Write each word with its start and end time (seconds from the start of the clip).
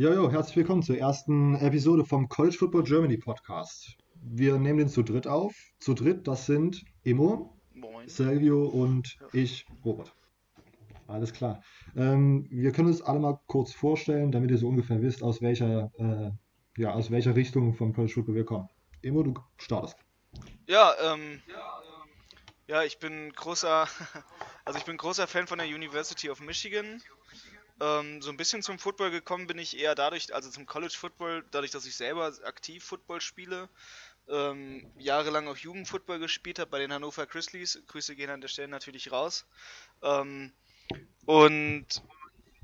Jojo, 0.00 0.30
herzlich 0.30 0.56
willkommen 0.56 0.82
zur 0.82 0.96
ersten 0.96 1.56
Episode 1.56 2.06
vom 2.06 2.26
College 2.30 2.56
Football 2.56 2.84
Germany 2.84 3.18
Podcast. 3.18 3.98
Wir 4.14 4.58
nehmen 4.58 4.78
den 4.78 4.88
zu 4.88 5.02
dritt 5.02 5.26
auf. 5.26 5.54
Zu 5.78 5.92
dritt, 5.92 6.26
das 6.26 6.46
sind 6.46 6.86
Emo, 7.04 7.54
Moin. 7.74 8.08
Und 8.72 9.18
ich, 9.34 9.66
Robert. 9.84 10.14
Alles 11.06 11.34
klar. 11.34 11.62
Ähm, 11.94 12.46
wir 12.50 12.72
können 12.72 12.88
uns 12.88 13.02
alle 13.02 13.20
mal 13.20 13.40
kurz 13.46 13.74
vorstellen, 13.74 14.32
damit 14.32 14.50
ihr 14.50 14.56
so 14.56 14.68
ungefähr 14.68 15.02
wisst, 15.02 15.22
aus 15.22 15.42
welcher, 15.42 15.92
äh, 15.98 16.30
ja, 16.80 16.94
aus 16.94 17.10
welcher 17.10 17.36
Richtung 17.36 17.74
vom 17.74 17.92
College 17.92 18.14
Football 18.14 18.36
wir 18.36 18.46
kommen. 18.46 18.70
Emo, 19.02 19.22
du 19.22 19.34
startest. 19.58 19.96
Ja, 20.66 20.94
ähm, 21.12 21.42
ja, 22.68 22.84
ich 22.84 22.98
bin 23.00 23.34
großer, 23.34 23.86
also 24.64 24.78
ich 24.78 24.86
bin 24.86 24.96
großer 24.96 25.26
Fan 25.26 25.46
von 25.46 25.58
der 25.58 25.66
University 25.66 26.30
of 26.30 26.40
Michigan. 26.40 27.02
Ähm, 27.80 28.20
so 28.20 28.30
ein 28.30 28.36
bisschen 28.36 28.62
zum 28.62 28.78
Football 28.78 29.10
gekommen 29.10 29.46
bin 29.46 29.58
ich 29.58 29.78
eher 29.78 29.94
dadurch, 29.94 30.34
also 30.34 30.50
zum 30.50 30.66
College 30.66 30.94
Football, 30.96 31.44
dadurch, 31.50 31.70
dass 31.70 31.86
ich 31.86 31.96
selber 31.96 32.32
aktiv 32.44 32.84
Football 32.84 33.20
spiele. 33.20 33.68
Ähm, 34.28 34.86
jahrelang 34.98 35.48
auch 35.48 35.56
Jugendfootball 35.56 36.18
gespielt 36.18 36.58
habe 36.58 36.70
bei 36.70 36.78
den 36.78 36.92
Hannover 36.92 37.26
Grizzlies. 37.26 37.82
Grüße 37.88 38.14
gehen 38.14 38.30
an 38.30 38.40
der 38.40 38.48
Stelle 38.48 38.68
natürlich 38.68 39.10
raus. 39.10 39.46
Ähm, 40.02 40.52
und 41.24 41.86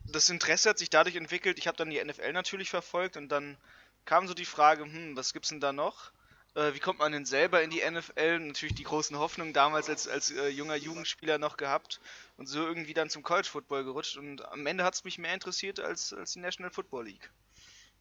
das 0.04 0.28
Interesse 0.28 0.70
hat 0.70 0.78
sich 0.78 0.90
dadurch 0.90 1.16
entwickelt. 1.16 1.58
Ich 1.58 1.66
habe 1.66 1.76
dann 1.76 1.90
die 1.90 2.02
NFL 2.02 2.32
natürlich 2.32 2.70
verfolgt 2.70 3.16
und 3.16 3.28
dann 3.28 3.56
kam 4.04 4.28
so 4.28 4.34
die 4.34 4.44
Frage, 4.44 4.84
hm, 4.84 5.16
was 5.16 5.32
gibt's 5.32 5.48
denn 5.48 5.60
da 5.60 5.72
noch? 5.72 6.12
Äh, 6.56 6.74
wie 6.74 6.78
kommt 6.78 6.98
man 6.98 7.12
denn 7.12 7.26
selber 7.26 7.62
in 7.62 7.68
die 7.68 7.82
NFL? 7.88 8.38
Natürlich 8.38 8.74
die 8.74 8.84
großen 8.84 9.18
Hoffnungen 9.18 9.52
damals 9.52 9.90
als, 9.90 10.08
als 10.08 10.30
äh, 10.30 10.48
junger 10.48 10.76
Jugendspieler 10.76 11.36
noch 11.36 11.58
gehabt 11.58 12.00
und 12.38 12.48
so 12.48 12.60
irgendwie 12.60 12.94
dann 12.94 13.10
zum 13.10 13.22
College 13.22 13.48
Football 13.50 13.84
gerutscht 13.84 14.16
und 14.16 14.42
am 14.50 14.66
Ende 14.66 14.82
hat 14.82 14.94
es 14.94 15.04
mich 15.04 15.18
mehr 15.18 15.34
interessiert 15.34 15.80
als, 15.80 16.14
als 16.14 16.32
die 16.32 16.40
National 16.40 16.72
Football 16.72 17.04
League. 17.04 17.30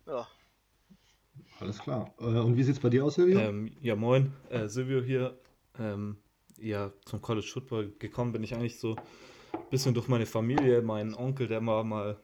Ja. 0.07 0.25
Alles 1.59 1.79
klar. 1.79 2.13
Äh, 2.17 2.23
und 2.23 2.55
wie 2.55 2.63
sieht 2.63 2.75
es 2.75 2.81
bei 2.81 2.89
dir 2.89 3.03
aus, 3.03 3.15
Silvio? 3.15 3.39
Ähm, 3.39 3.75
ja, 3.81 3.97
moin, 3.97 4.31
äh, 4.49 4.69
Silvio 4.69 5.01
hier. 5.01 5.37
Ähm, 5.77 6.17
ja, 6.57 6.93
zum 7.03 7.21
College 7.21 7.47
Football 7.51 7.91
gekommen 7.99 8.31
bin 8.31 8.41
ich 8.41 8.55
eigentlich 8.55 8.79
so 8.79 8.95
ein 9.51 9.69
bisschen 9.69 9.93
durch 9.93 10.07
meine 10.07 10.25
Familie. 10.25 10.81
Mein 10.81 11.13
Onkel, 11.13 11.49
der 11.49 11.65
war 11.65 11.83
mal 11.83 12.17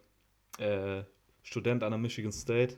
äh, 0.59 1.03
Student 1.43 1.83
an 1.83 1.91
der 1.91 1.99
Michigan 1.99 2.31
State, 2.31 2.77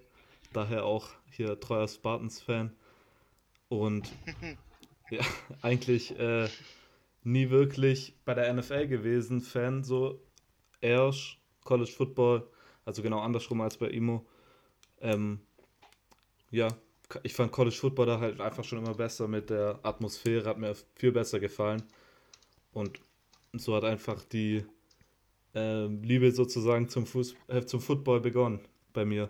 daher 0.53 0.85
auch 0.85 1.09
hier 1.29 1.59
treuer 1.59 1.87
Spartans-Fan. 1.87 2.75
Und 3.79 4.11
ja, 5.09 5.21
eigentlich 5.61 6.17
äh, 6.19 6.47
nie 7.23 7.49
wirklich 7.49 8.15
bei 8.25 8.33
der 8.33 8.53
NFL 8.53 8.87
gewesen, 8.87 9.41
Fan, 9.41 9.83
so 9.83 10.21
erst 10.81 11.37
College 11.63 11.91
Football, 11.91 12.47
also 12.85 13.01
genau 13.01 13.19
andersrum 13.19 13.61
als 13.61 13.77
bei 13.77 13.89
Imo. 13.89 14.25
Ähm, 15.01 15.39
ja, 16.51 16.67
ich 17.23 17.33
fand 17.33 17.51
College 17.51 17.75
Football 17.75 18.05
da 18.05 18.19
halt 18.19 18.39
einfach 18.41 18.63
schon 18.63 18.79
immer 18.79 18.93
besser 18.93 19.27
mit 19.27 19.49
der 19.49 19.79
Atmosphäre, 19.83 20.49
hat 20.49 20.57
mir 20.57 20.75
viel 20.95 21.11
besser 21.11 21.39
gefallen. 21.39 21.83
Und 22.73 22.99
so 23.53 23.75
hat 23.75 23.83
einfach 23.83 24.23
die 24.25 24.65
äh, 25.55 25.85
Liebe 25.85 26.31
sozusagen 26.31 26.89
zum, 26.89 27.05
Fuß 27.05 27.35
äh, 27.47 27.61
zum 27.65 27.81
Football 27.81 28.21
begonnen 28.21 28.59
bei 28.93 29.05
mir. 29.05 29.29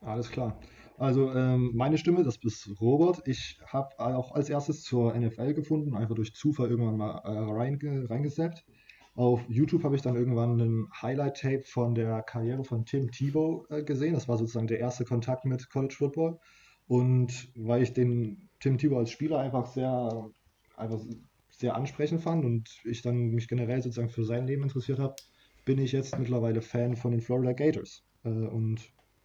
Alles 0.00 0.30
klar. 0.30 0.58
Also 0.96 1.32
ähm, 1.32 1.72
meine 1.74 1.98
Stimme, 1.98 2.22
das 2.22 2.36
ist 2.36 2.80
Robert. 2.80 3.26
Ich 3.26 3.58
habe 3.66 3.98
auch 3.98 4.32
als 4.32 4.48
erstes 4.48 4.82
zur 4.82 5.14
NFL 5.14 5.54
gefunden, 5.54 5.96
einfach 5.96 6.14
durch 6.14 6.34
Zufall 6.34 6.70
irgendwann 6.70 6.96
mal 6.96 7.18
äh, 7.24 7.52
reinge 7.52 8.08
reingesappt. 8.08 8.64
Auf 9.16 9.40
YouTube 9.48 9.84
habe 9.84 9.94
ich 9.94 10.02
dann 10.02 10.16
irgendwann 10.16 10.60
ein 10.60 10.88
Highlight-Tape 11.00 11.62
von 11.62 11.94
der 11.94 12.22
Karriere 12.22 12.64
von 12.64 12.84
Tim 12.84 13.10
Tebow 13.10 13.64
äh, 13.70 13.82
gesehen. 13.82 14.14
Das 14.14 14.28
war 14.28 14.36
sozusagen 14.36 14.66
der 14.66 14.80
erste 14.80 15.04
Kontakt 15.04 15.44
mit 15.44 15.70
College 15.70 15.94
Football. 15.96 16.38
Und 16.86 17.48
weil 17.54 17.82
ich 17.82 17.92
den 17.92 18.48
Tim 18.60 18.78
Tebow 18.78 18.98
als 18.98 19.10
Spieler 19.10 19.38
einfach 19.38 19.66
sehr, 19.66 20.30
einfach 20.76 21.00
sehr 21.50 21.76
ansprechend 21.76 22.22
fand 22.22 22.44
und 22.44 22.68
ich 22.84 23.02
dann 23.02 23.30
mich 23.30 23.48
generell 23.48 23.82
sozusagen 23.82 24.10
für 24.10 24.24
sein 24.24 24.46
Leben 24.46 24.64
interessiert 24.64 24.98
habe, 24.98 25.14
bin 25.64 25.78
ich 25.78 25.92
jetzt 25.92 26.18
mittlerweile 26.18 26.60
Fan 26.60 26.96
von 26.96 27.12
den 27.12 27.20
Florida 27.20 27.52
Gators. 27.52 28.02
Äh, 28.24 28.28
und 28.28 28.80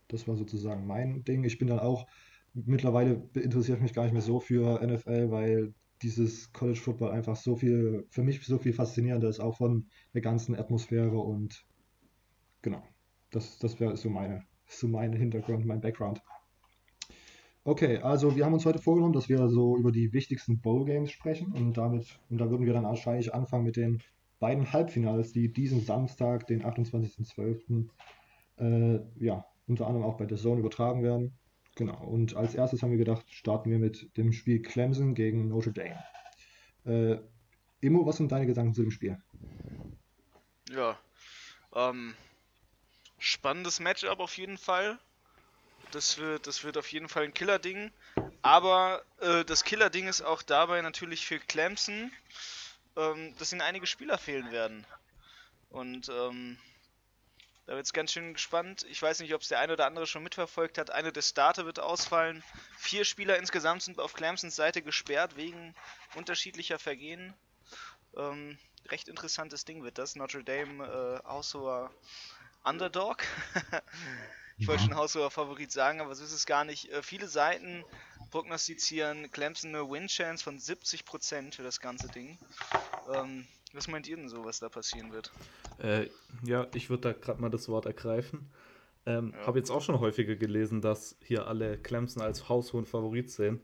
das 0.10 0.28
war 0.28 0.36
sozusagen 0.36 0.86
mein 0.86 1.24
Ding. 1.24 1.44
Ich 1.44 1.58
bin 1.58 1.68
dann 1.68 1.80
auch, 1.80 2.06
mittlerweile 2.54 3.30
interessiere 3.34 3.78
ich 3.78 3.84
mich 3.84 3.94
gar 3.94 4.04
nicht 4.04 4.14
mehr 4.14 4.22
so 4.22 4.40
für 4.40 4.86
NFL, 4.86 5.32
weil 5.32 5.74
dieses 6.02 6.52
College 6.54 6.80
Football 6.80 7.12
einfach 7.12 7.36
so 7.36 7.56
viel, 7.56 8.06
für 8.10 8.24
mich 8.24 8.46
so 8.46 8.58
viel 8.58 8.74
faszinierender 8.74 9.30
ist, 9.30 9.40
auch 9.40 9.58
von 9.58 9.88
der 10.14 10.22
ganzen 10.22 10.56
Atmosphäre 10.56 11.18
und 11.18 11.66
genau, 12.62 12.84
das, 13.32 13.60
das 13.60 13.80
wäre 13.80 13.98
so 13.98 14.10
meine, 14.10 14.44
so 14.68 14.88
mein 14.88 15.14
Hintergrund, 15.14 15.66
mein 15.66 15.82
Background. 15.82 16.22
Okay, 17.66 17.98
also 17.98 18.36
wir 18.36 18.46
haben 18.46 18.54
uns 18.54 18.66
heute 18.66 18.80
vorgenommen, 18.80 19.14
dass 19.14 19.30
wir 19.30 19.50
so 19.50 19.78
über 19.78 19.92
die 19.92 20.14
wichtigsten 20.14 20.60
Bowl 20.62 20.86
Games 20.86 21.12
sprechen 21.12 21.52
und 21.52 21.78
damit, 21.78 22.20
und 22.30 22.40
da 22.40 22.50
würden 22.50 22.66
wir 22.66 22.74
dann 22.74 22.86
wahrscheinlich 22.86 23.34
anfangen 23.34 23.66
mit 23.66 23.76
den 23.76 24.02
beiden 24.40 24.72
Halbfinals, 24.72 25.34
die 25.34 25.52
diesen 25.52 25.82
Samstag, 25.82 26.48
den 26.48 26.64
28.12., 26.64 27.90
äh, 28.58 29.00
ja, 29.20 29.46
unter 29.70 29.88
anderem 29.88 30.06
auch 30.06 30.18
bei 30.18 30.26
der 30.26 30.38
Zone 30.38 30.60
übertragen 30.60 31.04
werden. 31.04 31.38
Genau, 31.76 32.04
und 32.04 32.36
als 32.36 32.56
erstes 32.56 32.82
haben 32.82 32.92
wir 32.92 32.98
gedacht, 32.98 33.26
starten 33.30 33.70
wir 33.70 33.80
mit 33.80 34.18
dem 34.18 34.34
Spiel 34.34 34.62
Clemson 34.62 35.16
gegen 35.16 35.48
Notre 35.48 35.72
Dame. 35.72 36.04
Äh, 36.86 37.20
Immo, 37.82 38.06
was 38.06 38.18
sind 38.18 38.32
deine 38.32 38.46
Gedanken 38.46 38.74
zu 38.74 38.82
dem 38.82 38.92
Spiel? 38.92 39.22
Ja, 40.70 41.00
ähm, 41.74 42.16
spannendes 43.18 43.80
Matchup 43.80 44.20
auf 44.20 44.38
jeden 44.38 44.58
Fall. 44.58 45.00
Das 45.92 46.18
wird, 46.18 46.46
das 46.48 46.64
wird 46.64 46.78
auf 46.78 46.92
jeden 46.92 47.08
Fall 47.08 47.24
ein 47.24 47.34
Killer-Ding. 47.34 47.92
Aber 48.42 49.02
äh, 49.22 49.44
das 49.46 49.64
Killer-Ding 49.64 50.08
ist 50.08 50.22
auch 50.22 50.42
dabei 50.42 50.82
natürlich 50.82 51.26
für 51.26 51.40
Clemson, 51.40 52.12
ähm, 52.96 53.34
dass 53.38 53.52
ihnen 53.52 53.62
einige 53.62 53.88
Spieler 53.88 54.18
fehlen 54.18 54.52
werden. 54.52 54.86
Und 55.70 56.10
ähm, 56.10 56.58
da 57.70 57.76
wird 57.76 57.86
es 57.86 57.94
ganz 57.94 58.12
schön 58.12 58.34
gespannt. 58.34 58.84
Ich 58.90 59.00
weiß 59.00 59.20
nicht, 59.20 59.32
ob 59.36 59.42
es 59.44 59.50
der 59.50 59.60
eine 59.60 59.74
oder 59.74 59.86
andere 59.86 60.08
schon 60.08 60.24
mitverfolgt 60.24 60.80
hat. 60.80 60.90
Eine 60.90 61.12
der 61.12 61.22
Starter 61.22 61.68
wird 61.68 61.80
ausfallen. 61.80 62.44
Vier 62.80 63.06
Spieler 63.06 63.38
insgesamt 63.38 63.84
sind 63.84 64.00
auf 64.00 64.14
Clemsons 64.14 64.56
Seite 64.56 64.82
gesperrt 64.82 65.36
wegen 65.36 65.76
unterschiedlicher 66.16 66.80
Vergehen. 66.80 67.32
Ähm, 68.18 68.58
recht 68.88 69.08
interessantes 69.08 69.66
Ding 69.66 69.84
wird 69.84 70.00
das. 70.00 70.16
Notre 70.16 70.44
Dame 70.44 70.84
äh, 71.24 71.28
Haushoher 71.28 71.92
Underdog. 72.64 73.24
ich 74.58 74.68
wollte 74.68 74.86
schon 74.86 74.96
Haushoher 74.96 75.30
Favorit 75.30 75.72
sagen, 75.72 76.02
aber 76.02 76.16
so 76.16 76.24
ist 76.24 76.32
es 76.32 76.48
gar 76.48 76.64
nicht. 76.64 76.92
Äh, 76.92 77.04
viele 77.04 77.28
Seiten 77.28 77.86
prognostizieren 78.32 79.30
Clemson 79.30 79.76
eine 79.76 79.88
Win-Chance 79.88 80.44
von 80.44 80.58
70% 80.58 81.54
für 81.54 81.62
das 81.62 81.80
ganze 81.80 82.08
Ding. 82.08 82.40
Ähm, 83.14 83.48
was 83.74 83.88
meint 83.88 84.08
ihr 84.08 84.16
denn 84.18 84.30
so, 84.30 84.44
was 84.46 84.60
da 84.60 84.70
passieren 84.70 85.12
wird? 85.12 85.32
Äh, 85.80 86.08
ja, 86.44 86.68
ich 86.74 86.90
würde 86.90 87.02
da 87.02 87.14
gerade 87.14 87.42
mal 87.42 87.50
das 87.50 87.70
Wort 87.70 87.86
ergreifen. 87.86 88.50
Ähm, 89.06 89.34
Ja. 89.36 89.48
Habe 89.48 89.60
jetzt 89.60 89.72
auch 89.72 89.82
schon 89.82 90.00
häufiger 90.00 90.36
gelesen, 90.36 90.82
dass 90.82 91.18
hier 91.24 91.48
alle 91.48 91.78
Clemson 91.78 92.22
als 92.22 92.50
haushohen 92.50 92.86
Favorit 92.86 93.30
sehen. 93.32 93.62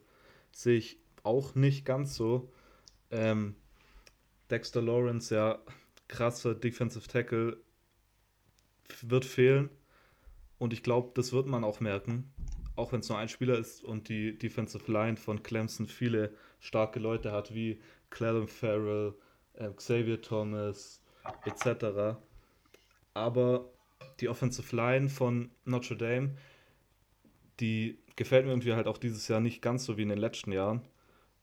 Sehe 0.51 0.77
ich 0.77 0.99
auch 1.23 1.55
nicht 1.55 1.85
ganz 1.85 2.15
so. 2.15 2.51
Ähm, 3.11 3.55
Dexter 4.49 4.81
Lawrence, 4.81 5.33
ja, 5.33 5.59
krasser 6.07 6.53
Defensive 6.55 7.07
Tackle, 7.07 7.57
wird 9.01 9.25
fehlen. 9.25 9.69
Und 10.57 10.71
ich 10.71 10.83
glaube, 10.83 11.11
das 11.15 11.33
wird 11.33 11.47
man 11.47 11.63
auch 11.63 11.79
merken. 11.79 12.31
Auch 12.75 12.91
wenn 12.91 12.99
es 12.99 13.09
nur 13.09 13.17
ein 13.17 13.29
Spieler 13.29 13.57
ist 13.57 13.83
und 13.83 14.09
die 14.09 14.37
Defensive 14.37 14.91
Line 14.91 15.17
von 15.17 15.43
Clemson 15.43 15.87
viele 15.87 16.33
starke 16.59 16.99
Leute 16.99 17.31
hat, 17.31 17.53
wie 17.53 17.81
Clellan 18.09 18.47
Farrell, 18.47 19.15
äh, 19.57 19.69
Xavier 19.69 20.21
Thomas, 20.21 21.01
etc. 21.45 22.17
Aber 23.13 23.69
die 24.19 24.29
Offensive 24.29 24.75
Line 24.75 25.09
von 25.09 25.51
Notre 25.65 25.97
Dame, 25.97 26.35
die 27.59 27.97
gefällt 28.15 28.45
mir 28.45 28.51
irgendwie 28.51 28.73
halt 28.73 28.87
auch 28.87 28.97
dieses 28.97 29.27
Jahr 29.27 29.39
nicht 29.39 29.61
ganz 29.61 29.85
so 29.85 29.97
wie 29.97 30.03
in 30.03 30.09
den 30.09 30.17
letzten 30.17 30.51
Jahren. 30.51 30.81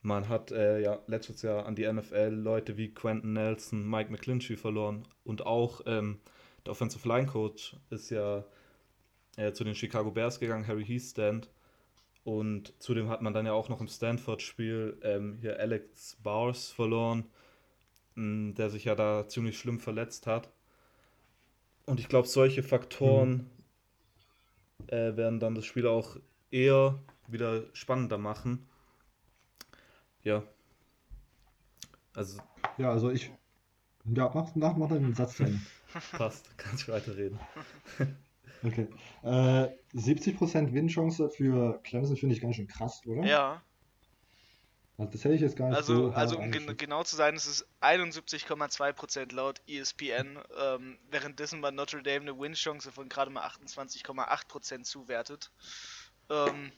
Man 0.03 0.29
hat 0.29 0.51
äh, 0.51 0.81
ja 0.81 0.99
letztes 1.07 1.43
Jahr 1.43 1.67
an 1.67 1.77
die 1.77 1.91
NFL 1.91 2.31
Leute 2.35 2.77
wie 2.77 2.93
Quentin 2.93 3.35
Nelson, 3.35 3.89
Mike 3.89 4.11
McClinchy 4.11 4.57
verloren 4.57 5.07
und 5.23 5.47
auch 5.47 5.83
ähm, 5.87 6.19
der 6.65 6.73
Offensive 6.73 7.07
Line 7.09 7.27
Coach 7.27 7.77
ist 7.91 8.11
ja 8.11 8.45
äh, 9.37 9.53
zu 9.53 9.65
den 9.65 9.75
Chicago 9.75 10.11
Bears 10.11 10.41
gegangen, 10.41 10.67
Harry 10.67 10.85
Heastand. 10.85 11.51
Und 12.25 12.81
zudem 12.81 13.09
hat 13.09 13.23
man 13.23 13.33
dann 13.33 13.47
ja 13.47 13.53
auch 13.53 13.69
noch 13.69 13.81
im 13.81 13.89
Stanford-Spiel 13.89 14.99
ähm, 15.03 15.39
hier 15.41 15.59
Alex 15.59 16.17
Bowers 16.23 16.71
verloren, 16.71 17.25
der 18.17 18.71
sich 18.71 18.85
ja 18.85 18.95
da 18.95 19.27
ziemlich 19.29 19.59
schlimm 19.59 19.81
verletzt 19.81 20.27
hat. 20.27 20.51
Und 21.87 22.01
ich 22.01 22.09
glaube, 22.09 22.29
solche 22.29 22.63
Faktoren 22.63 23.51
äh, 24.89 25.17
werden 25.17 25.41
dann 25.41 25.55
das 25.55 25.65
Spiel 25.65 25.87
auch 25.87 26.17
eher 26.51 26.99
wieder 27.27 27.65
spannender 27.73 28.19
machen. 28.19 28.69
Ja. 30.23 30.43
Also 32.15 32.41
Ja, 32.79 32.91
also 32.91 33.11
ich. 33.11 33.33
Ja, 34.05 34.31
mach, 34.35 34.55
mach, 34.55 34.77
mach 34.77 34.89
den 34.89 35.15
Satz 35.15 35.41
Ende. 35.41 35.61
passt, 36.13 36.57
kannst 36.57 36.89
du 36.89 36.93
weiterreden. 36.93 37.39
Okay. 38.65 38.87
Äh, 39.23 39.69
70% 39.95 40.73
Win-Chance 40.73 41.31
für 41.31 41.81
Clemson 41.83 42.17
finde 42.17 42.35
ich 42.35 42.41
ganz 42.41 42.57
schön 42.57 42.69
krass, 42.69 43.03
oder? 43.07 43.25
Ja. 43.25 43.63
Also 45.03 45.13
das 45.13 45.25
hätte 45.25 45.35
ich 45.35 45.41
jetzt 45.41 45.57
gar 45.57 45.69
nicht 45.69 45.77
Also, 45.77 46.11
so 46.11 46.15
also 46.15 46.39
um 46.39 46.51
gen 46.53 46.77
genau 46.77 47.03
zu 47.03 47.17
sein, 47.17 47.35
ist 47.35 47.47
es 47.47 47.67
71,2% 47.81 49.35
laut 49.35 49.61
ESPN, 49.67 50.39
ähm, 50.59 50.99
währenddessen 51.11 51.61
bei 51.61 51.71
Notre 51.71 52.03
Dame 52.03 52.21
eine 52.21 52.39
Win-Chance 52.39 52.93
von 52.93 53.09
gerade 53.09 53.31
mal 53.31 53.45
28,8% 53.47 54.85
zuwertet. 54.85 55.51
Ähm, 56.31 56.73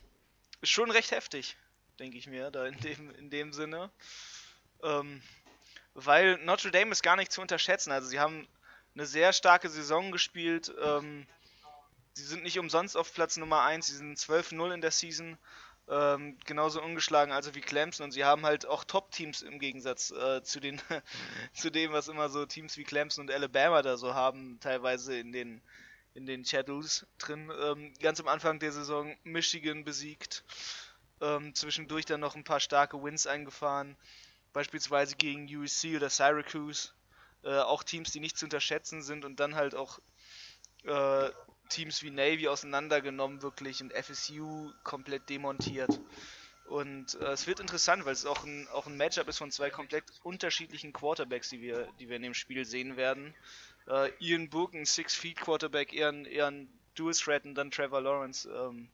ist 0.63 0.71
schon 0.71 0.91
recht 0.91 1.11
heftig, 1.11 1.57
denke 1.99 2.17
ich 2.17 2.27
mir, 2.27 2.51
da 2.51 2.67
in 2.67 2.79
dem, 2.81 3.11
in 3.17 3.31
dem 3.31 3.53
Sinne. 3.53 3.91
Ähm, 4.83 5.21
weil 5.93 6.39
Notre 6.39 6.71
Dame 6.71 6.93
ist 6.93 7.03
gar 7.03 7.17
nicht 7.17 7.31
zu 7.31 7.43
unterschätzen. 7.43 7.93
Also 7.93 8.09
sie 8.09 8.21
haben 8.21 8.49
eine 8.95 9.07
sehr 9.07 9.33
starke 9.33 9.69
Saison 9.69 10.13
gespielt. 10.13 10.73
Ähm, 10.83 11.27
sie 12.15 12.25
sind 12.25 12.43
nicht 12.43 12.59
umsonst 12.59 12.97
auf 12.97 13.13
Platz 13.13 13.37
Nummer 13.37 13.63
1, 13.63 13.87
sie 13.87 13.97
sind 13.97 14.19
12-0 14.19 14.73
in 14.73 14.81
der 14.81 14.91
Season. 14.93 15.37
Ähm, 15.87 16.39
genauso 16.47 16.83
ungeschlagen 16.83 17.31
also 17.31 17.55
wie 17.55 17.61
Clemson 17.61 18.05
und 18.05 18.13
sie 18.13 18.25
haben 18.25 18.47
halt 18.47 18.65
auch 18.65 18.85
Top-Teams 18.85 19.43
im 19.43 19.59
Gegensatz 19.59 20.11
äh, 20.13 20.43
zu 20.43 20.59
den 20.59 20.81
zu 21.53 21.71
dem, 21.71 21.93
was 21.93 22.09
immer 22.09 22.31
so 22.31 22.47
Teams 22.47 22.79
wie 22.79 22.85
Clemson 22.85 23.25
und 23.25 23.31
Alabama 23.31 23.83
da 23.83 23.99
so 23.99 24.15
haben, 24.15 24.59
teilweise 24.61 25.19
in 25.19 25.33
den 25.33 25.61
in 26.15 26.27
den 26.27 26.45
Shadows 26.45 27.07
drin. 27.19 27.53
Ähm, 27.61 27.93
ganz 28.01 28.21
am 28.21 28.29
Anfang 28.29 28.61
der 28.61 28.73
Saison 28.73 29.15
Michigan 29.25 29.85
besiegt, 29.85 30.45
ähm, 31.21 31.55
zwischendurch 31.55 32.07
dann 32.07 32.21
noch 32.21 32.35
ein 32.37 32.45
paar 32.45 32.61
starke 32.61 33.03
Wins 33.03 33.27
eingefahren, 33.27 33.97
beispielsweise 34.53 35.17
gegen 35.17 35.47
USC 35.55 35.97
oder 35.97 36.09
Syracuse. 36.09 36.93
Äh, 37.43 37.59
auch 37.59 37.83
Teams, 37.83 38.11
die 38.11 38.21
nicht 38.21 38.39
zu 38.39 38.47
unterschätzen 38.47 39.03
sind 39.03 39.27
und 39.27 39.39
dann 39.39 39.55
halt 39.55 39.75
auch 39.75 39.99
äh, 40.85 41.31
Teams 41.69 42.03
wie 42.03 42.11
Navy 42.11 42.49
auseinandergenommen 42.49 43.43
wirklich 43.43 43.83
und 43.83 43.93
FSU 43.93 44.71
komplett 44.83 45.29
demontiert. 45.29 46.01
Und 46.67 47.21
äh, 47.21 47.33
es 47.33 47.47
wird 47.47 47.61
interessant, 47.61 48.07
weil 48.07 48.13
es 48.15 48.25
auch 48.25 48.45
ein, 48.45 48.67
auch 48.73 48.87
ein 48.87 48.97
Matchup 48.97 49.29
ist 49.29 49.39
von 49.39 49.51
zwei 49.51 49.71
komplett 49.71 50.05
unterschiedlichen 50.23 50.93
Quarterbacks, 50.93 51.51
die 51.51 51.61
wir, 51.61 51.89
die 52.01 52.09
wir 52.09 52.17
in 52.17 52.23
dem 52.23 52.35
Spiel 52.35 52.65
sehen 52.65 52.97
werden. 52.97 53.35
Äh, 53.87 54.11
Ian 54.19 54.49
Book, 54.49 54.75
ein 54.75 54.87
Six-Feet-Quarterback, 54.87 55.93
eher 55.93 56.09
ein, 56.09 56.25
eher 56.25 56.47
ein 56.47 56.69
Dual-Threat 56.95 57.45
und 57.45 57.55
dann 57.55 57.71
Trevor 57.71 58.01
Lawrence. 58.01 58.49
Ähm, 58.49 58.89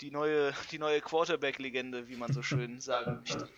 die 0.00 0.10
neue, 0.10 0.52
die 0.70 0.78
neue 0.78 1.00
Quarterback-Legende, 1.00 2.08
wie 2.08 2.16
man 2.16 2.32
so 2.32 2.42
schön 2.42 2.80
sagen 2.80 3.20
möchte. 3.20 3.48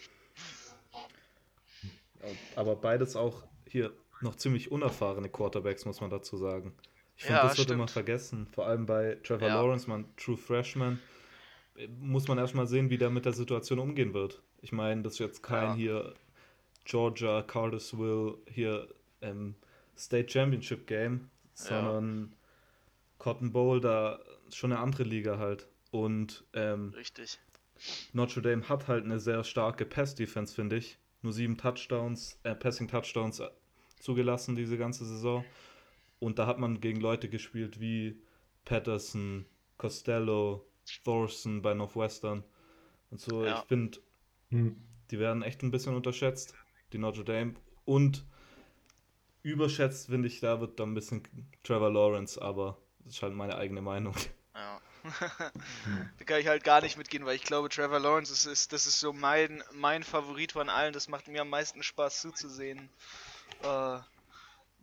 Aber 2.56 2.76
beides 2.76 3.16
auch 3.16 3.42
hier 3.68 3.92
noch 4.22 4.36
ziemlich 4.36 4.70
unerfahrene 4.70 5.28
Quarterbacks, 5.28 5.84
muss 5.84 6.00
man 6.00 6.10
dazu 6.10 6.38
sagen. 6.38 6.74
Ich 7.16 7.24
finde, 7.24 7.38
Ja, 7.38 7.48
das 7.48 7.58
wird 7.58 7.70
immer 7.70 7.88
vergessen. 7.88 8.46
Vor 8.52 8.66
allem 8.66 8.86
bei 8.86 9.18
Trevor 9.22 9.48
Ja. 9.48 9.60
Lawrence, 9.60 9.88
man 9.88 10.04
True 10.16 10.36
Freshman, 10.36 10.98
äh, 11.76 11.86
muss 12.00 12.28
man 12.28 12.38
erstmal 12.38 12.66
sehen, 12.66 12.90
wie 12.90 12.98
der 12.98 13.10
mit 13.10 13.24
der 13.24 13.32
Situation 13.32 13.78
umgehen 13.78 14.14
wird. 14.14 14.42
Ich 14.62 14.72
meine, 14.72 15.02
das 15.02 15.14
ist 15.14 15.18
jetzt 15.20 15.42
kein 15.42 15.70
Ja. 15.70 15.74
hier 15.74 16.14
Georgia, 16.84 17.42
Cartersville, 17.42 18.36
hier 18.50 18.88
ähm, 19.22 19.54
State 19.96 20.30
Championship 20.30 20.86
Game, 20.86 21.30
sondern 21.54 22.34
Cotton 23.18 23.52
Bowl, 23.52 23.80
da 23.80 24.18
ist 24.48 24.56
schon 24.56 24.72
eine 24.72 24.80
andere 24.80 25.04
Liga 25.04 25.38
halt. 25.38 25.68
Und 25.90 26.44
ähm, 26.52 26.92
Richtig. 26.96 27.38
Notre 28.12 28.42
Dame 28.42 28.68
hat 28.68 28.88
halt 28.88 29.04
eine 29.04 29.20
sehr 29.20 29.44
starke 29.44 29.84
Pass-Defense, 29.84 30.54
finde 30.54 30.76
ich. 30.76 30.98
Nur 31.22 31.32
sieben 31.32 31.56
Touchdowns, 31.56 32.38
äh, 32.42 32.54
Passing-Touchdowns 32.54 33.40
äh, 33.40 33.48
zugelassen 33.98 34.56
diese 34.56 34.76
ganze 34.76 35.04
Saison. 35.06 35.44
Und 36.24 36.38
da 36.38 36.46
hat 36.46 36.58
man 36.58 36.80
gegen 36.80 37.00
Leute 37.00 37.28
gespielt 37.28 37.80
wie 37.80 38.18
Patterson, 38.64 39.44
Costello, 39.76 40.66
Thorson 41.04 41.60
bei 41.60 41.74
Northwestern. 41.74 42.42
Und 43.10 43.20
so, 43.20 43.44
Ja. 43.44 43.58
ich 43.60 43.66
finde, 43.66 43.98
Hm. 44.50 44.80
die 45.10 45.18
werden 45.18 45.42
echt 45.42 45.62
ein 45.62 45.70
bisschen 45.70 45.94
unterschätzt, 45.94 46.54
die 46.92 46.98
Notre 46.98 47.24
Dame. 47.24 47.54
Und 47.84 48.24
überschätzt, 49.42 50.06
finde 50.06 50.28
ich, 50.28 50.40
da 50.40 50.60
wird 50.60 50.80
dann 50.80 50.92
ein 50.92 50.94
bisschen 50.94 51.22
Trevor 51.62 51.92
Lawrence, 51.92 52.40
aber 52.40 52.78
das 53.00 53.16
ist 53.16 53.22
halt 53.22 53.34
meine 53.34 53.56
eigene 53.56 53.82
Meinung. 53.82 54.14
Ja. 54.54 54.80
da 56.18 56.24
kann 56.24 56.40
ich 56.40 56.46
halt 56.46 56.64
gar 56.64 56.80
nicht 56.80 56.96
mitgehen, 56.96 57.26
weil 57.26 57.36
ich 57.36 57.42
glaube, 57.44 57.68
Trevor 57.68 57.98
Lawrence 58.00 58.32
ist, 58.32 58.46
ist 58.46 58.72
das 58.72 58.86
ist 58.86 58.98
so 59.00 59.12
mein, 59.12 59.62
mein 59.74 60.02
Favorit 60.02 60.52
von 60.52 60.70
allen. 60.70 60.94
Das 60.94 61.08
macht 61.08 61.28
mir 61.28 61.42
am 61.42 61.50
meisten 61.50 61.82
Spaß 61.82 62.22
zuzusehen. 62.22 62.88
Äh, 63.62 63.98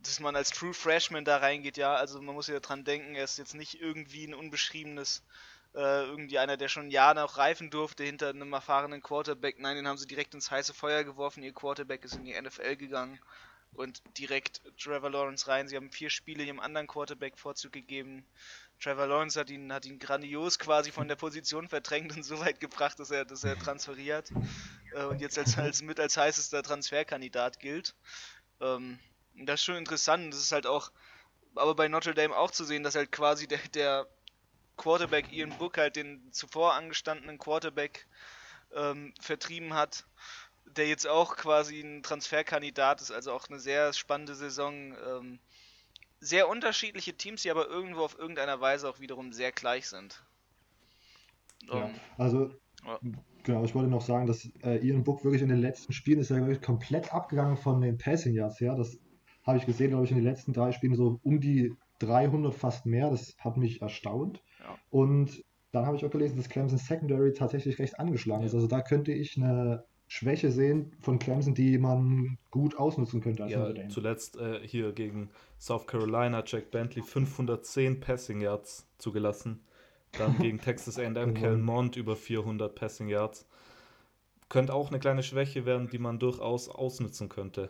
dass 0.03 0.19
man 0.19 0.35
als 0.35 0.49
True 0.49 0.73
Freshman 0.73 1.25
da 1.25 1.37
reingeht, 1.37 1.77
ja, 1.77 1.95
also 1.95 2.21
man 2.21 2.35
muss 2.35 2.47
ja 2.47 2.59
dran 2.59 2.83
denken, 2.83 3.15
er 3.15 3.23
ist 3.23 3.37
jetzt 3.37 3.55
nicht 3.55 3.79
irgendwie 3.81 4.25
ein 4.25 4.33
unbeschriebenes, 4.33 5.23
äh, 5.75 6.05
irgendwie 6.05 6.39
einer, 6.39 6.57
der 6.57 6.69
schon 6.69 6.87
ein 6.87 6.91
Jahr 6.91 7.13
noch 7.13 7.37
reifen 7.37 7.69
durfte 7.69 8.03
hinter 8.03 8.29
einem 8.29 8.53
erfahrenen 8.53 9.01
Quarterback. 9.01 9.59
Nein, 9.59 9.77
den 9.77 9.87
haben 9.87 9.97
sie 9.97 10.07
direkt 10.07 10.33
ins 10.33 10.51
heiße 10.51 10.73
Feuer 10.73 11.03
geworfen. 11.03 11.43
Ihr 11.43 11.53
Quarterback 11.53 12.03
ist 12.03 12.15
in 12.15 12.25
die 12.25 12.39
NFL 12.39 12.75
gegangen 12.75 13.19
und 13.73 14.01
direkt 14.17 14.61
Trevor 14.77 15.09
Lawrence 15.09 15.47
rein. 15.47 15.67
Sie 15.67 15.75
haben 15.75 15.91
vier 15.91 16.09
Spiele 16.09 16.43
ihrem 16.43 16.59
anderen 16.59 16.87
Quarterback 16.87 17.37
Vorzug 17.37 17.71
gegeben. 17.71 18.25
Trevor 18.81 19.07
Lawrence 19.07 19.39
hat 19.39 19.49
ihn, 19.49 19.71
hat 19.71 19.85
ihn 19.85 19.99
grandios 19.99 20.57
quasi 20.57 20.91
von 20.91 21.07
der 21.07 21.15
Position 21.15 21.69
verdrängt 21.69 22.15
und 22.15 22.23
so 22.23 22.39
weit 22.39 22.59
gebracht, 22.59 22.99
dass 22.99 23.11
er, 23.11 23.25
dass 23.25 23.43
er 23.43 23.57
transferiert 23.57 24.31
äh, 24.93 25.03
und 25.03 25.21
jetzt 25.21 25.37
als, 25.37 25.57
als 25.57 25.81
mit 25.81 25.99
als 25.99 26.17
heißester 26.17 26.63
Transferkandidat 26.63 27.59
gilt. 27.59 27.95
Ähm, 28.59 28.99
das 29.35 29.61
ist 29.61 29.65
schon 29.65 29.75
interessant. 29.75 30.33
Das 30.33 30.41
ist 30.41 30.51
halt 30.51 30.67
auch, 30.67 30.91
aber 31.55 31.75
bei 31.75 31.87
Notre 31.87 32.13
Dame 32.13 32.35
auch 32.35 32.51
zu 32.51 32.65
sehen, 32.65 32.83
dass 32.83 32.95
halt 32.95 33.11
quasi 33.11 33.47
der, 33.47 33.59
der 33.73 34.07
Quarterback 34.77 35.31
Ian 35.31 35.57
Book 35.57 35.77
halt 35.77 35.95
den 35.95 36.31
zuvor 36.31 36.73
angestandenen 36.73 37.37
Quarterback 37.37 38.07
ähm, 38.73 39.13
vertrieben 39.19 39.73
hat, 39.73 40.05
der 40.65 40.87
jetzt 40.87 41.07
auch 41.07 41.35
quasi 41.37 41.81
ein 41.81 42.03
Transferkandidat 42.03 43.01
ist, 43.01 43.11
also 43.11 43.33
auch 43.33 43.49
eine 43.49 43.59
sehr 43.59 43.93
spannende 43.93 44.35
Saison. 44.35 44.95
Ähm, 45.07 45.39
sehr 46.19 46.47
unterschiedliche 46.47 47.13
Teams, 47.15 47.41
die 47.41 47.51
aber 47.51 47.67
irgendwo 47.67 48.01
auf 48.01 48.17
irgendeiner 48.17 48.61
Weise 48.61 48.89
auch 48.89 48.99
wiederum 48.99 49.33
sehr 49.33 49.51
gleich 49.51 49.89
sind. 49.89 50.23
Ja, 51.63 51.85
Ähm, 51.87 51.95
also, 52.17 52.51
Ja. 52.85 52.99
genau, 53.43 53.63
ich 53.63 53.75
wollte 53.75 53.89
noch 53.89 54.01
sagen, 54.01 54.27
dass 54.27 54.45
äh, 54.63 54.77
Ian 54.85 55.03
Book 55.03 55.23
wirklich 55.23 55.41
in 55.41 55.49
den 55.49 55.59
letzten 55.61 55.93
Spielen 55.93 56.19
ist 56.19 56.31
er 56.31 56.37
wirklich 56.37 56.61
komplett 56.61 57.13
abgegangen 57.13 57.57
von 57.57 57.81
den 57.81 57.97
Passing 57.97 58.33
Yards 58.33 58.59
her. 58.59 58.75
Das 58.75 58.97
habe 59.43 59.57
ich 59.57 59.65
gesehen, 59.65 59.89
glaube 59.89 60.05
ich, 60.05 60.11
in 60.11 60.17
den 60.17 60.25
letzten 60.25 60.53
drei 60.53 60.71
Spielen 60.71 60.95
so 60.95 61.19
um 61.23 61.39
die 61.39 61.73
300 61.99 62.53
fast 62.53 62.85
mehr. 62.85 63.09
Das 63.09 63.35
hat 63.39 63.57
mich 63.57 63.81
erstaunt. 63.81 64.41
Ja. 64.59 64.77
Und 64.89 65.43
dann 65.71 65.85
habe 65.85 65.95
ich 65.95 66.05
auch 66.05 66.11
gelesen, 66.11 66.37
dass 66.37 66.49
Clemson 66.49 66.77
Secondary 66.77 67.33
tatsächlich 67.33 67.79
recht 67.79 67.99
angeschlagen 67.99 68.43
ist. 68.43 68.53
Also 68.53 68.67
da 68.67 68.81
könnte 68.81 69.11
ich 69.13 69.37
eine 69.37 69.85
Schwäche 70.07 70.51
sehen 70.51 70.91
von 70.99 71.19
Clemson, 71.19 71.53
die 71.53 71.77
man 71.77 72.37
gut 72.49 72.77
ausnutzen 72.77 73.21
könnte 73.21 73.45
Ja, 73.47 73.73
zuletzt 73.87 74.35
äh, 74.35 74.59
hier 74.67 74.91
gegen 74.91 75.29
South 75.57 75.87
Carolina, 75.87 76.43
Jack 76.45 76.69
Bentley 76.69 77.01
510 77.01 78.01
Passing 78.01 78.41
Yards 78.41 78.89
zugelassen. 78.97 79.61
Dann 80.17 80.37
gegen 80.37 80.57
Texas 80.61 80.99
A&M, 80.99 81.15
Oh 81.15 81.33
Kellen 81.33 81.61
Mond 81.61 81.95
über 81.95 82.17
400 82.17 82.75
Passing 82.75 83.07
Yards. 83.07 83.47
Könnte 84.49 84.73
auch 84.73 84.89
eine 84.89 84.99
kleine 84.99 85.23
Schwäche 85.23 85.65
werden, 85.65 85.87
die 85.89 85.99
man 85.99 86.19
durchaus 86.19 86.67
ausnutzen 86.67 87.29
könnte. 87.29 87.69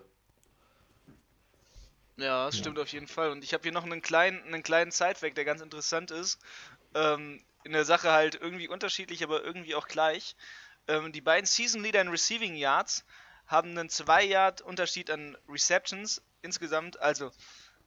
Ja, 2.18 2.46
das 2.46 2.58
stimmt 2.58 2.78
auf 2.80 2.90
jeden 2.90 3.08
Fall. 3.08 3.32
Und 3.32 3.44
ich 3.44 3.54
habe 3.54 3.64
hier 3.64 3.72
noch 3.72 3.86
einen 3.86 4.02
kleinen, 4.02 4.44
einen 4.44 4.64
kleinen 4.64 4.92
Sidefact, 4.92 5.38
der 5.38 5.46
ganz 5.46 5.62
interessant 5.62 6.12
ist. 6.12 6.40
Ähm, 6.94 7.44
in 7.64 7.74
der 7.74 7.86
Sache 7.86 8.12
halt 8.12 8.36
irgendwie 8.36 8.68
unterschiedlich, 8.68 9.24
aber 9.24 9.44
irgendwie 9.44 9.76
auch 9.76 9.88
gleich. 9.88 10.36
Ähm, 10.88 11.12
die 11.12 11.22
beiden 11.22 11.46
Season 11.46 11.82
Leader 11.82 12.02
in 12.02 12.10
Receiving 12.10 12.56
Yards 12.56 13.06
haben 13.48 13.72
einen 13.72 13.90
2-Yard-Unterschied 13.90 15.10
an 15.10 15.38
Receptions 15.48 16.22
insgesamt. 16.42 17.00
Also, 17.00 17.32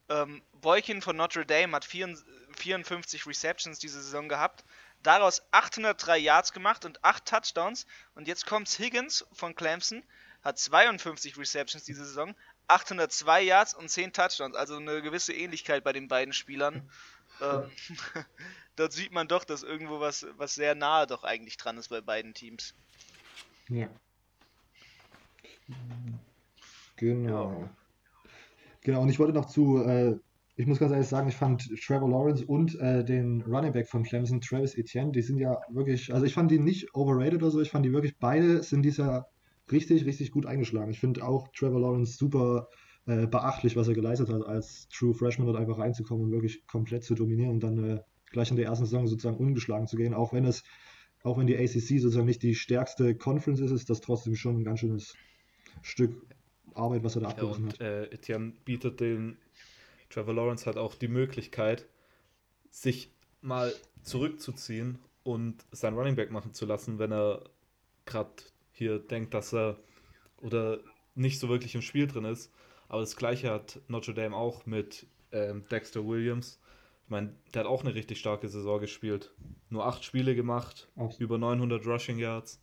ähm, 0.09 0.41
Boykin 0.53 1.01
von 1.01 1.15
Notre 1.15 1.45
Dame 1.45 1.75
hat 1.75 1.85
4, 1.85 2.17
54 2.57 3.25
Receptions 3.25 3.79
diese 3.79 4.01
Saison 4.01 4.29
gehabt. 4.29 4.63
Daraus 5.03 5.43
803 5.51 6.17
Yards 6.17 6.53
gemacht 6.53 6.85
und 6.85 7.03
8 7.03 7.25
Touchdowns. 7.25 7.85
Und 8.15 8.27
jetzt 8.27 8.45
kommt 8.45 8.69
Higgins 8.69 9.25
von 9.33 9.55
Clemson, 9.55 10.03
hat 10.43 10.57
52 10.57 11.37
Receptions 11.37 11.83
diese 11.83 12.05
Saison, 12.05 12.35
802 12.67 13.41
Yards 13.43 13.73
und 13.73 13.89
10 13.89 14.13
Touchdowns. 14.13 14.55
Also 14.55 14.77
eine 14.77 15.01
gewisse 15.01 15.33
Ähnlichkeit 15.33 15.83
bei 15.83 15.93
den 15.93 16.07
beiden 16.07 16.33
Spielern. 16.33 16.89
Ähm, 17.41 17.69
dort 18.75 18.93
sieht 18.93 19.11
man 19.11 19.27
doch, 19.27 19.43
dass 19.43 19.63
irgendwo 19.63 19.99
was, 19.99 20.25
was 20.37 20.55
sehr 20.55 20.75
nahe 20.75 21.07
doch 21.07 21.23
eigentlich 21.23 21.57
dran 21.57 21.77
ist 21.77 21.89
bei 21.89 22.01
beiden 22.01 22.33
Teams. 22.33 22.73
Ja. 23.69 23.89
Genau. 26.95 27.69
Genau, 28.81 29.01
und 29.01 29.09
ich 29.09 29.19
wollte 29.19 29.33
noch 29.33 29.45
zu, 29.45 29.83
äh, 29.83 30.17
ich 30.55 30.67
muss 30.67 30.79
ganz 30.79 30.91
ehrlich 30.91 31.07
sagen, 31.07 31.27
ich 31.27 31.35
fand 31.35 31.67
Trevor 31.83 32.09
Lawrence 32.09 32.45
und 32.45 32.79
äh, 32.79 33.03
den 33.03 33.41
Running 33.41 33.73
Back 33.73 33.89
von 33.89 34.03
Clemson, 34.03 34.41
Travis 34.41 34.75
Etienne, 34.75 35.11
die 35.11 35.21
sind 35.21 35.39
ja 35.39 35.59
wirklich, 35.69 36.13
also 36.13 36.25
ich 36.25 36.33
fand 36.33 36.51
die 36.51 36.59
nicht 36.59 36.93
overrated 36.93 37.41
oder 37.41 37.51
so, 37.51 37.61
ich 37.61 37.71
fand 37.71 37.85
die 37.85 37.91
wirklich, 37.91 38.17
beide 38.17 38.61
sind 38.61 38.83
dieser 38.83 39.27
richtig, 39.71 40.05
richtig 40.05 40.31
gut 40.31 40.45
eingeschlagen. 40.45 40.91
Ich 40.91 40.99
finde 40.99 41.23
auch 41.23 41.47
Trevor 41.49 41.79
Lawrence 41.79 42.17
super 42.17 42.69
äh, 43.05 43.27
beachtlich, 43.27 43.75
was 43.75 43.87
er 43.87 43.93
geleistet 43.93 44.29
hat, 44.29 44.45
als 44.45 44.87
True 44.89 45.13
Freshman 45.13 45.47
dort 45.47 45.59
einfach 45.59 45.77
reinzukommen 45.77 46.25
und 46.25 46.31
wirklich 46.31 46.65
komplett 46.67 47.03
zu 47.03 47.15
dominieren 47.15 47.51
und 47.51 47.59
dann 47.61 47.77
äh, 47.83 47.99
gleich 48.31 48.49
in 48.49 48.57
der 48.57 48.65
ersten 48.65 48.85
Saison 48.85 49.07
sozusagen 49.07 49.37
ungeschlagen 49.37 49.87
zu 49.87 49.95
gehen, 49.95 50.13
auch 50.13 50.33
wenn 50.33 50.45
es, 50.45 50.63
auch 51.23 51.37
wenn 51.37 51.47
die 51.47 51.57
ACC 51.57 51.99
sozusagen 51.99 52.25
nicht 52.25 52.43
die 52.43 52.55
stärkste 52.55 53.15
Conference 53.15 53.59
ist, 53.59 53.71
ist 53.71 53.89
das 53.89 54.01
trotzdem 54.01 54.35
schon 54.35 54.57
ein 54.57 54.63
ganz 54.63 54.79
schönes 54.79 55.15
Stück 55.81 56.25
Arbeit, 56.73 57.03
was 57.03 57.15
er 57.15 57.21
da 57.21 57.29
abgerissen 57.29 57.67
ja, 57.67 57.73
hat. 57.73 57.81
Äh, 57.81 58.05
Etienne 58.05 58.53
bietet 58.65 58.99
den 58.99 59.37
Trevor 60.09 60.33
Lawrence 60.33 60.65
halt 60.65 60.77
auch 60.77 60.95
die 60.95 61.07
Möglichkeit, 61.07 61.85
sich 62.69 63.11
mal 63.41 63.73
zurückzuziehen 64.01 64.99
und 65.23 65.63
sein 65.71 65.95
Running 65.95 66.15
Back 66.15 66.31
machen 66.31 66.53
zu 66.53 66.65
lassen, 66.65 66.99
wenn 66.99 67.11
er 67.11 67.43
gerade 68.05 68.31
hier 68.75 68.99
denkt, 68.99 69.33
dass 69.33 69.53
er 69.53 69.77
oder 70.37 70.79
nicht 71.15 71.39
so 71.39 71.49
wirklich 71.49 71.75
im 71.75 71.81
Spiel 71.81 72.07
drin 72.07 72.25
ist. 72.25 72.53
Aber 72.87 73.01
das 73.01 73.15
gleiche 73.15 73.49
hat 73.49 73.79
Notre 73.87 74.13
Dame 74.13 74.35
auch 74.35 74.65
mit 74.65 75.07
ähm, 75.31 75.63
Dexter 75.71 76.05
Williams. 76.05 76.59
Ich 77.05 77.09
meine, 77.09 77.33
der 77.53 77.61
hat 77.61 77.69
auch 77.69 77.83
eine 77.83 77.95
richtig 77.95 78.19
starke 78.19 78.47
Saison 78.47 78.79
gespielt. 78.79 79.33
Nur 79.69 79.85
acht 79.85 80.03
Spiele 80.03 80.35
gemacht, 80.35 80.89
Absolut. 80.95 81.21
über 81.21 81.37
900 81.37 81.85
Rushing 81.85 82.19
Yards. 82.19 82.61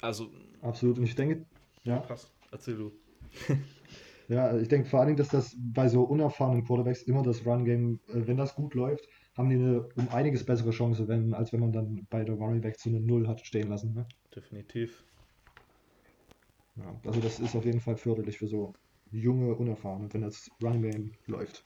Also. 0.00 0.30
Absolut. 0.60 0.98
Und 0.98 1.04
ich 1.04 1.14
denke, 1.14 1.46
ja. 1.84 1.98
Passt. 1.98 2.32
Erzähl 2.50 2.76
du. 2.76 2.92
ja, 4.28 4.56
ich 4.56 4.68
denke 4.68 4.88
vor 4.88 5.00
allen 5.00 5.08
Dingen, 5.08 5.18
dass 5.18 5.28
das 5.28 5.56
bei 5.56 5.88
so 5.88 6.02
unerfahrenen 6.02 6.64
Quarterbacks 6.64 7.02
immer 7.02 7.22
das 7.22 7.46
Run-Game, 7.46 8.00
äh, 8.08 8.26
wenn 8.26 8.36
das 8.36 8.54
gut 8.54 8.74
läuft, 8.74 9.06
haben 9.36 9.50
die 9.50 9.56
eine 9.56 9.88
um 9.96 10.08
einiges 10.10 10.44
bessere 10.44 10.70
Chance, 10.70 11.08
wenn, 11.08 11.34
als 11.34 11.52
wenn 11.52 11.60
man 11.60 11.72
dann 11.72 12.06
bei 12.08 12.24
der 12.24 12.36
Running 12.36 12.60
Back 12.60 12.78
zu 12.78 12.88
einer 12.88 13.00
Null 13.00 13.28
hat 13.28 13.44
stehen 13.44 13.68
lassen. 13.68 13.94
Ne? 13.94 14.06
Definitiv. 14.34 15.04
Ja, 16.76 17.00
also 17.06 17.20
das 17.20 17.38
ist 17.38 17.54
auf 17.54 17.64
jeden 17.64 17.80
Fall 17.80 17.96
förderlich 17.96 18.38
für 18.38 18.48
so 18.48 18.74
junge, 19.12 19.54
unerfahrene, 19.54 20.12
wenn 20.12 20.22
das 20.22 20.50
Running 20.62 20.82
Game 20.82 21.12
läuft. 21.26 21.62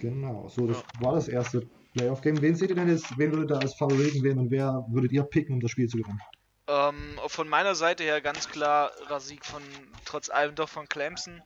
Genau, 0.00 0.48
so 0.48 0.66
das 0.66 0.78
ja. 0.78 1.00
war 1.00 1.14
das 1.14 1.28
erste 1.28 1.66
Playoff-Game. 1.94 2.40
Wen 2.40 2.54
seht 2.54 2.70
ihr 2.70 2.76
denn 2.76 2.88
jetzt, 2.88 3.18
wen 3.18 3.32
würdet 3.32 3.50
ihr 3.50 3.60
als 3.60 3.74
Favoriten 3.74 4.22
wählen 4.22 4.38
und 4.38 4.50
wer 4.50 4.84
würdet 4.88 5.10
ihr 5.12 5.24
picken, 5.24 5.54
um 5.54 5.60
das 5.60 5.72
Spiel 5.72 5.88
zu 5.88 5.96
gewinnen? 5.96 6.20
Ähm, 6.68 7.18
von 7.26 7.48
meiner 7.48 7.74
Seite 7.74 8.04
her 8.04 8.20
ganz 8.20 8.48
klar 8.48 8.92
Rasik 9.06 9.44
von 9.44 9.62
trotz 10.04 10.28
allem 10.28 10.54
doch 10.54 10.68
von 10.68 10.88
Clemson. 10.88 11.42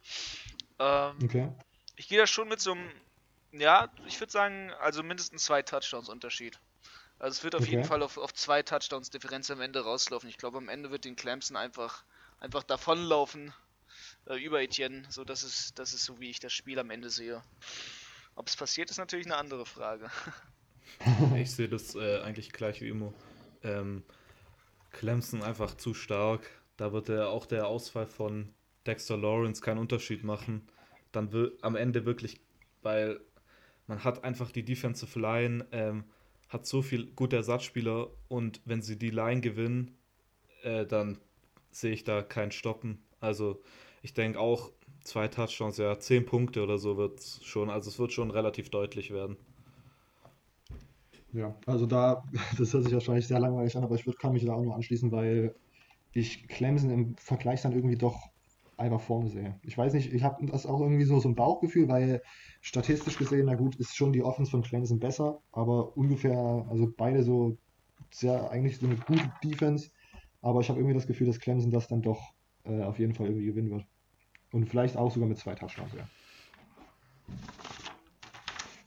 Ähm, 0.79 1.17
okay. 1.23 1.49
Ich 1.97 2.09
gehe 2.09 2.19
da 2.19 2.27
schon 2.27 2.49
mit 2.49 2.61
so 2.61 2.73
einem, 2.73 2.91
ja, 3.53 3.89
ich 4.07 4.21
würde 4.21 4.33
sagen, 4.33 4.71
also 4.81 5.03
mindestens 5.03 5.45
zwei 5.45 5.63
Touchdowns 5.63 6.09
Unterschied. 6.09 6.61
Also 7.19 7.39
es 7.39 7.45
wird 7.45 7.55
auf 7.55 7.63
okay. 7.63 7.71
jeden 7.71 7.85
Fall 7.85 8.03
auf, 8.03 8.19
auf 8.19 8.35
zwei 8.35 8.63
Touchdowns 8.63 9.11
Differenz 9.11 9.51
am 9.51 9.61
Ende 9.61 9.81
rauslaufen. 9.81 10.29
Ich 10.29 10.39
glaube, 10.39 10.59
am 10.59 10.69
Ende 10.69 10.91
wird 10.91 11.05
den 11.05 11.17
Clemson 11.17 11.57
einfach, 11.57 12.05
einfach 12.41 12.63
davonlaufen 12.65 13.53
äh, 14.27 14.43
über 14.43 14.61
Etienne. 14.61 15.05
So, 15.09 15.25
das 15.25 15.43
ist, 15.43 15.79
das 15.79 15.95
ist 15.95 16.05
so, 16.05 16.21
wie 16.21 16.31
ich 16.31 16.41
das 16.41 16.53
Spiel 16.53 16.79
am 16.79 16.91
Ende 16.91 17.11
sehe. 17.11 17.43
Ob 18.35 18.49
es 18.49 18.57
passiert, 18.57 18.91
ist 18.91 18.99
natürlich 18.99 19.27
eine 19.27 19.37
andere 19.37 19.67
Frage. 19.67 20.11
ich 21.37 21.51
sehe 21.51 21.69
das 21.69 21.95
äh, 21.95 22.21
eigentlich 22.21 22.53
gleich 22.53 22.81
wie 22.81 22.89
immer. 22.89 23.13
Ähm, 23.63 24.03
Clemson 24.91 25.43
einfach 25.43 25.77
zu 25.77 25.95
stark. 25.95 26.49
Da 26.77 26.93
wird 26.93 27.09
der, 27.09 27.29
auch 27.29 27.47
der 27.47 27.67
Ausfall 27.67 28.07
von 28.07 28.53
Dexter 28.87 29.17
Lawrence 29.17 29.61
keinen 29.63 29.79
Unterschied 29.79 30.25
machen. 30.25 30.69
Dann 31.13 31.33
will 31.33 31.57
am 31.63 31.77
Ende 31.77 32.05
wirklich, 32.05 32.41
weil 32.83 33.21
man 33.87 34.05
hat 34.05 34.25
einfach 34.25 34.51
die 34.51 34.65
Defensive 34.65 35.19
Line, 35.19 35.67
ähm, 35.73 36.05
hat 36.53 36.67
so 36.67 36.83
viel 36.83 37.07
gute 37.07 37.37
Ersatzspieler 37.37 38.09
und 38.29 38.61
wenn 38.67 38.83
sie 38.83 38.99
die 38.99 39.11
Line 39.11 39.41
gewinnen, 39.41 39.97
äh, 40.63 40.85
dann 40.85 41.19
sehe 41.71 41.93
ich 41.93 42.05
da 42.05 42.23
kein 42.23 42.53
Stoppen. 42.53 43.03
Also 43.21 43.63
ich 44.03 44.13
denke 44.13 44.39
auch 44.39 44.71
zwei 45.03 45.29
Touchdowns, 45.29 45.79
ja, 45.79 45.99
zehn 45.99 46.27
Punkte 46.27 46.63
oder 46.63 46.79
so 46.79 46.99
wird 46.99 47.21
es 47.21 47.45
schon. 47.45 47.71
Also 47.71 47.89
es 47.89 47.99
wird 47.99 48.13
schon 48.13 48.31
relativ 48.31 48.69
deutlich 48.69 49.11
werden. 49.13 49.37
Ja, 51.33 51.57
also 51.65 51.87
da, 51.87 52.23
das 52.59 52.75
hört 52.75 52.85
sich 52.85 52.93
wahrscheinlich 52.93 53.27
sehr 53.27 53.41
langweilig 53.41 53.75
an, 53.77 53.85
aber 53.85 53.95
ich 53.95 54.07
würd, 54.07 54.19
kann 54.19 54.35
mich 54.35 54.45
da 54.45 54.53
auch 54.53 54.63
nur 54.63 54.75
anschließen, 54.75 55.11
weil 55.11 55.55
ich 56.13 56.47
Clemson 56.49 56.91
im 56.91 57.17
Vergleich 57.17 57.63
dann 57.63 57.73
irgendwie 57.73 57.97
doch 57.97 58.29
einfach 58.83 59.01
vorne 59.01 59.29
sehe. 59.31 59.59
Ich 59.63 59.79
weiß 59.79 59.95
nicht, 59.95 60.13
ich 60.13 60.23
habe 60.23 60.45
das 60.47 60.67
auch 60.67 60.81
irgendwie 60.81 61.05
so, 61.05 61.19
so 61.21 61.29
ein 61.29 61.35
Bauchgefühl, 61.35 61.89
weil 61.89 62.23
statistisch 62.61 63.17
gesehen, 63.17 63.47
na 63.47 63.55
gut, 63.55 63.77
ist 63.77 63.97
schon 63.97 64.13
die 64.13 64.23
Offense 64.23 64.51
von 64.51 64.63
Clemson 64.63 64.99
besser, 64.99 65.41
aber 65.53 65.97
ungefähr, 65.97 66.67
also 66.69 66.93
beide 66.97 67.23
so 67.23 67.57
sehr, 68.11 68.51
eigentlich 68.51 68.79
so 68.79 68.87
eine 68.87 68.97
gute 68.97 69.33
Defense, 69.43 69.91
aber 70.43 70.61
ich 70.61 70.69
habe 70.69 70.79
irgendwie 70.81 70.95
das 70.95 71.07
Gefühl, 71.07 71.27
dass 71.27 71.41
Clemson 71.41 71.71
das 71.71 71.89
dann 71.89 72.03
doch 72.03 72.21
äh, 72.65 72.83
auf 72.83 72.99
jeden 72.99 73.15
Fall 73.15 73.27
irgendwie 73.27 73.47
gewinnen 73.47 73.71
wird. 73.71 73.87
Und 74.53 74.69
vielleicht 74.69 74.97
auch 74.97 75.11
sogar 75.11 75.29
mit 75.29 75.39
zwei 75.39 75.55
Touchdowns, 75.55 75.95
ja. 75.95 76.07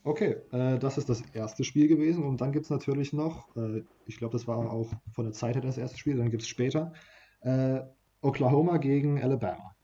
Okay, 0.03 0.35
äh, 0.51 0.77
das 0.77 0.99
ist 0.99 1.09
das 1.09 1.21
erste 1.33 1.63
Spiel 1.63 1.87
gewesen 1.87 2.23
und 2.23 2.39
dann 2.39 2.51
gibt 2.51 2.65
es 2.65 2.69
natürlich 2.69 3.11
noch, 3.11 3.55
äh, 3.55 3.81
ich 4.05 4.17
glaube, 4.17 4.33
das 4.33 4.47
war 4.47 4.57
auch 4.71 4.93
von 5.11 5.25
der 5.25 5.33
Zeit 5.33 5.55
her 5.55 5.63
das 5.63 5.79
erste 5.79 5.97
Spiel, 5.97 6.17
dann 6.17 6.29
gibt 6.29 6.43
es 6.43 6.47
später 6.47 6.93
äh, 7.41 7.79
Oklahoma 8.21 8.77
gegen 8.77 9.21
Alabama. 9.21 9.74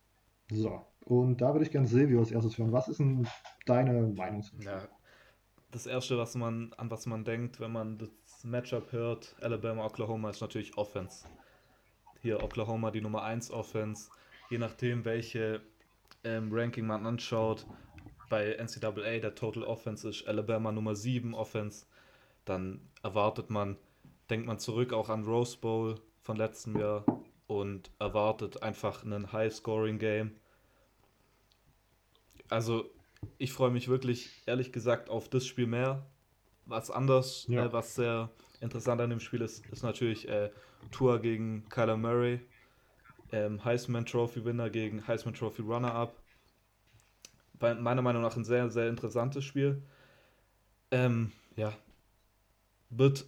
So, 0.51 0.85
und 1.05 1.41
da 1.41 1.53
würde 1.53 1.65
ich 1.65 1.71
gerne 1.71 1.87
Silvio 1.87 2.19
als 2.19 2.31
erstes 2.31 2.57
hören. 2.57 2.71
Was 2.71 2.87
ist 2.87 2.99
denn 2.99 3.27
deine 3.65 4.01
Meinung 4.07 4.43
ja, 4.59 4.87
Das 5.71 5.85
erste, 5.85 6.17
was 6.17 6.35
man, 6.35 6.73
an 6.77 6.91
was 6.91 7.05
man 7.05 7.23
denkt, 7.23 7.59
wenn 7.59 7.71
man 7.71 7.97
das 7.97 8.43
Matchup 8.43 8.91
hört, 8.91 9.35
Alabama-Oklahoma, 9.41 10.29
ist 10.29 10.41
natürlich 10.41 10.77
Offense. 10.77 11.25
Hier 12.21 12.43
Oklahoma 12.43 12.91
die 12.91 13.01
Nummer 13.01 13.23
1 13.23 13.51
Offense. 13.51 14.09
Je 14.49 14.57
nachdem, 14.57 15.05
welche 15.05 15.61
ähm, 16.23 16.49
Ranking 16.51 16.85
man 16.85 17.05
anschaut, 17.05 17.65
bei 18.29 18.55
NCAA 18.57 19.19
der 19.19 19.35
Total 19.35 19.63
Offense 19.63 20.07
ist 20.09 20.27
Alabama 20.27 20.71
Nummer 20.71 20.95
7 20.95 21.33
Offense, 21.33 21.85
dann 22.45 22.81
erwartet 23.03 23.49
man, 23.49 23.77
denkt 24.29 24.47
man 24.47 24.59
zurück 24.59 24.93
auch 24.93 25.09
an 25.09 25.23
Rose 25.23 25.57
Bowl 25.57 25.95
von 26.21 26.37
letztem 26.37 26.77
Jahr 26.77 27.05
und 27.47 27.91
erwartet 27.99 28.63
einfach 28.63 29.03
einen 29.03 29.31
High-Scoring-Game. 29.33 30.31
Also, 32.51 32.89
ich 33.37 33.53
freue 33.53 33.71
mich 33.71 33.87
wirklich, 33.87 34.29
ehrlich 34.45 34.71
gesagt, 34.71 35.09
auf 35.09 35.29
das 35.29 35.45
Spiel 35.45 35.67
mehr. 35.67 36.05
Was 36.65 36.91
anders, 36.91 37.45
ja. 37.47 37.65
äh, 37.65 37.73
was 37.73 37.95
sehr 37.95 38.29
interessant 38.59 39.01
an 39.01 39.09
dem 39.09 39.19
Spiel 39.19 39.41
ist, 39.41 39.65
ist 39.67 39.83
natürlich 39.83 40.27
äh, 40.27 40.51
Tour 40.91 41.19
gegen 41.19 41.67
Kyler 41.69 41.97
Murray. 41.97 42.39
Ähm, 43.31 43.63
Heisman 43.63 44.05
Trophy 44.05 44.43
Winner 44.43 44.69
gegen 44.69 45.07
Heisman 45.07 45.33
Trophy 45.33 45.61
Runner-Up 45.61 46.13
meiner 47.61 48.01
Meinung 48.01 48.21
nach 48.21 48.35
ein 48.35 48.43
sehr, 48.43 48.69
sehr 48.69 48.89
interessantes 48.89 49.43
Spiel. 49.43 49.81
Ähm, 50.89 51.31
ja, 51.55 51.73
wird, 52.89 53.25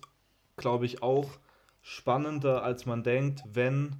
glaube 0.57 0.85
ich, 0.85 1.01
auch 1.03 1.29
spannender, 1.81 2.63
als 2.63 2.85
man 2.85 3.03
denkt, 3.03 3.43
wenn 3.53 3.97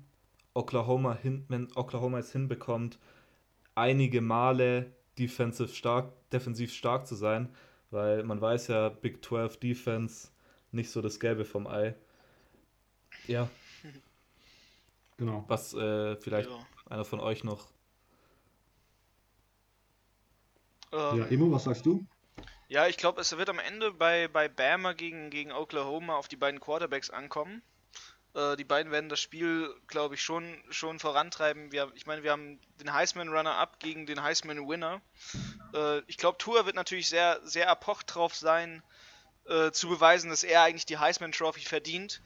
Oklahoma, 0.54 1.16
hin, 1.16 1.46
wenn 1.50 1.72
Oklahoma 1.76 2.20
es 2.20 2.32
hinbekommt, 2.32 3.00
einige 3.76 4.22
Male 4.22 4.92
defensive 5.18 5.70
stark, 5.70 6.12
defensiv 6.32 6.74
stark 6.74 7.08
zu 7.08 7.16
sein, 7.16 7.54
weil 7.92 8.24
man 8.24 8.42
weiß 8.42 8.68
ja, 8.68 8.90
Big 8.90 9.24
12 9.24 9.58
Defense 9.58 10.30
nicht 10.72 10.90
so 10.90 11.02
das 11.02 11.20
Gelbe 11.20 11.46
vom 11.46 11.68
Ei. 11.68 11.96
Ja. 13.28 13.50
Genau. 15.18 15.46
Was 15.48 15.76
äh, 15.76 16.16
vielleicht 16.16 16.50
ja. 16.50 16.58
einer 16.90 17.06
von 17.06 17.20
euch 17.20 17.44
noch 17.44 17.68
Ähm, 20.94 21.18
ja, 21.18 21.26
Emo, 21.26 21.52
was 21.52 21.64
sagst 21.64 21.86
du? 21.86 22.06
Ja, 22.70 22.88
ich 22.88 22.98
glaube, 22.98 23.20
es 23.22 23.36
wird 23.36 23.50
am 23.50 23.60
Ende 23.60 23.92
bei, 23.92 24.28
bei 24.28 24.48
Bama 24.48 24.94
gegen, 24.94 25.30
gegen 25.30 25.52
Oklahoma 25.52 26.16
auf 26.16 26.28
die 26.28 26.36
beiden 26.36 26.60
Quarterbacks 26.60 27.10
ankommen. 27.10 27.62
Äh, 28.34 28.56
die 28.56 28.64
beiden 28.64 28.92
werden 28.92 29.10
das 29.10 29.20
Spiel, 29.20 29.74
glaube 29.88 30.16
ich, 30.16 30.24
schon, 30.24 30.64
schon 30.70 31.00
vorantreiben. 31.00 31.72
Wir, 31.72 31.92
ich 31.96 32.06
meine, 32.06 32.24
wir 32.24 32.32
haben 32.32 32.60
den 32.80 32.94
Heisman 32.94 33.30
Runner-Up 33.30 33.80
gegen 33.80 34.06
den 34.06 34.24
Heisman 34.24 34.68
Winner. 34.68 35.02
Äh, 35.74 36.00
ich 36.08 36.18
glaube, 36.18 36.38
Tour 36.38 36.66
wird 36.66 36.76
natürlich 36.76 37.10
sehr, 37.10 37.40
sehr 37.44 37.66
erpocht 37.66 38.14
drauf 38.14 38.36
sein, 38.36 38.82
äh, 39.46 39.72
zu 39.72 39.88
beweisen, 39.90 40.30
dass 40.30 40.44
er 40.44 40.64
eigentlich 40.64 40.86
die 40.86 40.98
Heisman 40.98 41.32
Trophy 41.32 41.62
verdient. 41.62 42.22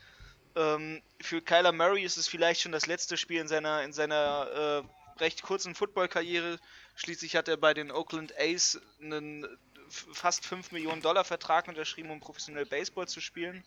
Ähm, 0.56 1.02
für 1.22 1.42
Kyler 1.42 1.72
Murray 1.72 2.04
ist 2.04 2.18
es 2.18 2.28
vielleicht 2.28 2.62
schon 2.62 2.72
das 2.72 2.88
letzte 2.88 3.18
Spiel 3.18 3.42
in 3.42 3.48
seiner, 3.48 3.84
in 3.84 3.94
seiner 3.94 4.84
äh, 4.88 5.22
recht 5.22 5.42
kurzen 5.44 5.76
Football-Karriere. 5.76 6.60
Schließlich 6.96 7.36
hat 7.36 7.48
er 7.48 7.58
bei 7.58 7.74
den 7.74 7.92
Oakland 7.92 8.34
A's 8.40 8.80
einen 9.02 9.46
fast 9.90 10.46
5 10.46 10.72
Millionen 10.72 11.02
Dollar 11.02 11.24
Vertrag 11.24 11.68
unterschrieben, 11.68 12.10
um 12.12 12.20
professionell 12.20 12.66
Baseball 12.66 13.08
zu 13.08 13.22
spielen. 13.22 13.64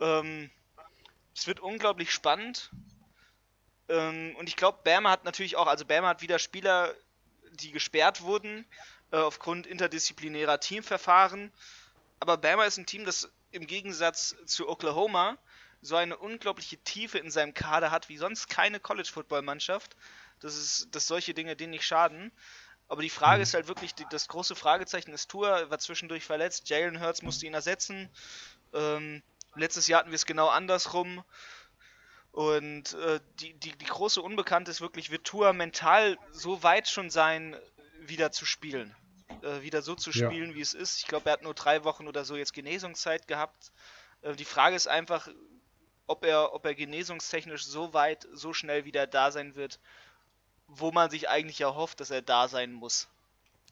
Ähm, 0.00 0.50
es 1.36 1.46
wird 1.46 1.60
unglaublich 1.60 2.10
spannend. 2.12 2.70
Ähm, 3.88 4.34
und 4.38 4.48
ich 4.48 4.56
glaube, 4.56 4.80
Bama 4.84 5.10
hat 5.10 5.24
natürlich 5.24 5.56
auch, 5.56 5.66
also 5.66 5.84
Bama 5.84 6.08
hat 6.08 6.22
wieder 6.22 6.38
Spieler, 6.38 6.94
die 7.52 7.72
gesperrt 7.72 8.22
wurden 8.22 8.64
äh, 9.12 9.18
aufgrund 9.18 9.66
interdisziplinärer 9.66 10.60
Teamverfahren. 10.60 11.52
Aber 12.20 12.38
Bama 12.38 12.64
ist 12.64 12.78
ein 12.78 12.86
Team, 12.86 13.04
das 13.04 13.30
im 13.52 13.66
Gegensatz 13.66 14.34
zu 14.46 14.68
Oklahoma 14.68 15.36
so 15.82 15.96
eine 15.96 16.16
unglaubliche 16.16 16.78
Tiefe 16.78 17.18
in 17.18 17.30
seinem 17.30 17.54
Kader 17.54 17.90
hat 17.90 18.08
wie 18.08 18.16
sonst 18.16 18.48
keine 18.48 18.80
College-Football-Mannschaft. 18.80 19.94
Das 20.40 20.56
ist, 20.56 20.94
dass 20.94 21.06
solche 21.06 21.34
Dinge 21.34 21.54
denen 21.54 21.70
nicht 21.70 21.86
schaden. 21.86 22.32
Aber 22.88 23.02
die 23.02 23.10
Frage 23.10 23.38
mhm. 23.38 23.42
ist 23.42 23.54
halt 23.54 23.68
wirklich, 23.68 23.94
die, 23.94 24.06
das 24.10 24.28
große 24.28 24.56
Fragezeichen 24.56 25.12
ist 25.12 25.30
Tour, 25.30 25.70
war 25.70 25.78
zwischendurch 25.78 26.24
verletzt, 26.24 26.68
Jalen 26.68 27.00
Hurts 27.00 27.22
musste 27.22 27.46
ihn 27.46 27.54
ersetzen. 27.54 28.08
Ähm, 28.72 29.22
letztes 29.56 29.86
Jahr 29.88 30.00
hatten 30.00 30.10
wir 30.10 30.16
es 30.16 30.26
genau 30.26 30.48
andersrum. 30.48 31.24
Und 32.32 32.92
äh, 32.94 33.20
die, 33.40 33.54
die, 33.54 33.72
die 33.72 33.86
große 33.86 34.20
Unbekannte 34.20 34.70
ist 34.70 34.80
wirklich, 34.80 35.10
wird 35.10 35.24
Tour 35.24 35.52
mental 35.54 36.18
so 36.32 36.62
weit 36.62 36.86
schon 36.88 37.08
sein, 37.08 37.56
wieder 38.00 38.30
zu 38.30 38.44
spielen? 38.44 38.94
Äh, 39.42 39.62
wieder 39.62 39.82
so 39.82 39.94
zu 39.94 40.12
spielen, 40.12 40.50
ja. 40.50 40.54
wie 40.54 40.60
es 40.60 40.74
ist. 40.74 40.98
Ich 40.98 41.06
glaube, 41.06 41.30
er 41.30 41.34
hat 41.34 41.42
nur 41.42 41.54
drei 41.54 41.84
Wochen 41.84 42.06
oder 42.06 42.24
so 42.24 42.36
jetzt 42.36 42.52
Genesungszeit 42.52 43.26
gehabt. 43.26 43.72
Äh, 44.22 44.34
die 44.34 44.44
Frage 44.44 44.76
ist 44.76 44.86
einfach, 44.86 45.28
ob 46.06 46.24
er, 46.24 46.52
ob 46.52 46.64
er 46.64 46.74
genesungstechnisch 46.74 47.64
so 47.64 47.92
weit, 47.94 48.28
so 48.32 48.52
schnell 48.52 48.84
wieder 48.84 49.06
da 49.06 49.30
sein 49.30 49.56
wird, 49.56 49.80
wo 50.68 50.92
man 50.92 51.10
sich 51.10 51.28
eigentlich 51.28 51.60
erhofft, 51.60 52.00
dass 52.00 52.10
er 52.10 52.22
da 52.22 52.48
sein 52.48 52.72
muss. 52.72 53.08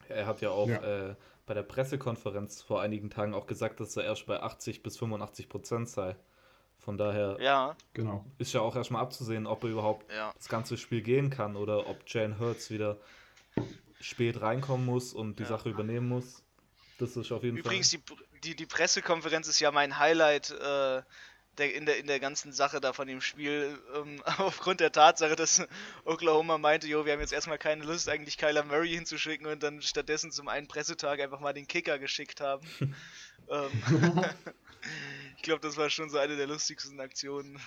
Er 0.09 0.26
hat 0.26 0.41
ja 0.41 0.50
auch 0.50 0.69
ja. 0.69 1.11
Äh, 1.11 1.14
bei 1.47 1.55
der 1.55 1.63
Pressekonferenz 1.63 2.63
vor 2.63 2.81
einigen 2.81 3.11
Tagen 3.11 3.35
auch 3.35 3.47
gesagt, 3.47 3.81
dass 3.81 3.97
er 3.97 4.05
erst 4.05 4.27
bei 4.27 4.43
80 4.43 4.83
bis 4.83 4.97
85 4.99 5.49
Prozent 5.49 5.89
sei. 5.89 6.17
Von 6.79 6.99
daher 6.99 7.39
ja. 7.41 7.77
genau. 7.95 8.25
ist 8.39 8.53
ja 8.53 8.61
auch 8.61 8.77
erstmal 8.77 9.03
abzusehen, 9.03 9.47
ob 9.47 9.65
er 9.65 9.71
überhaupt 9.71 10.11
ja. 10.13 10.33
das 10.37 10.49
ganze 10.49 10.77
Spiel 10.77 11.01
gehen 11.01 11.31
kann 11.31 11.57
oder 11.57 11.89
ob 11.89 12.03
Jane 12.07 12.39
Hurts 12.39 12.71
wieder 12.71 12.99
spät 14.01 14.43
reinkommen 14.43 14.85
muss 14.85 15.15
und 15.15 15.39
die 15.39 15.45
ja. 15.45 15.49
Sache 15.49 15.71
übernehmen 15.71 16.09
muss. 16.09 16.43
Das 16.99 17.17
ist 17.17 17.33
auf 17.33 17.43
jeden 17.43 17.57
Übrigens, 17.57 17.91
Fall. 17.91 18.01
Übrigens, 18.01 18.27
die, 18.33 18.51
die, 18.51 18.57
die 18.57 18.67
Pressekonferenz 18.67 19.49
ist 19.49 19.61
ja 19.61 19.71
mein 19.73 19.99
Highlight 19.99 20.51
äh, 20.51 21.03
der, 21.58 21.75
in, 21.75 21.87
der, 21.87 21.99
in 21.99 22.06
der 22.06 22.20
ganzen 22.20 22.52
Sache 22.52 22.80
da 22.80 22.92
von 22.92 23.06
dem 23.06 23.20
Spiel. 23.20 23.78
Ähm, 23.94 24.23
aufgrund 24.38 24.80
der 24.80 24.92
Tatsache, 24.92 25.37
dass 25.37 25.66
Oklahoma 26.04 26.58
meinte, 26.58 26.87
jo, 26.87 27.04
wir 27.04 27.12
haben 27.12 27.20
jetzt 27.20 27.32
erstmal 27.32 27.58
keine 27.58 27.84
Lust, 27.84 28.08
eigentlich 28.08 28.38
Kyler 28.38 28.64
Murray 28.64 28.90
hinzuschicken 28.90 29.46
und 29.46 29.62
dann 29.62 29.82
stattdessen 29.82 30.30
zum 30.30 30.49
einen 30.49 30.66
Pressetag 30.66 31.20
einfach 31.20 31.40
mal 31.40 31.52
den 31.52 31.66
Kicker 31.66 31.99
geschickt 31.99 32.40
haben. 32.40 32.66
ähm, 33.50 33.70
ich 35.37 35.42
glaube, 35.42 35.61
das 35.61 35.76
war 35.76 35.90
schon 35.90 36.11
so 36.11 36.18
eine 36.18 36.37
der 36.37 36.46
lustigsten 36.46 37.00
Aktionen 37.00 37.58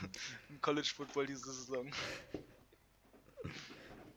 im 0.50 0.62
College 0.62 0.92
Football 0.96 1.28
diese 1.28 1.52
Saison. 1.52 1.92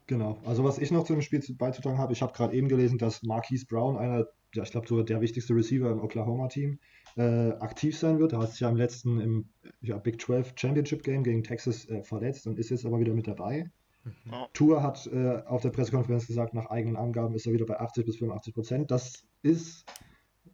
Genau. 0.06 0.40
Also 0.44 0.64
was 0.64 0.78
ich 0.78 0.90
noch 0.90 1.04
zu 1.04 1.12
dem 1.12 1.22
Spiel 1.22 1.40
beizutragen 1.56 1.98
habe, 1.98 2.12
ich 2.12 2.20
habe 2.20 2.32
gerade 2.32 2.54
eben 2.54 2.68
gelesen, 2.68 2.98
dass 2.98 3.22
Marquise 3.22 3.64
Brown, 3.66 3.96
einer, 3.96 4.26
ja, 4.54 4.64
ich 4.64 4.72
glaube 4.72 4.88
sogar 4.88 5.04
der 5.04 5.20
wichtigste 5.20 5.54
Receiver 5.54 5.88
im 5.88 6.00
Oklahoma-Team, 6.00 6.80
äh, 7.16 7.50
aktiv 7.52 7.98
sein 7.98 8.18
wird. 8.18 8.32
Er 8.32 8.40
hat 8.40 8.50
sich 8.50 8.60
ja 8.60 8.68
im 8.68 8.76
letzten 8.76 9.20
im 9.20 9.48
ja, 9.80 9.98
Big 9.98 10.20
12 10.20 10.54
Championship 10.56 11.02
Game 11.02 11.22
gegen 11.22 11.42
Texas 11.42 11.88
äh, 11.88 12.02
verletzt 12.02 12.46
und 12.46 12.58
ist 12.58 12.70
jetzt 12.70 12.86
aber 12.86 13.00
wieder 13.00 13.14
mit 13.14 13.26
dabei. 13.26 13.70
Mhm. 14.04 14.12
Tour 14.52 14.82
hat 14.82 15.06
äh, 15.12 15.42
auf 15.46 15.62
der 15.62 15.70
Pressekonferenz 15.70 16.26
gesagt, 16.26 16.54
nach 16.54 16.66
eigenen 16.66 16.96
Angaben 16.96 17.34
ist 17.34 17.46
er 17.46 17.52
wieder 17.52 17.66
bei 17.66 17.78
80 17.78 18.06
bis 18.06 18.16
85 18.16 18.54
Prozent. 18.54 18.90
Das 18.90 19.24
ist, 19.42 19.84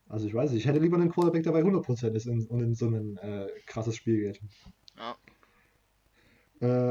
also 0.08 0.26
ich 0.26 0.34
weiß 0.34 0.50
nicht, 0.50 0.60
ich 0.60 0.66
hätte 0.66 0.80
lieber 0.80 0.96
einen 0.96 1.10
Quarterback, 1.10 1.44
der 1.44 1.52
bei 1.52 1.60
100 1.60 1.84
Prozent 1.84 2.16
ist 2.16 2.26
und 2.26 2.50
in, 2.50 2.74
so 2.74 2.88
ein 2.88 3.16
äh, 3.18 3.48
krasses 3.66 3.96
Spiel 3.96 4.18
geht. 4.18 4.40
Ja. 4.98 5.16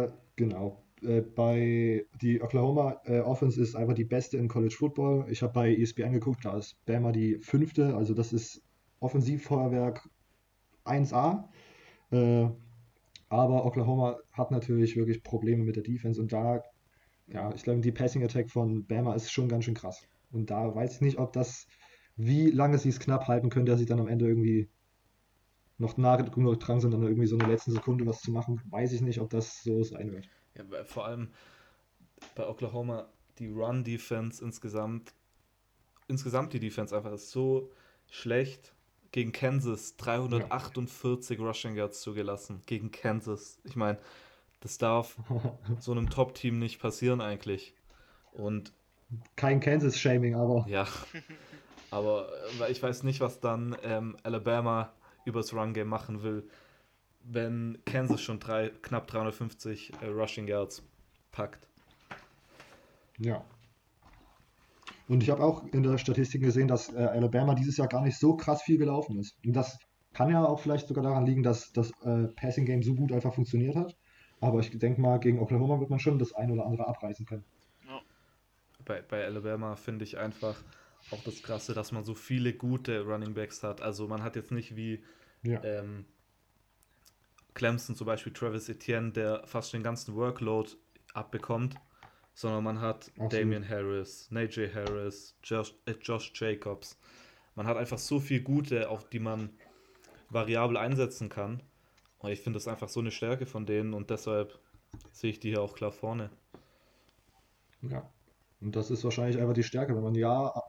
Äh, 0.03 0.11
genau. 0.35 0.83
Äh, 1.01 1.21
bei 1.21 2.05
die 2.21 2.41
Oklahoma 2.41 3.01
äh, 3.05 3.19
Offense 3.19 3.61
ist 3.61 3.75
einfach 3.75 3.95
die 3.95 4.05
beste 4.05 4.37
in 4.37 4.47
College 4.47 4.75
Football. 4.77 5.25
Ich 5.29 5.41
habe 5.41 5.53
bei 5.53 5.75
ESPN 5.75 6.13
geguckt, 6.13 6.45
da 6.45 6.57
ist 6.57 6.77
Bama 6.85 7.11
die 7.11 7.37
fünfte, 7.39 7.95
also 7.95 8.13
das 8.13 8.31
ist 8.31 8.61
Offensivfeuerwerk 8.99 10.09
1A. 10.85 11.49
Äh, 12.11 12.49
aber 13.29 13.65
Oklahoma 13.65 14.17
hat 14.31 14.51
natürlich 14.51 14.95
wirklich 14.95 15.23
Probleme 15.23 15.63
mit 15.63 15.75
der 15.75 15.83
Defense 15.83 16.21
und 16.21 16.31
da, 16.31 16.63
ja, 17.27 17.53
ich 17.53 17.63
glaube, 17.63 17.81
die 17.81 17.91
Passing 17.91 18.23
Attack 18.23 18.51
von 18.51 18.85
Bama 18.85 19.15
ist 19.15 19.31
schon 19.31 19.49
ganz 19.49 19.65
schön 19.65 19.73
krass. 19.73 20.07
Und 20.31 20.51
da 20.51 20.73
weiß 20.73 20.95
ich 20.95 21.01
nicht, 21.01 21.17
ob 21.17 21.33
das, 21.33 21.67
wie 22.15 22.51
lange 22.51 22.77
sie 22.77 22.89
es 22.89 22.99
knapp 22.99 23.27
halten 23.27 23.49
können, 23.49 23.65
dass 23.65 23.79
sie 23.79 23.85
dann 23.85 23.99
am 23.99 24.07
Ende 24.07 24.27
irgendwie 24.27 24.69
noch 25.77 25.97
nah 25.97 26.15
genug 26.15 26.59
dran 26.59 26.79
sind, 26.79 26.91
dann 26.91 27.03
irgendwie 27.03 27.27
so 27.27 27.37
eine 27.37 27.51
letzte 27.51 27.71
Sekunde 27.71 28.05
was 28.05 28.21
zu 28.21 28.31
machen, 28.31 28.61
weiß 28.69 28.93
ich 28.93 29.01
nicht, 29.01 29.19
ob 29.19 29.29
das 29.29 29.63
so 29.63 29.83
sein 29.83 30.11
wird. 30.11 30.29
Ja, 30.55 30.83
vor 30.85 31.05
allem 31.05 31.29
bei 32.35 32.47
Oklahoma 32.47 33.09
die 33.39 33.47
Run-Defense 33.47 34.43
insgesamt, 34.43 35.13
insgesamt 36.07 36.53
die 36.53 36.59
Defense 36.59 36.95
einfach 36.95 37.11
ist 37.11 37.31
so 37.31 37.71
schlecht. 38.09 38.73
Gegen 39.15 39.31
Kansas 39.31 39.95
348 39.95 41.39
ja. 41.39 41.45
Rushing 41.45 41.75
Yards 41.75 42.01
zugelassen. 42.01 42.61
Gegen 42.65 42.91
Kansas. 42.91 43.59
Ich 43.63 43.77
meine, 43.77 43.97
das 44.59 44.77
darf 44.77 45.15
so 45.79 45.93
einem 45.93 46.09
Top-Team 46.09 46.59
nicht 46.59 46.79
passieren 46.81 47.21
eigentlich. 47.21 47.73
Und 48.33 48.73
kein 49.37 49.61
Kansas-Shaming, 49.61 50.35
aber. 50.35 50.65
Ja. 50.67 50.85
Aber 51.91 52.27
äh, 52.59 52.71
ich 52.71 52.83
weiß 52.83 53.03
nicht, 53.03 53.21
was 53.21 53.39
dann 53.39 53.77
ähm, 53.83 54.17
Alabama 54.23 54.91
übers 55.23 55.53
Run-Game 55.53 55.87
machen 55.87 56.21
will 56.21 56.45
wenn 57.25 57.79
Kansas 57.85 58.21
schon 58.21 58.39
drei, 58.39 58.69
knapp 58.81 59.07
350 59.07 59.93
äh, 60.01 60.05
Rushing 60.07 60.47
Yards 60.47 60.83
packt. 61.31 61.67
Ja. 63.17 63.43
Und 65.07 65.21
ich 65.21 65.29
habe 65.29 65.43
auch 65.43 65.65
in 65.67 65.83
der 65.83 65.97
Statistik 65.97 66.41
gesehen, 66.41 66.67
dass 66.67 66.91
äh, 66.93 66.97
Alabama 66.97 67.53
dieses 67.53 67.77
Jahr 67.77 67.87
gar 67.87 68.01
nicht 68.01 68.17
so 68.17 68.35
krass 68.35 68.63
viel 68.63 68.77
gelaufen 68.77 69.19
ist. 69.19 69.37
Und 69.45 69.53
das 69.53 69.77
kann 70.13 70.31
ja 70.31 70.43
auch 70.43 70.59
vielleicht 70.59 70.87
sogar 70.87 71.03
daran 71.03 71.25
liegen, 71.25 71.43
dass 71.43 71.71
das 71.73 71.91
äh, 72.03 72.27
Passing 72.35 72.65
Game 72.65 72.81
so 72.81 72.95
gut 72.95 73.11
einfach 73.11 73.33
funktioniert 73.33 73.75
hat. 73.75 73.95
Aber 74.41 74.59
ich 74.59 74.77
denke 74.77 75.01
mal, 75.01 75.19
gegen 75.19 75.39
Oklahoma 75.39 75.79
wird 75.79 75.89
man 75.89 75.99
schon 75.99 76.17
das 76.17 76.33
ein 76.33 76.51
oder 76.51 76.65
andere 76.65 76.87
abreißen 76.87 77.25
können. 77.25 77.43
Ja. 77.87 78.01
Bei, 78.83 79.01
bei 79.01 79.23
Alabama 79.25 79.75
finde 79.75 80.05
ich 80.05 80.17
einfach 80.17 80.55
auch 81.11 81.23
das 81.23 81.43
Krasse, 81.43 81.73
dass 81.73 81.91
man 81.91 82.03
so 82.03 82.15
viele 82.15 82.53
gute 82.53 83.01
Running 83.05 83.33
Backs 83.33 83.61
hat. 83.63 83.81
Also 83.81 84.07
man 84.07 84.23
hat 84.23 84.35
jetzt 84.35 84.51
nicht 84.51 84.75
wie 84.75 85.03
ja. 85.43 85.63
ähm, 85.63 86.05
Clemson 87.53 87.95
zum 87.95 88.07
Beispiel 88.07 88.33
Travis 88.33 88.69
Etienne, 88.69 89.11
der 89.11 89.43
fast 89.45 89.73
den 89.73 89.83
ganzen 89.83 90.15
Workload 90.15 90.71
abbekommt, 91.13 91.75
sondern 92.35 92.63
man 92.63 92.81
hat 92.81 93.07
Absolut. 93.11 93.33
Damian 93.33 93.67
Harris, 93.67 94.29
Najee 94.29 94.71
Harris, 94.71 95.35
Josh, 95.43 95.73
äh, 95.85 95.93
Josh 96.01 96.31
Jacobs. 96.35 96.99
Man 97.55 97.65
hat 97.65 97.77
einfach 97.77 97.97
so 97.97 98.19
viel 98.19 98.41
Gute, 98.41 98.89
auf 98.89 99.09
die 99.09 99.19
man 99.19 99.49
variabel 100.29 100.77
einsetzen 100.77 101.29
kann. 101.29 101.63
Und 102.19 102.31
ich 102.31 102.41
finde 102.41 102.57
das 102.57 102.67
einfach 102.67 102.89
so 102.89 102.99
eine 102.99 103.11
Stärke 103.11 103.45
von 103.45 103.65
denen 103.65 103.93
und 103.93 104.09
deshalb 104.09 104.59
sehe 105.11 105.29
ich 105.29 105.39
die 105.39 105.49
hier 105.49 105.61
auch 105.61 105.75
klar 105.75 105.91
vorne. 105.91 106.29
Ja. 107.81 108.09
Und 108.61 108.75
das 108.75 108.91
ist 108.91 109.03
wahrscheinlich 109.03 109.39
einfach 109.39 109.53
die 109.53 109.63
Stärke, 109.63 109.95
wenn 109.95 110.03
man 110.03 110.15
Jahr 110.15 110.61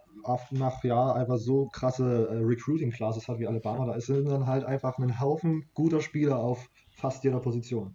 nach 0.51 0.83
Jahr 0.83 1.15
einfach 1.15 1.39
so 1.39 1.67
krasse 1.69 2.29
äh, 2.29 2.39
Recruiting-Classes 2.39 3.29
hat 3.29 3.39
wie 3.39 3.47
Alabama. 3.47 3.87
Da 3.87 3.95
ist 3.95 4.09
dann 4.09 4.47
halt 4.47 4.65
einfach 4.65 4.99
ein 4.99 5.21
Haufen 5.21 5.69
guter 5.75 6.01
Spieler 6.01 6.39
auf 6.39 6.69
fast 6.91 7.25
jeder 7.25 7.41
Position. 7.41 7.95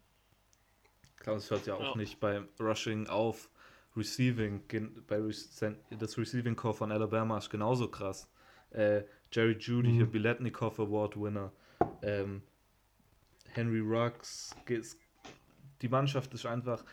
Ich 1.17 1.23
glaube, 1.23 1.39
es 1.39 1.51
hört 1.51 1.67
ja 1.67 1.75
auch 1.75 1.95
ja. 1.95 1.97
nicht 1.97 2.19
beim 2.19 2.47
Rushing 2.59 3.07
auf. 3.07 3.49
Receiving, 3.95 4.61
bei 5.07 5.19
das 5.19 6.17
Receiving 6.17 6.55
Core 6.55 6.73
von 6.73 6.91
Alabama 6.91 7.37
ist 7.37 7.49
genauso 7.49 7.89
krass. 7.89 8.29
Äh, 8.71 9.03
Jerry 9.31 9.57
Judy, 9.59 9.89
mhm. 9.89 9.93
hier 9.93 10.05
Biletnikoff 10.05 10.79
Award 10.79 11.19
Winner. 11.19 11.51
Ähm, 12.01 12.41
Henry 13.53 13.81
Ruggs. 13.81 14.55
Die 15.81 15.89
Mannschaft 15.89 16.33
ist 16.33 16.45
einfach, 16.45 16.85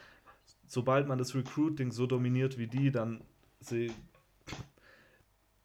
sobald 0.66 1.06
man 1.06 1.18
das 1.18 1.34
Recruiting 1.34 1.92
so 1.92 2.06
dominiert 2.06 2.58
wie 2.58 2.66
die, 2.66 2.90
dann 2.90 3.22
sie, 3.60 3.92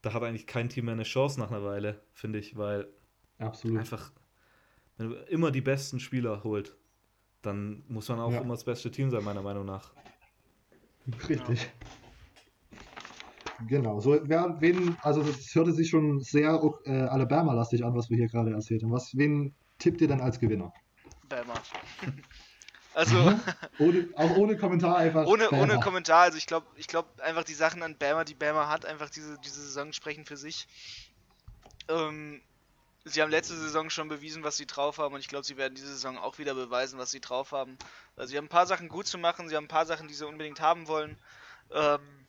da 0.01 0.13
hat 0.13 0.23
eigentlich 0.23 0.45
kein 0.45 0.69
Team 0.69 0.85
mehr 0.85 0.93
eine 0.93 1.03
Chance 1.03 1.39
nach 1.39 1.49
einer 1.49 1.63
Weile, 1.63 2.01
finde 2.13 2.39
ich, 2.39 2.57
weil 2.57 2.87
Absolut. 3.39 3.79
einfach 3.79 4.11
wenn 4.97 5.09
du 5.09 5.15
immer 5.23 5.51
die 5.51 5.61
besten 5.61 5.99
Spieler 5.99 6.43
holt, 6.43 6.75
dann 7.41 7.83
muss 7.87 8.09
man 8.09 8.19
auch 8.19 8.31
ja. 8.31 8.41
immer 8.41 8.53
das 8.53 8.63
beste 8.63 8.91
Team 8.91 9.09
sein, 9.09 9.23
meiner 9.23 9.41
Meinung 9.41 9.65
nach. 9.65 9.91
Richtig. 11.29 11.63
Ja. 11.63 11.69
Genau, 13.67 13.99
so 13.99 14.19
wer, 14.23 14.57
wen, 14.59 14.97
also 15.01 15.21
es 15.21 15.53
hörte 15.53 15.73
sich 15.73 15.89
schon 15.89 16.19
sehr 16.19 16.59
äh, 16.85 16.91
Alabama-lastig 16.91 17.83
an, 17.83 17.95
was 17.95 18.09
wir 18.09 18.17
hier 18.17 18.27
gerade 18.27 18.51
erzählt 18.51 18.83
haben. 18.83 18.91
Was, 18.91 19.11
wen 19.15 19.55
tippt 19.79 20.01
ihr 20.01 20.07
denn 20.07 20.21
als 20.21 20.39
Gewinner? 20.39 20.73
Bama. 21.29 21.53
also. 22.93 23.39
ohne, 23.79 24.09
auch 24.15 24.37
ohne 24.37 24.57
Kommentar 24.57 24.97
einfach. 24.97 25.25
Ohne, 25.25 25.49
ohne 25.51 25.79
Kommentar, 25.79 26.23
also 26.23 26.37
ich 26.37 26.47
glaube 26.47 26.67
ich 26.75 26.87
glaub 26.87 27.19
einfach 27.21 27.43
die 27.43 27.53
Sachen 27.53 27.83
an 27.83 27.97
Bama, 27.97 28.23
die 28.23 28.35
Bama 28.35 28.69
hat, 28.69 28.85
einfach 28.85 29.09
diese, 29.09 29.37
diese 29.39 29.61
Saison 29.61 29.93
sprechen 29.93 30.25
für 30.25 30.37
sich. 30.37 30.67
Ähm, 31.89 32.41
sie 33.05 33.21
haben 33.21 33.31
letzte 33.31 33.55
Saison 33.55 33.89
schon 33.89 34.07
bewiesen, 34.07 34.43
was 34.43 34.57
sie 34.57 34.65
drauf 34.65 34.97
haben 34.97 35.13
und 35.13 35.19
ich 35.19 35.27
glaube, 35.27 35.45
sie 35.45 35.57
werden 35.57 35.75
diese 35.75 35.87
Saison 35.87 36.17
auch 36.17 36.37
wieder 36.37 36.53
beweisen, 36.53 36.99
was 36.99 37.11
sie 37.11 37.21
drauf 37.21 37.51
haben. 37.51 37.77
Also 38.15 38.31
sie 38.31 38.37
haben 38.37 38.45
ein 38.45 38.49
paar 38.49 38.67
Sachen 38.67 38.87
gut 38.87 39.07
zu 39.07 39.17
machen, 39.17 39.49
sie 39.49 39.55
haben 39.55 39.65
ein 39.65 39.69
paar 39.69 39.85
Sachen, 39.85 40.07
die 40.07 40.13
sie 40.13 40.27
unbedingt 40.27 40.61
haben 40.61 40.87
wollen. 40.87 41.17
Ähm, 41.71 42.23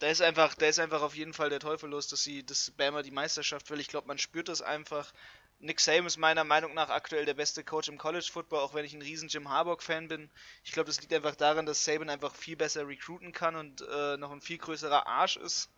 da 0.00 0.06
ist 0.08 0.22
einfach, 0.22 0.54
da 0.54 0.66
ist 0.66 0.78
einfach 0.78 1.02
auf 1.02 1.16
jeden 1.16 1.34
Fall 1.34 1.50
der 1.50 1.60
Teufel 1.60 1.90
los, 1.90 2.08
dass 2.08 2.22
sie, 2.22 2.44
dass 2.44 2.70
Bama 2.70 3.02
die 3.02 3.10
Meisterschaft 3.10 3.68
will. 3.70 3.80
Ich 3.80 3.88
glaube, 3.88 4.06
man 4.06 4.18
spürt 4.18 4.48
das 4.48 4.62
einfach. 4.62 5.12
Nick 5.60 5.80
Saban 5.80 6.06
ist 6.06 6.18
meiner 6.18 6.44
Meinung 6.44 6.72
nach 6.74 6.88
aktuell 6.88 7.24
der 7.24 7.34
beste 7.34 7.64
Coach 7.64 7.88
im 7.88 7.98
College 7.98 8.28
Football, 8.32 8.60
auch 8.60 8.74
wenn 8.74 8.84
ich 8.84 8.94
ein 8.94 9.02
riesen 9.02 9.28
Jim 9.28 9.48
Harbaugh 9.48 9.82
Fan 9.82 10.06
bin. 10.06 10.30
Ich 10.62 10.70
glaube, 10.70 10.86
das 10.86 11.00
liegt 11.00 11.12
einfach 11.12 11.34
daran, 11.34 11.66
dass 11.66 11.84
Saban 11.84 12.10
einfach 12.10 12.36
viel 12.36 12.56
besser 12.56 12.86
recruiten 12.86 13.32
kann 13.32 13.56
und 13.56 13.80
äh, 13.80 14.16
noch 14.18 14.30
ein 14.30 14.40
viel 14.40 14.58
größerer 14.58 15.08
Arsch 15.08 15.36
ist, 15.36 15.68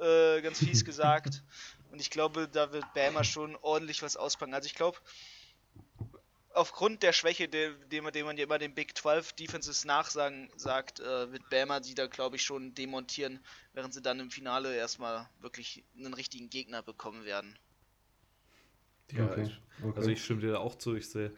äh, 0.00 0.40
ganz 0.40 0.60
fies 0.60 0.82
gesagt. 0.86 1.42
Und 1.90 2.00
ich 2.00 2.10
glaube, 2.10 2.48
da 2.48 2.72
wird 2.72 2.92
Bama 2.94 3.24
schon 3.24 3.56
ordentlich 3.56 4.02
was 4.02 4.16
auspacken. 4.16 4.54
Also 4.54 4.66
ich 4.66 4.74
glaube, 4.74 4.98
aufgrund 6.52 7.02
der 7.02 7.12
Schwäche, 7.12 7.48
dem, 7.48 7.74
dem, 7.90 8.04
man 8.24 8.36
ja 8.36 8.44
immer 8.44 8.58
den 8.58 8.74
Big 8.74 8.96
12 8.96 9.32
Defenses 9.34 9.84
nachsagen 9.84 10.50
sagt, 10.56 11.00
äh, 11.00 11.32
wird 11.32 11.48
Bama 11.50 11.80
die 11.80 11.94
da, 11.94 12.06
glaube 12.06 12.36
ich, 12.36 12.42
schon 12.42 12.74
demontieren, 12.74 13.40
während 13.72 13.94
sie 13.94 14.02
dann 14.02 14.20
im 14.20 14.30
Finale 14.30 14.74
erstmal 14.74 15.28
wirklich 15.40 15.84
einen 15.96 16.14
richtigen 16.14 16.50
Gegner 16.50 16.82
bekommen 16.82 17.24
werden. 17.24 17.58
Ja, 19.12 19.24
okay. 19.24 19.44
Ich, 19.44 19.84
okay. 19.84 19.96
also 19.96 20.10
ich 20.10 20.22
stimme 20.22 20.40
dir 20.40 20.52
da 20.52 20.58
auch 20.58 20.74
zu. 20.74 20.96
Ich 20.96 21.08
sehe 21.08 21.32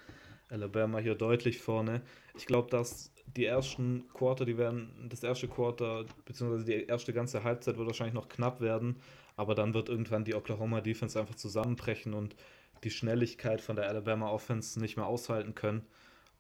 Alabama 0.48 0.98
hier 0.98 1.14
deutlich 1.14 1.60
vorne. 1.60 2.02
Ich 2.36 2.46
glaube, 2.46 2.70
dass 2.70 3.12
die 3.36 3.44
ersten 3.44 4.08
Quarter, 4.12 4.44
die 4.44 4.58
werden, 4.58 5.08
das 5.08 5.22
erste 5.22 5.46
Quarter, 5.46 6.04
beziehungsweise 6.24 6.64
die 6.64 6.84
erste 6.84 7.12
ganze 7.12 7.44
Halbzeit 7.44 7.76
wird 7.76 7.86
wahrscheinlich 7.86 8.14
noch 8.14 8.28
knapp 8.28 8.60
werden, 8.60 9.00
aber 9.40 9.55
dann 9.55 9.72
wird 9.72 9.88
irgendwann 9.88 10.26
die 10.26 10.35
Oklahoma 10.35 10.83
Defense 10.83 11.18
einfach 11.18 11.35
zusammenbrechen 11.35 12.12
und 12.12 12.37
die 12.85 12.90
Schnelligkeit 12.90 13.62
von 13.62 13.74
der 13.74 13.88
Alabama 13.88 14.29
Offense 14.29 14.79
nicht 14.79 14.98
mehr 14.98 15.07
aushalten 15.07 15.55
können. 15.55 15.87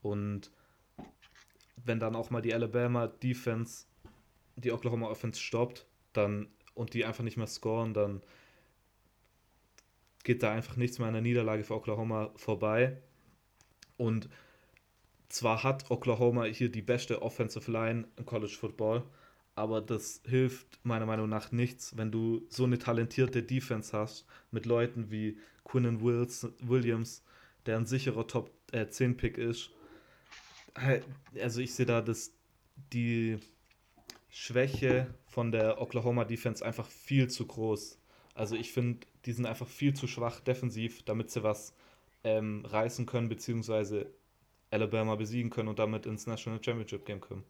Und 0.02 0.50
wenn 1.76 1.98
dann 1.98 2.14
auch 2.14 2.28
mal 2.28 2.42
die 2.42 2.52
Alabama 2.52 3.06
Defense 3.06 3.86
die 4.56 4.70
Oklahoma 4.70 5.06
Offense 5.06 5.40
stoppt, 5.40 5.86
dann 6.12 6.48
und 6.74 6.92
die 6.92 7.06
einfach 7.06 7.24
nicht 7.24 7.38
mehr 7.38 7.46
scoren, 7.46 7.94
dann 7.94 8.22
geht 10.22 10.42
da 10.42 10.52
einfach 10.52 10.76
nichts 10.76 10.98
mehr 10.98 11.08
an 11.08 11.14
der 11.14 11.22
Niederlage 11.22 11.64
für 11.64 11.76
Oklahoma 11.76 12.32
vorbei. 12.36 13.00
Und 13.96 14.28
zwar 15.30 15.62
hat 15.62 15.90
Oklahoma 15.90 16.44
hier 16.44 16.70
die 16.70 16.82
beste 16.82 17.22
Offensive 17.22 17.70
Line 17.70 18.06
im 18.16 18.26
College 18.26 18.56
Football, 18.60 19.04
aber 19.60 19.82
das 19.82 20.22
hilft 20.24 20.80
meiner 20.84 21.04
Meinung 21.04 21.28
nach 21.28 21.52
nichts, 21.52 21.94
wenn 21.98 22.10
du 22.10 22.46
so 22.48 22.64
eine 22.64 22.78
talentierte 22.78 23.42
Defense 23.42 23.94
hast 23.96 24.24
mit 24.50 24.64
Leuten 24.64 25.10
wie 25.10 25.38
Quinnen 25.64 26.00
Williams, 26.00 27.22
der 27.66 27.76
ein 27.76 27.84
sicherer 27.84 28.26
Top 28.26 28.50
äh, 28.72 28.88
10 28.88 29.18
Pick 29.18 29.36
ist. 29.36 29.70
Also 31.38 31.60
ich 31.60 31.74
sehe 31.74 31.84
da 31.84 32.00
das, 32.00 32.32
die 32.94 33.38
Schwäche 34.30 35.12
von 35.26 35.52
der 35.52 35.78
Oklahoma 35.78 36.24
Defense 36.24 36.64
einfach 36.64 36.88
viel 36.88 37.28
zu 37.28 37.46
groß. 37.46 37.98
Also 38.32 38.56
ich 38.56 38.72
finde, 38.72 39.06
die 39.26 39.32
sind 39.32 39.44
einfach 39.44 39.68
viel 39.68 39.92
zu 39.92 40.06
schwach 40.06 40.40
defensiv, 40.40 41.02
damit 41.02 41.30
sie 41.30 41.42
was 41.42 41.74
ähm, 42.24 42.64
reißen 42.64 43.04
können, 43.04 43.28
beziehungsweise 43.28 44.10
Alabama 44.70 45.16
besiegen 45.16 45.50
können 45.50 45.68
und 45.68 45.78
damit 45.78 46.06
ins 46.06 46.26
National 46.26 46.64
Championship 46.64 47.04
Game 47.04 47.20
kommen. 47.20 47.44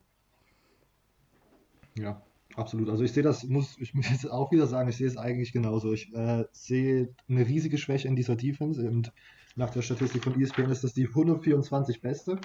Ja, 1.96 2.22
absolut. 2.54 2.88
Also 2.88 3.04
ich 3.04 3.12
sehe 3.12 3.22
das, 3.22 3.44
muss, 3.44 3.76
ich 3.78 3.94
muss 3.94 4.10
jetzt 4.10 4.30
auch 4.30 4.50
wieder 4.52 4.66
sagen, 4.66 4.88
ich 4.88 4.96
sehe 4.96 5.06
es 5.06 5.16
eigentlich 5.16 5.52
genauso. 5.52 5.92
Ich 5.92 6.12
äh, 6.14 6.44
sehe 6.52 7.14
eine 7.28 7.46
riesige 7.46 7.78
Schwäche 7.78 8.08
in 8.08 8.16
dieser 8.16 8.36
Defense 8.36 8.88
und 8.88 9.12
nach 9.56 9.70
der 9.70 9.82
Statistik 9.82 10.22
von 10.22 10.40
ESPN 10.40 10.70
ist 10.70 10.84
das 10.84 10.94
die 10.94 11.08
124 11.08 12.00
beste. 12.00 12.38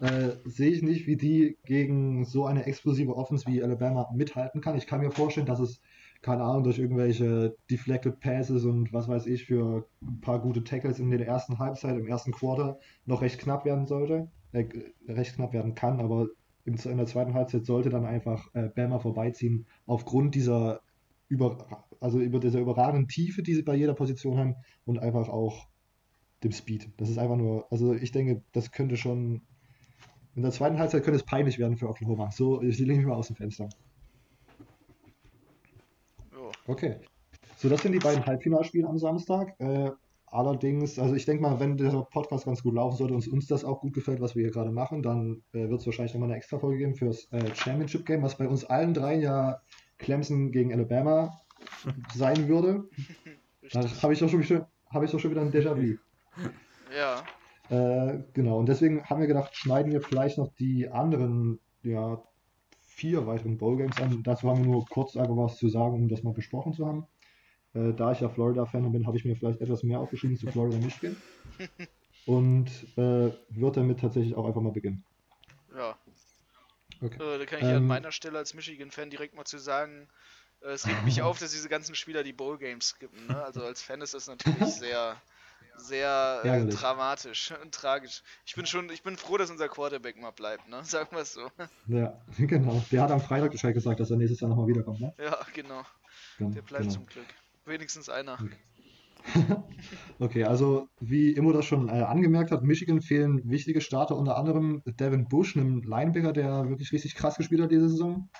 Äh, 0.00 0.30
sehe 0.46 0.70
ich 0.70 0.82
nicht, 0.82 1.06
wie 1.06 1.16
die 1.16 1.58
gegen 1.66 2.24
so 2.24 2.46
eine 2.46 2.64
explosive 2.64 3.14
Offense 3.14 3.46
wie 3.46 3.62
Alabama 3.62 4.08
mithalten 4.14 4.62
kann. 4.62 4.76
Ich 4.76 4.86
kann 4.86 5.00
mir 5.00 5.10
vorstellen, 5.10 5.46
dass 5.46 5.60
es 5.60 5.80
keine 6.22 6.42
Ahnung, 6.42 6.64
durch 6.64 6.78
irgendwelche 6.78 7.56
deflected 7.70 8.20
Passes 8.20 8.64
und 8.64 8.92
was 8.92 9.08
weiß 9.08 9.26
ich 9.26 9.46
für 9.46 9.86
ein 10.02 10.20
paar 10.20 10.40
gute 10.40 10.62
Tackles 10.64 10.98
in 10.98 11.10
der 11.10 11.26
ersten 11.26 11.58
Halbzeit, 11.58 11.96
im 11.96 12.06
ersten 12.06 12.32
Quarter 12.32 12.78
noch 13.06 13.22
recht 13.22 13.40
knapp 13.40 13.64
werden 13.64 13.86
sollte, 13.86 14.30
äh, 14.52 14.66
recht 15.08 15.36
knapp 15.36 15.52
werden 15.52 15.74
kann, 15.74 16.00
aber 16.00 16.28
in 16.74 16.96
der 16.96 17.06
zweiten 17.06 17.34
Halbzeit 17.34 17.64
sollte 17.64 17.90
dann 17.90 18.04
einfach 18.04 18.52
äh, 18.54 18.68
Bama 18.68 18.98
vorbeiziehen, 18.98 19.66
aufgrund 19.86 20.34
dieser 20.34 20.80
über, 21.28 21.86
also 22.00 22.18
über 22.20 22.40
dieser 22.40 22.60
überragenden 22.60 23.08
Tiefe, 23.08 23.42
die 23.42 23.54
sie 23.54 23.62
bei 23.62 23.74
jeder 23.74 23.94
Position 23.94 24.38
haben 24.38 24.56
und 24.84 24.98
einfach 24.98 25.28
auch 25.28 25.68
dem 26.42 26.52
Speed. 26.52 26.90
Das 26.96 27.08
ist 27.08 27.18
einfach 27.18 27.36
nur, 27.36 27.70
also 27.70 27.94
ich 27.94 28.12
denke, 28.12 28.42
das 28.52 28.72
könnte 28.72 28.96
schon 28.96 29.42
in 30.34 30.42
der 30.42 30.52
zweiten 30.52 30.78
Halbzeit 30.78 31.02
könnte 31.02 31.18
es 31.18 31.24
peinlich 31.24 31.58
werden 31.58 31.76
für 31.76 31.88
Oklahoma. 31.88 32.30
So, 32.30 32.62
ich 32.62 32.78
lege 32.78 32.96
mich 32.96 33.06
mal 33.06 33.14
aus 33.14 33.26
dem 33.26 33.36
Fenster. 33.36 33.68
Okay. 36.66 36.96
So, 37.56 37.68
das 37.68 37.82
sind 37.82 37.92
die 37.92 37.98
beiden 37.98 38.24
Halbfinalspiele 38.24 38.88
am 38.88 38.96
Samstag. 38.96 39.58
Äh, 39.58 39.90
allerdings, 40.30 40.98
also 40.98 41.14
ich 41.14 41.24
denke 41.24 41.42
mal, 41.42 41.60
wenn 41.60 41.76
der 41.76 41.90
Podcast 42.10 42.44
ganz 42.44 42.62
gut 42.62 42.74
laufen 42.74 42.96
sollte 42.96 43.14
und 43.14 43.26
uns 43.28 43.46
das 43.46 43.64
auch 43.64 43.80
gut 43.80 43.92
gefällt, 43.92 44.20
was 44.20 44.34
wir 44.34 44.42
hier 44.42 44.52
gerade 44.52 44.70
machen, 44.70 45.02
dann 45.02 45.42
äh, 45.52 45.68
wird 45.68 45.80
es 45.80 45.86
wahrscheinlich 45.86 46.14
nochmal 46.14 46.30
eine 46.30 46.38
extra 46.38 46.58
Folge 46.58 46.78
geben 46.78 46.94
fürs 46.94 47.30
äh, 47.32 47.54
Championship 47.54 48.06
Game, 48.06 48.22
was 48.22 48.36
bei 48.36 48.48
uns 48.48 48.64
allen 48.64 48.94
drei 48.94 49.16
ja 49.16 49.60
Clemson 49.98 50.52
gegen 50.52 50.72
Alabama 50.72 51.40
sein 52.14 52.48
würde. 52.48 52.88
Da 53.72 53.82
habe 54.02 54.12
ich, 54.12 54.18
doch 54.18 54.28
schon, 54.28 54.66
hab 54.86 55.02
ich 55.04 55.12
doch 55.12 55.20
schon 55.20 55.30
wieder 55.30 55.42
ein 55.42 55.52
Déjà-vu. 55.52 55.98
Ja. 56.96 57.22
Äh, 57.68 58.24
genau, 58.32 58.58
und 58.58 58.68
deswegen 58.68 59.04
haben 59.04 59.20
wir 59.20 59.28
gedacht, 59.28 59.54
schneiden 59.54 59.92
wir 59.92 60.00
vielleicht 60.00 60.38
noch 60.38 60.48
die 60.54 60.88
anderen 60.88 61.60
ja, 61.84 62.20
vier 62.80 63.26
weiteren 63.26 63.58
Bowl-Games 63.58 64.00
an. 64.00 64.22
Dazu 64.24 64.48
haben 64.48 64.64
wir 64.64 64.66
nur 64.66 64.86
kurz 64.86 65.16
einfach 65.16 65.36
was 65.36 65.56
zu 65.56 65.68
sagen, 65.68 65.94
um 65.94 66.08
das 66.08 66.22
mal 66.22 66.32
besprochen 66.32 66.72
zu 66.72 66.86
haben. 66.86 67.06
Äh, 67.74 67.92
da 67.92 68.12
ich 68.12 68.20
ja 68.20 68.28
Florida-Fan 68.28 68.90
bin, 68.92 69.06
habe 69.06 69.16
ich 69.16 69.24
mir 69.24 69.36
vielleicht 69.36 69.60
etwas 69.60 69.82
mehr 69.82 70.00
aufgeschrieben 70.00 70.36
zu 70.36 70.46
Florida 70.46 70.78
Michigan. 70.78 71.16
Und 72.26 72.68
äh, 72.96 73.32
wird 73.48 73.76
damit 73.76 74.00
tatsächlich 74.00 74.34
auch 74.34 74.46
einfach 74.46 74.60
mal 74.60 74.72
beginnen. 74.72 75.04
Ja. 75.74 75.96
Okay. 77.00 77.22
Äh, 77.22 77.38
da 77.38 77.46
kann 77.46 77.58
ich 77.60 77.64
ähm, 77.64 77.76
an 77.76 77.86
meiner 77.86 78.12
Stelle 78.12 78.38
als 78.38 78.54
Michigan-Fan 78.54 79.10
direkt 79.10 79.34
mal 79.34 79.44
zu 79.44 79.58
sagen, 79.58 80.08
äh, 80.62 80.68
es 80.68 80.86
regt 80.86 81.04
mich 81.04 81.22
auf, 81.22 81.38
dass 81.38 81.52
diese 81.52 81.68
ganzen 81.68 81.94
Spieler 81.94 82.22
die 82.22 82.32
Bowl-Games 82.32 82.88
skippen. 82.88 83.26
Ne? 83.26 83.42
Also 83.42 83.62
als 83.64 83.82
Fan 83.82 84.00
ist 84.00 84.14
das 84.14 84.26
natürlich 84.26 84.58
sehr 84.66 85.16
sehr 85.76 86.42
äh, 86.44 86.66
dramatisch 86.66 87.52
und 87.62 87.72
tragisch. 87.72 88.22
Ich 88.44 88.54
bin 88.54 88.66
schon, 88.66 88.90
ich 88.90 89.02
bin 89.02 89.16
froh, 89.16 89.36
dass 89.38 89.50
unser 89.50 89.68
Quarterback 89.68 90.20
mal 90.20 90.30
bleibt, 90.30 90.68
ne? 90.68 90.84
Sagen 90.84 91.08
wir 91.12 91.22
es 91.22 91.32
so. 91.32 91.50
Ja, 91.86 92.20
genau. 92.38 92.82
Der 92.90 93.02
hat 93.02 93.10
am 93.10 93.20
Freitag 93.20 93.50
Bescheid 93.52 93.74
gesagt, 93.74 94.00
dass 94.00 94.10
er 94.10 94.16
nächstes 94.16 94.40
Jahr 94.40 94.50
nochmal 94.50 94.66
wiederkommt, 94.66 95.00
ne? 95.00 95.14
Ja, 95.18 95.38
genau. 95.54 95.82
genau 96.38 96.50
Der 96.50 96.62
bleibt 96.62 96.84
genau. 96.84 96.94
zum 96.94 97.06
Glück. 97.06 97.26
Wenigstens 97.64 98.08
einer. 98.08 98.38
Okay. 98.40 98.56
okay, 100.18 100.44
also 100.44 100.88
wie 100.98 101.32
Immo 101.32 101.52
das 101.52 101.66
schon 101.66 101.88
äh, 101.88 102.02
angemerkt 102.02 102.50
hat, 102.50 102.62
Michigan 102.62 103.02
fehlen 103.02 103.42
wichtige 103.50 103.82
Starter, 103.82 104.16
unter 104.16 104.36
anderem 104.38 104.82
Devin 104.86 105.28
Bush, 105.28 105.56
einem 105.56 105.82
Linebacker, 105.82 106.32
der 106.32 106.70
wirklich 106.70 106.90
richtig 106.92 107.14
krass 107.14 107.36
gespielt 107.36 107.60
hat 107.60 107.70
diese 107.70 107.90
Saison. 107.90 108.30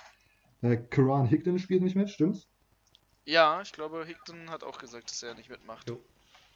Äh, 0.62 0.78
Karan 0.78 1.28
Higdon 1.28 1.58
spielt 1.58 1.82
nicht 1.82 1.96
mit, 1.96 2.08
stimmt's? 2.08 2.48
Ja, 3.26 3.60
ich 3.60 3.72
glaube, 3.72 4.06
Higdon 4.06 4.48
hat 4.48 4.64
auch 4.64 4.78
gesagt, 4.78 5.10
dass 5.10 5.22
er 5.22 5.34
nicht 5.34 5.50
mitmacht. 5.50 5.88
Jo 5.90 6.00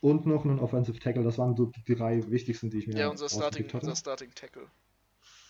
und 0.04 0.26
noch 0.26 0.44
einen 0.44 0.58
Offensive 0.58 0.98
Tackle. 0.98 1.22
Das 1.22 1.38
waren 1.38 1.56
so 1.56 1.72
die 1.88 1.94
drei 1.94 2.30
wichtigsten, 2.30 2.68
die 2.68 2.78
ich 2.78 2.86
mir 2.86 2.98
Ja, 2.98 3.08
unser 3.08 3.30
Starting, 3.30 3.66
unser 3.72 3.96
Starting 3.96 4.34
Tackle. 4.34 4.66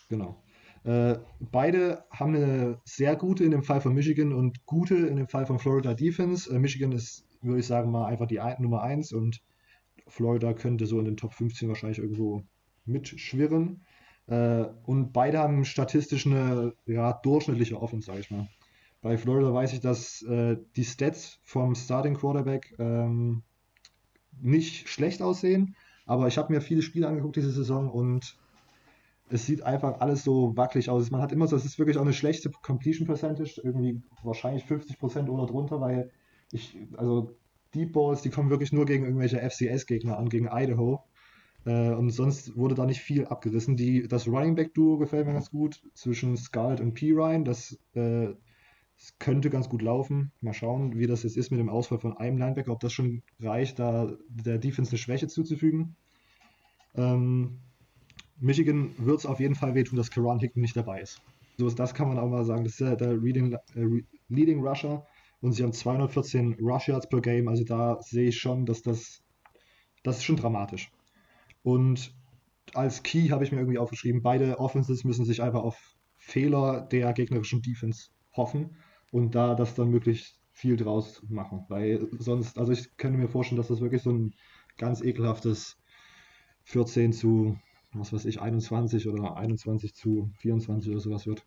Genau. 0.08 0.40
Äh, 0.84 1.18
beide 1.40 2.04
haben 2.10 2.34
eine 2.34 2.78
sehr 2.84 3.16
gute 3.16 3.42
in 3.44 3.50
dem 3.50 3.62
Fall 3.62 3.80
von 3.80 3.94
Michigan 3.94 4.32
und 4.32 4.66
gute 4.66 4.94
in 4.94 5.16
dem 5.16 5.28
Fall 5.28 5.46
von 5.46 5.58
Florida 5.58 5.94
Defense. 5.94 6.54
Äh, 6.54 6.58
Michigan 6.58 6.92
ist, 6.92 7.26
würde 7.40 7.60
ich 7.60 7.66
sagen, 7.66 7.90
mal 7.90 8.06
einfach 8.06 8.26
die 8.26 8.40
Nummer 8.58 8.82
1 8.82 9.12
und 9.12 9.42
Florida 10.06 10.52
könnte 10.52 10.86
so 10.86 10.98
in 10.98 11.06
den 11.06 11.16
Top 11.16 11.32
15 11.32 11.68
wahrscheinlich 11.68 11.98
irgendwo 11.98 12.44
mitschwirren. 12.84 13.82
Äh, 14.26 14.66
und 14.84 15.12
beide 15.12 15.38
haben 15.38 15.64
statistisch 15.64 16.26
eine 16.26 16.74
ja, 16.84 17.14
durchschnittliche 17.14 17.80
Offense, 17.80 18.06
sage 18.06 18.20
ich 18.20 18.30
mal. 18.30 18.48
Bei 19.00 19.16
Florida 19.16 19.52
weiß 19.52 19.72
ich, 19.72 19.80
dass 19.80 20.22
äh, 20.22 20.56
die 20.76 20.84
Stats 20.84 21.38
vom 21.44 21.74
Starting 21.74 22.14
Quarterback 22.14 22.74
ähm, 22.78 23.42
nicht 24.40 24.88
schlecht 24.88 25.22
aussehen, 25.22 25.76
aber 26.06 26.26
ich 26.26 26.36
habe 26.36 26.52
mir 26.52 26.60
viele 26.60 26.82
Spiele 26.82 27.06
angeguckt 27.06 27.36
diese 27.36 27.52
Saison 27.52 27.90
und 27.90 28.38
es 29.30 29.46
sieht 29.46 29.62
einfach 29.62 30.00
alles 30.00 30.22
so 30.24 30.56
wackelig 30.56 30.90
aus. 30.90 31.10
Man 31.10 31.22
hat 31.22 31.32
immer 31.32 31.46
so, 31.46 31.56
es 31.56 31.64
ist 31.64 31.78
wirklich 31.78 31.96
auch 31.96 32.02
eine 32.02 32.12
schlechte 32.12 32.50
Completion 32.50 33.06
Percentage, 33.06 33.60
irgendwie 33.62 34.02
wahrscheinlich 34.22 34.64
50% 34.64 35.28
oder 35.28 35.46
drunter, 35.46 35.80
weil 35.80 36.10
ich, 36.52 36.76
also 36.96 37.30
Deep 37.74 37.92
Balls, 37.92 38.22
die 38.22 38.30
kommen 38.30 38.50
wirklich 38.50 38.72
nur 38.72 38.86
gegen 38.86 39.04
irgendwelche 39.04 39.38
FCS-Gegner 39.38 40.18
an, 40.18 40.28
gegen 40.28 40.48
Idaho. 40.52 41.02
Äh, 41.64 41.94
und 41.94 42.10
sonst 42.10 42.56
wurde 42.56 42.74
da 42.74 42.86
nicht 42.86 43.00
viel 43.00 43.26
abgerissen. 43.26 43.76
Die, 43.76 44.06
das 44.06 44.28
Running 44.28 44.54
Back 44.54 44.74
Duo 44.74 44.98
gefällt 44.98 45.26
mir 45.26 45.32
ganz 45.32 45.50
gut 45.50 45.82
zwischen 45.94 46.36
Scald 46.36 46.80
und 46.80 46.94
P. 46.94 47.12
Ryan. 47.12 47.44
Das 47.44 47.78
äh, 47.94 48.34
es 48.96 49.18
könnte 49.18 49.50
ganz 49.50 49.68
gut 49.68 49.82
laufen. 49.82 50.32
Mal 50.40 50.54
schauen, 50.54 50.98
wie 50.98 51.06
das 51.06 51.24
jetzt 51.24 51.36
ist 51.36 51.50
mit 51.50 51.60
dem 51.60 51.68
Ausfall 51.68 51.98
von 51.98 52.16
einem 52.16 52.38
Linebacker, 52.38 52.72
ob 52.72 52.80
das 52.80 52.92
schon 52.92 53.22
reicht, 53.40 53.78
da 53.78 54.16
der 54.28 54.58
Defense 54.58 54.92
eine 54.92 54.98
Schwäche 54.98 55.28
zuzufügen. 55.28 55.96
Ähm, 56.94 57.58
Michigan 58.38 58.94
wird 58.98 59.18
es 59.18 59.26
auf 59.26 59.40
jeden 59.40 59.54
Fall 59.54 59.74
wehtun, 59.74 59.96
dass 59.96 60.10
Karan 60.10 60.38
Hickman 60.38 60.62
nicht 60.62 60.76
dabei 60.76 61.00
ist. 61.00 61.20
so 61.56 61.66
ist 61.66 61.78
das 61.78 61.94
kann 61.94 62.08
man 62.08 62.18
auch 62.18 62.28
mal 62.28 62.44
sagen. 62.44 62.64
Das 62.64 62.74
ist 62.74 62.80
ja 62.80 62.96
der 62.96 63.16
Leading, 63.16 63.52
äh, 63.74 64.02
Leading 64.28 64.66
Rusher 64.66 65.06
und 65.40 65.52
sie 65.52 65.62
haben 65.62 65.72
214 65.72 66.56
Rush 66.60 66.88
Yards 66.88 67.08
per 67.08 67.20
Game. 67.20 67.48
Also 67.48 67.64
da 67.64 68.00
sehe 68.00 68.28
ich 68.28 68.38
schon, 68.38 68.66
dass 68.66 68.82
das, 68.82 69.22
das 70.02 70.18
ist 70.18 70.24
schon 70.24 70.36
dramatisch. 70.36 70.90
Und 71.62 72.14
als 72.74 73.02
Key 73.02 73.28
habe 73.28 73.44
ich 73.44 73.52
mir 73.52 73.58
irgendwie 73.58 73.78
aufgeschrieben, 73.78 74.22
beide 74.22 74.58
Offenses 74.58 75.04
müssen 75.04 75.24
sich 75.24 75.42
einfach 75.42 75.62
auf 75.62 75.96
Fehler 76.16 76.80
der 76.80 77.12
gegnerischen 77.12 77.62
Defense 77.62 78.08
hoffen 78.32 78.76
und 79.12 79.34
da 79.34 79.54
das 79.54 79.74
dann 79.74 79.90
möglichst 79.90 80.40
viel 80.52 80.76
draus 80.76 81.22
machen. 81.28 81.66
Weil 81.68 82.08
sonst, 82.18 82.58
also 82.58 82.72
ich 82.72 82.96
könnte 82.96 83.18
mir 83.18 83.28
vorstellen, 83.28 83.58
dass 83.58 83.68
das 83.68 83.80
wirklich 83.80 84.02
so 84.02 84.10
ein 84.10 84.34
ganz 84.78 85.02
ekelhaftes 85.02 85.76
14 86.64 87.12
zu, 87.12 87.58
was 87.94 88.12
weiß 88.12 88.24
ich, 88.26 88.40
21 88.40 89.08
oder 89.08 89.36
21 89.36 89.94
zu 89.94 90.30
24 90.38 90.90
oder 90.90 91.00
sowas 91.00 91.26
wird. 91.26 91.44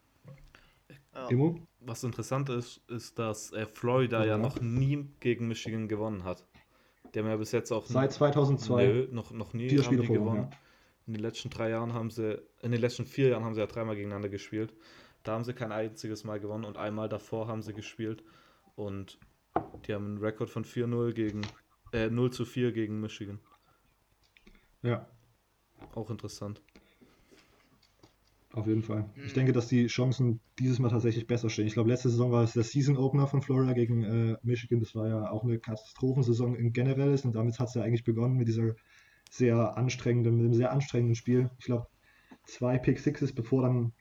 Ja. 1.14 1.28
Immo? 1.30 1.68
Was 1.80 2.04
interessant 2.04 2.50
ist, 2.50 2.82
ist, 2.88 3.18
dass 3.18 3.52
äh, 3.54 3.66
Florida 3.66 4.22
ja. 4.22 4.32
ja. 4.32 4.38
noch 4.38 4.62
nie 4.62 5.08
gegen 5.20 5.48
Michigan 5.48 5.88
gewonnen 5.88 6.24
hat. 6.24 6.46
Die 7.14 7.20
haben 7.20 7.28
ja 7.28 7.38
bis 7.38 7.52
jetzt 7.52 7.72
auch 7.72 7.86
seit 7.86 8.12
2002 8.12 8.86
nö, 8.86 9.08
noch, 9.12 9.32
noch 9.32 9.54
nie 9.54 9.70
haben 9.70 9.84
Spiele 9.84 10.02
die 10.02 10.08
gewonnen. 10.08 10.50
Ja. 10.52 10.58
In 11.08 11.14
den 11.14 11.22
letzten 11.22 11.50
drei 11.50 11.70
Jahren 11.70 11.94
haben 11.94 12.10
sie, 12.10 12.42
in 12.62 12.72
den 12.72 12.82
letzten 12.82 13.06
vier 13.06 13.30
Jahren 13.30 13.46
haben 13.46 13.54
sie 13.54 13.62
ja 13.62 13.68
dreimal 13.68 13.96
gegeneinander 13.96 14.30
gespielt. 14.30 14.74
Da 15.24 15.34
haben 15.34 15.44
sie 15.44 15.54
kein 15.54 15.72
einziges 15.72 16.24
Mal 16.24 16.40
gewonnen 16.40 16.66
und 16.66 16.78
einmal 16.78 17.10
davor 17.10 17.48
haben 17.48 17.62
sie 17.62 17.74
gespielt. 17.74 18.24
Und 18.76 19.18
die 19.88 19.94
haben 19.94 20.06
einen 20.06 20.18
Rekord 20.18 20.50
von 20.50 20.66
4-0 20.66 21.14
gegen, 21.14 21.42
äh, 21.94 22.10
0 22.10 22.32
zu 22.32 22.46
4 22.46 22.72
gegen 22.74 23.00
Michigan. 23.00 23.40
Ja. 24.84 25.08
Auch 25.96 26.10
interessant. 26.10 26.62
Auf 28.54 28.66
jeden 28.66 28.82
Fall. 28.82 29.08
Ich 29.24 29.34
denke, 29.34 29.52
dass 29.52 29.68
die 29.68 29.86
Chancen 29.86 30.40
dieses 30.58 30.80
Mal 30.80 30.90
tatsächlich 30.90 31.28
besser 31.28 31.50
stehen. 31.50 31.68
Ich 31.68 31.74
glaube, 31.74 31.90
letzte 31.90 32.10
Saison 32.10 32.32
war 32.32 32.44
es 32.44 32.54
der 32.54 32.64
Season 32.64 32.98
Opener 32.98 33.28
von 33.28 33.44
Florida 33.44 33.74
gegen 33.74 34.04
äh, 34.04 34.38
Michigan. 34.42 34.80
Das 34.80 34.96
war 34.96 35.08
ja 35.08 35.30
auch 35.30 35.44
eine 35.44 35.60
Katastrophensaison 35.60 36.56
im 36.56 36.74
Generell 36.74 37.20
und 37.24 37.36
damit 37.36 37.60
hat 37.60 37.68
es 37.68 37.76
ja 37.76 37.84
eigentlich 37.84 38.04
begonnen 38.04 38.36
mit 38.36 38.48
dieser 38.48 38.74
sehr 39.30 39.78
anstrengenden, 39.78 40.38
mit 40.38 40.46
einem 40.46 40.54
sehr 40.56 40.72
anstrengenden 40.72 41.16
Spiel. 41.16 41.52
Ich 41.60 41.66
glaube, 41.66 41.88
zwei 42.46 42.80
Pick 42.80 43.00
Sixes, 43.00 43.34
bevor 43.34 43.62
dann 43.62 43.94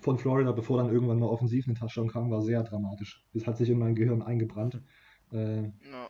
von 0.00 0.18
Florida, 0.18 0.52
bevor 0.52 0.76
dann 0.76 0.92
irgendwann 0.92 1.18
mal 1.18 1.28
offensiv 1.28 1.66
eine 1.66 1.76
Touchdown 1.78 2.08
kam, 2.08 2.30
war 2.30 2.42
sehr 2.42 2.62
dramatisch. 2.64 3.24
Das 3.32 3.46
hat 3.46 3.56
sich 3.56 3.70
in 3.70 3.78
mein 3.78 3.94
Gehirn 3.94 4.20
eingebrannt. 4.20 4.82
Äh, 5.32 5.62
no. 5.62 6.08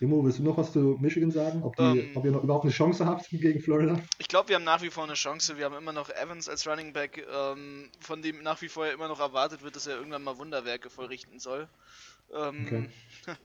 Imo, 0.00 0.24
willst 0.24 0.38
du 0.38 0.44
noch 0.44 0.56
was 0.56 0.72
zu 0.72 0.96
Michigan 1.00 1.30
sagen? 1.30 1.62
Ob, 1.62 1.74
die, 1.76 1.82
um, 1.82 1.98
ähm. 1.98 2.16
ob 2.16 2.24
ihr 2.24 2.30
noch 2.30 2.44
überhaupt 2.44 2.64
eine 2.64 2.72
Chance 2.72 3.04
habt 3.04 3.28
gegen 3.30 3.60
Florida? 3.60 4.00
Ich 4.18 4.28
glaube, 4.28 4.48
wir 4.50 4.56
haben 4.56 4.64
nach 4.64 4.82
wie 4.82 4.90
vor 4.90 5.04
eine 5.04 5.14
Chance. 5.14 5.58
Wir 5.58 5.64
haben 5.64 5.76
immer 5.76 5.92
noch 5.92 6.08
Evans 6.10 6.48
als 6.48 6.66
Running 6.66 6.92
Back, 6.92 7.26
ähm, 7.32 7.90
von 8.00 8.22
dem 8.22 8.42
nach 8.42 8.62
wie 8.62 8.68
vor 8.68 8.86
ja 8.86 8.92
immer 8.92 9.08
noch 9.08 9.20
erwartet 9.20 9.62
wird, 9.62 9.74
dass 9.76 9.86
er 9.86 9.96
irgendwann 9.96 10.22
mal 10.22 10.38
Wunderwerke 10.38 10.88
vollrichten 10.88 11.40
soll. 11.40 11.68
Ähm, 12.32 12.64
okay. 12.66 12.88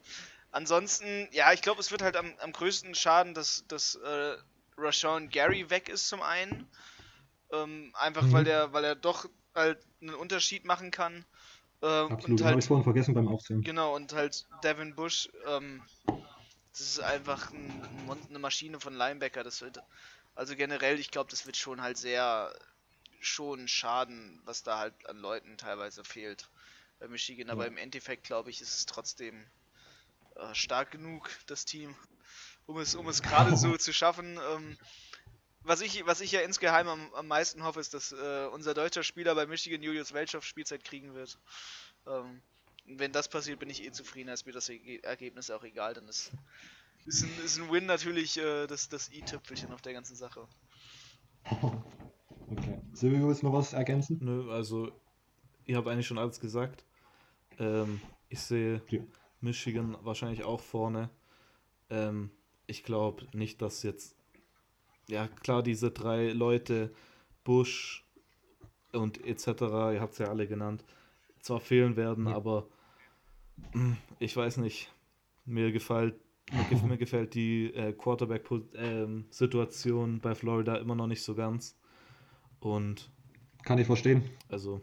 ansonsten, 0.51 1.27
ja, 1.31 1.51
ich 1.53 1.61
glaube, 1.61 1.79
es 1.79 1.91
wird 1.91 2.01
halt 2.01 2.15
am, 2.15 2.31
am 2.39 2.51
größten 2.51 2.93
schaden, 2.95 3.33
dass, 3.33 3.65
dass 3.67 3.95
äh, 3.95 4.35
Rashawn 4.77 5.29
Gary 5.29 5.69
weg 5.69 5.89
ist 5.89 6.07
zum 6.07 6.21
einen. 6.21 6.67
Ähm, 7.51 7.91
einfach 7.95 8.23
mhm. 8.23 8.31
weil 8.31 8.43
der, 8.43 8.73
weil 8.73 8.83
er 8.83 8.95
doch 8.95 9.27
halt 9.55 9.79
einen 10.01 10.15
Unterschied 10.15 10.65
machen 10.65 10.91
kann. 10.91 11.25
Ähm, 11.81 12.11
Absolut, 12.11 12.41
halt, 12.41 12.51
habe 12.51 12.59
ich 12.59 12.65
vorhin 12.65 12.83
vergessen 12.83 13.13
beim 13.13 13.27
Aufzählen. 13.27 13.61
Genau, 13.61 13.95
und 13.95 14.13
halt 14.13 14.45
Devin 14.63 14.95
Bush, 14.95 15.29
ähm, 15.47 15.81
das 16.73 16.81
ist 16.81 16.99
einfach 16.99 17.51
ein, 17.51 17.71
eine 18.29 18.39
Maschine 18.39 18.79
von 18.79 18.95
Linebacker. 18.95 19.43
Das 19.43 19.61
wird, 19.61 19.79
also 20.35 20.55
generell, 20.55 20.99
ich 20.99 21.11
glaube, 21.11 21.29
das 21.29 21.45
wird 21.45 21.55
schon 21.55 21.81
halt 21.81 21.97
sehr 21.97 22.53
schon 23.19 23.67
schaden, 23.67 24.41
was 24.43 24.63
da 24.63 24.79
halt 24.79 24.93
an 25.07 25.17
Leuten 25.17 25.57
teilweise 25.57 26.03
fehlt 26.03 26.49
bei 26.99 27.07
Michigan. 27.07 27.49
Aber 27.49 27.67
im 27.67 27.77
Endeffekt, 27.77 28.23
glaube 28.23 28.49
ich, 28.49 28.59
ist 28.59 28.75
es 28.75 28.85
trotzdem 28.85 29.45
äh, 30.35 30.53
stark 30.55 30.91
genug, 30.91 31.29
das 31.45 31.65
Team, 31.65 31.95
um 32.65 32.79
es, 32.79 32.95
um 32.95 33.07
es 33.07 33.21
gerade 33.21 33.55
so 33.55 33.77
zu 33.77 33.93
schaffen. 33.93 34.39
Ähm, 34.51 34.77
was 35.61 35.81
ich, 35.81 36.05
was 36.05 36.21
ich 36.21 36.31
ja 36.31 36.41
insgeheim 36.41 36.87
am, 36.87 37.13
am 37.13 37.27
meisten 37.27 37.63
hoffe, 37.63 37.79
ist, 37.79 37.93
dass 37.93 38.11
äh, 38.11 38.47
unser 38.51 38.73
deutscher 38.73 39.03
Spieler 39.03 39.35
bei 39.35 39.45
Michigan 39.45 39.81
Julius 39.81 40.13
Welchow 40.13 40.43
Spielzeit 40.43 40.83
kriegen 40.83 41.13
wird. 41.13 41.37
Ähm, 42.05 42.41
wenn 42.85 43.11
das 43.11 43.27
passiert, 43.27 43.59
bin 43.59 43.69
ich 43.69 43.83
eh 43.83 43.91
zufrieden, 43.91 44.29
ist 44.29 44.45
mir 44.45 44.51
das 44.51 44.69
Ergebnis 44.69 45.49
auch 45.49 45.63
egal, 45.63 45.93
dann 45.93 46.07
ist, 46.07 46.31
ist, 47.05 47.23
ein, 47.23 47.45
ist 47.45 47.59
ein 47.59 47.71
Win 47.71 47.85
natürlich 47.85 48.37
äh, 48.37 48.67
das, 48.67 48.89
das 48.89 49.11
i-Tüpfelchen 49.11 49.71
auf 49.71 49.81
der 49.81 49.93
ganzen 49.93 50.15
Sache. 50.15 50.47
Okay. 51.45 52.81
Silvio, 52.93 53.27
willst 53.27 53.41
du 53.41 53.47
noch 53.47 53.53
was 53.53 53.73
ergänzen? 53.73 54.19
Nö, 54.21 54.51
also 54.51 54.91
ihr 55.65 55.77
habt 55.77 55.87
eigentlich 55.87 56.07
schon 56.07 56.17
alles 56.17 56.39
gesagt. 56.39 56.85
Ähm, 57.59 58.01
ich 58.29 58.39
sehe 58.39 58.81
ja. 58.89 59.01
Michigan 59.41 59.97
wahrscheinlich 60.01 60.43
auch 60.43 60.59
vorne. 60.59 61.09
Ähm, 61.89 62.31
ich 62.67 62.83
glaube 62.83 63.27
nicht, 63.33 63.61
dass 63.61 63.83
jetzt, 63.83 64.15
ja 65.07 65.27
klar, 65.27 65.63
diese 65.63 65.91
drei 65.91 66.31
Leute, 66.31 66.93
Bush 67.43 68.05
und 68.93 69.23
etc., 69.25 69.47
ihr 69.93 70.01
habt 70.01 70.13
es 70.13 70.19
ja 70.19 70.27
alle 70.27 70.47
genannt, 70.47 70.83
zwar 71.39 71.59
fehlen 71.59 71.95
werden, 71.95 72.27
ja. 72.27 72.35
aber 72.35 72.67
ich 74.19 74.35
weiß 74.35 74.57
nicht. 74.57 74.91
Mir 75.45 75.71
gefällt, 75.71 76.15
mir, 76.51 76.83
mir 76.83 76.97
gefällt 76.97 77.33
die 77.33 77.73
äh, 77.73 77.93
Quarterback-Situation 77.93 80.09
ähm, 80.09 80.19
bei 80.19 80.35
Florida 80.35 80.75
immer 80.77 80.95
noch 80.95 81.07
nicht 81.07 81.23
so 81.23 81.35
ganz. 81.35 81.77
Und 82.59 83.09
kann 83.63 83.79
ich 83.79 83.87
verstehen. 83.87 84.29
Also 84.49 84.81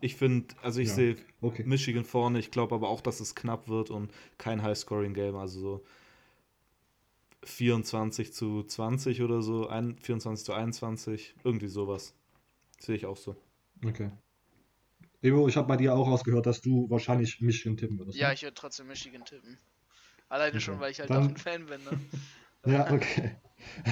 ich 0.00 0.16
finde, 0.16 0.54
also 0.62 0.80
ich 0.80 0.88
ja. 0.88 0.94
sehe 0.94 1.16
okay. 1.40 1.64
Michigan 1.64 2.04
vorne. 2.04 2.38
Ich 2.38 2.50
glaube 2.50 2.74
aber 2.74 2.88
auch, 2.88 3.00
dass 3.00 3.20
es 3.20 3.34
knapp 3.34 3.68
wird 3.68 3.90
und 3.90 4.12
kein 4.38 4.62
High-Scoring-Game. 4.62 5.36
Also 5.36 5.60
so 5.60 5.84
24 7.44 8.32
zu 8.32 8.62
20 8.62 9.22
oder 9.22 9.42
so, 9.42 9.68
ein, 9.68 9.96
24 9.98 10.44
zu 10.44 10.52
21, 10.52 11.34
irgendwie 11.44 11.68
sowas. 11.68 12.14
Sehe 12.78 12.96
ich 12.96 13.06
auch 13.06 13.16
so. 13.16 13.36
Okay. 13.84 14.10
Evo, 15.22 15.48
ich 15.48 15.56
habe 15.56 15.68
bei 15.68 15.76
dir 15.76 15.94
auch 15.94 16.06
rausgehört, 16.06 16.46
dass 16.46 16.60
du 16.62 16.88
wahrscheinlich 16.88 17.40
Michigan 17.40 17.76
tippen 17.76 17.98
würdest. 17.98 18.18
Ja, 18.18 18.28
ne? 18.28 18.34
ich 18.34 18.42
würde 18.42 18.54
trotzdem 18.54 18.86
Michigan 18.86 19.24
tippen. 19.24 19.58
Alleine 20.28 20.52
okay. 20.52 20.60
schon, 20.60 20.80
weil 20.80 20.92
ich 20.92 21.00
halt 21.00 21.10
Dann... 21.10 21.24
auch 21.24 21.28
ein 21.28 21.36
Fan 21.36 21.66
bin. 21.66 21.80
Ne? 21.84 22.00
ja, 22.72 22.90
okay. 22.90 23.36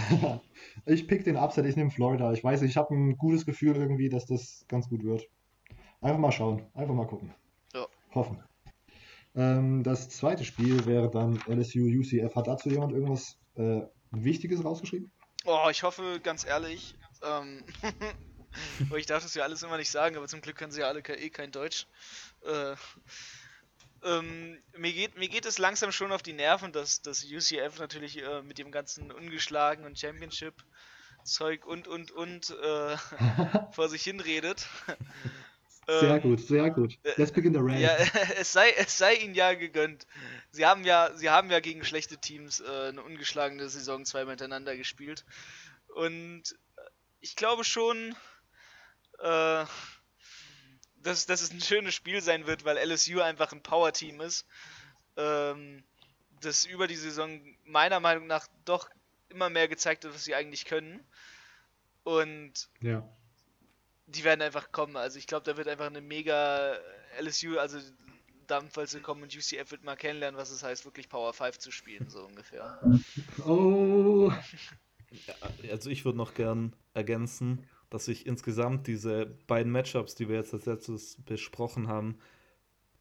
ich 0.86 1.06
pick 1.06 1.24
den 1.24 1.36
Upset, 1.36 1.66
ich 1.66 1.76
nehme 1.76 1.90
Florida. 1.90 2.32
Ich 2.32 2.42
weiß, 2.42 2.62
ich 2.62 2.76
habe 2.76 2.94
ein 2.94 3.18
gutes 3.18 3.44
Gefühl 3.44 3.76
irgendwie, 3.76 4.08
dass 4.08 4.24
das 4.24 4.64
ganz 4.68 4.88
gut 4.88 5.04
wird. 5.04 5.28
Einfach 6.00 6.18
mal 6.18 6.32
schauen, 6.32 6.64
einfach 6.74 6.94
mal 6.94 7.06
gucken. 7.06 7.34
Ja. 7.74 7.86
Hoffen. 8.14 8.42
Ähm, 9.34 9.82
das 9.82 10.08
zweite 10.08 10.44
Spiel 10.44 10.86
wäre 10.86 11.10
dann 11.10 11.40
LSU 11.46 11.80
UCF. 11.80 12.34
Hat 12.34 12.46
dazu 12.46 12.70
jemand 12.70 12.92
irgendwas 12.92 13.36
äh, 13.56 13.82
Wichtiges 14.12 14.64
rausgeschrieben? 14.64 15.10
Oh, 15.44 15.68
ich 15.70 15.82
hoffe, 15.82 16.20
ganz 16.22 16.46
ehrlich, 16.46 16.94
ähm, 17.22 17.62
ich 18.96 19.06
darf 19.06 19.22
das 19.22 19.34
ja 19.34 19.44
alles 19.44 19.62
immer 19.62 19.76
nicht 19.76 19.90
sagen, 19.90 20.16
aber 20.16 20.28
zum 20.28 20.40
Glück 20.40 20.56
können 20.56 20.72
sie 20.72 20.80
ja 20.80 20.88
alle 20.88 21.00
eh 21.00 21.30
kein 21.30 21.52
Deutsch. 21.52 21.86
Äh, 22.44 22.74
ähm, 24.04 24.58
mir, 24.76 24.92
geht, 24.92 25.18
mir 25.18 25.28
geht 25.28 25.44
es 25.44 25.58
langsam 25.58 25.90
schon 25.92 26.12
auf 26.12 26.22
die 26.22 26.32
Nerven, 26.32 26.72
dass 26.72 27.02
das 27.02 27.24
UCF 27.24 27.78
natürlich 27.78 28.22
äh, 28.22 28.42
mit 28.42 28.58
dem 28.58 28.70
ganzen 28.70 29.10
ungeschlagen 29.10 29.84
und 29.84 29.98
Championship 29.98 30.54
Zeug 31.24 31.66
und 31.66 31.88
und 31.88 32.10
und 32.12 32.50
äh, 32.50 32.96
vor 33.72 33.88
sich 33.88 34.02
hin 34.02 34.20
redet. 34.20 34.66
Sehr 35.88 36.16
ähm, 36.16 36.20
gut, 36.20 36.40
sehr 36.40 36.68
gut. 36.68 36.98
Let's 37.16 37.32
begin 37.32 37.54
the 37.54 37.60
rant. 37.60 37.80
Ja, 37.80 37.96
es 38.38 38.52
sei, 38.52 38.72
es 38.76 38.98
sei 38.98 39.14
ihnen 39.14 39.34
ja 39.34 39.54
gegönnt. 39.54 40.06
Sie 40.50 40.66
haben 40.66 40.84
ja, 40.84 41.16
sie 41.16 41.30
haben 41.30 41.50
ja 41.50 41.60
gegen 41.60 41.82
schlechte 41.82 42.18
Teams 42.18 42.60
äh, 42.60 42.88
eine 42.88 43.02
ungeschlagene 43.02 43.66
Saison 43.70 44.04
zweimal 44.04 44.32
hintereinander 44.32 44.76
gespielt. 44.76 45.24
Und 45.94 46.42
ich 47.20 47.36
glaube 47.36 47.64
schon, 47.64 48.14
äh, 49.18 49.64
dass, 51.02 51.26
dass 51.26 51.42
es 51.42 51.52
ein 51.52 51.60
schönes 51.60 51.94
Spiel 51.94 52.20
sein 52.20 52.46
wird, 52.46 52.64
weil 52.64 52.76
LSU 52.76 53.20
einfach 53.20 53.52
ein 53.52 53.62
Power-Team 53.62 54.20
ist. 54.20 54.46
Ähm, 55.16 55.84
das 56.40 56.64
über 56.64 56.86
die 56.86 56.96
Saison 56.96 57.40
meiner 57.64 58.00
Meinung 58.00 58.26
nach 58.26 58.46
doch 58.64 58.88
immer 59.28 59.50
mehr 59.50 59.68
gezeigt 59.68 60.04
hat, 60.04 60.14
was 60.14 60.24
sie 60.24 60.34
eigentlich 60.34 60.64
können. 60.64 61.04
Und 62.04 62.68
ja. 62.80 63.06
die 64.06 64.24
werden 64.24 64.42
einfach 64.42 64.72
kommen. 64.72 64.96
Also 64.96 65.18
ich 65.18 65.26
glaube, 65.26 65.44
da 65.44 65.56
wird 65.56 65.68
einfach 65.68 65.86
eine 65.86 66.00
mega 66.00 66.78
LSU, 67.20 67.58
also 67.58 67.78
Dampf, 68.46 68.76
weil 68.76 68.86
sie 68.86 69.00
kommen 69.00 69.22
und 69.22 69.34
UCF 69.34 69.70
wird 69.70 69.84
mal 69.84 69.96
kennenlernen, 69.96 70.38
was 70.38 70.50
es 70.50 70.62
heißt, 70.62 70.84
wirklich 70.84 71.08
Power 71.08 71.34
5 71.34 71.58
zu 71.58 71.70
spielen, 71.70 72.08
so 72.08 72.24
ungefähr. 72.24 72.80
Oh. 73.44 74.32
also 75.70 75.90
ich 75.90 76.04
würde 76.04 76.18
noch 76.18 76.34
gern 76.34 76.74
ergänzen, 76.92 77.66
dass 77.90 78.08
ich 78.08 78.26
insgesamt 78.26 78.86
diese 78.86 79.26
beiden 79.46 79.72
Matchups, 79.72 80.14
die 80.14 80.28
wir 80.28 80.36
jetzt 80.36 80.52
als 80.52 80.66
letztes 80.66 81.16
besprochen 81.24 81.88
haben, 81.88 82.18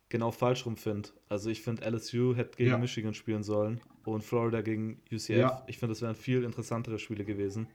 genau 0.09 0.31
falsch 0.31 0.65
rum 0.65 0.77
finde. 0.77 1.09
Also 1.27 1.49
ich 1.49 1.61
finde, 1.61 1.89
LSU 1.89 2.35
hätte 2.35 2.57
gegen 2.57 2.71
ja. 2.71 2.77
Michigan 2.77 3.13
spielen 3.13 3.43
sollen 3.43 3.81
und 4.05 4.23
Florida 4.23 4.61
gegen 4.61 5.01
UCF. 5.11 5.29
Ja. 5.29 5.63
Ich 5.67 5.77
finde, 5.77 5.91
das 5.91 6.01
wären 6.01 6.15
viel 6.15 6.43
interessantere 6.43 6.99
Spiele 6.99 7.25
gewesen. 7.25 7.67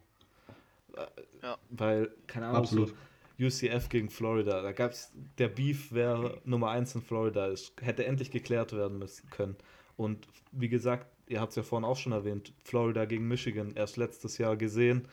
Ja. 1.42 1.58
Weil, 1.70 2.10
keine 2.26 2.46
Ahnung, 2.46 2.64
so 2.64 2.82
Absolut. 2.82 2.94
UCF 3.40 3.88
gegen 3.88 4.08
Florida, 4.08 4.62
da 4.62 4.72
gab 4.72 4.92
es, 4.92 5.12
der 5.38 5.48
Beef 5.48 5.92
wäre 5.92 6.40
Nummer 6.44 6.70
1 6.70 6.94
in 6.94 7.02
Florida, 7.02 7.48
es 7.48 7.72
hätte 7.80 8.04
endlich 8.04 8.30
geklärt 8.30 8.72
werden 8.72 8.98
müssen 8.98 9.28
können. 9.30 9.56
Und 9.96 10.28
wie 10.52 10.68
gesagt, 10.68 11.06
ihr 11.28 11.40
habt 11.40 11.50
es 11.50 11.56
ja 11.56 11.62
vorhin 11.62 11.84
auch 11.84 11.96
schon 11.96 12.12
erwähnt, 12.12 12.52
Florida 12.62 13.04
gegen 13.04 13.26
Michigan 13.26 13.72
erst 13.74 13.96
letztes 13.96 14.38
Jahr 14.38 14.56
gesehen 14.56 15.08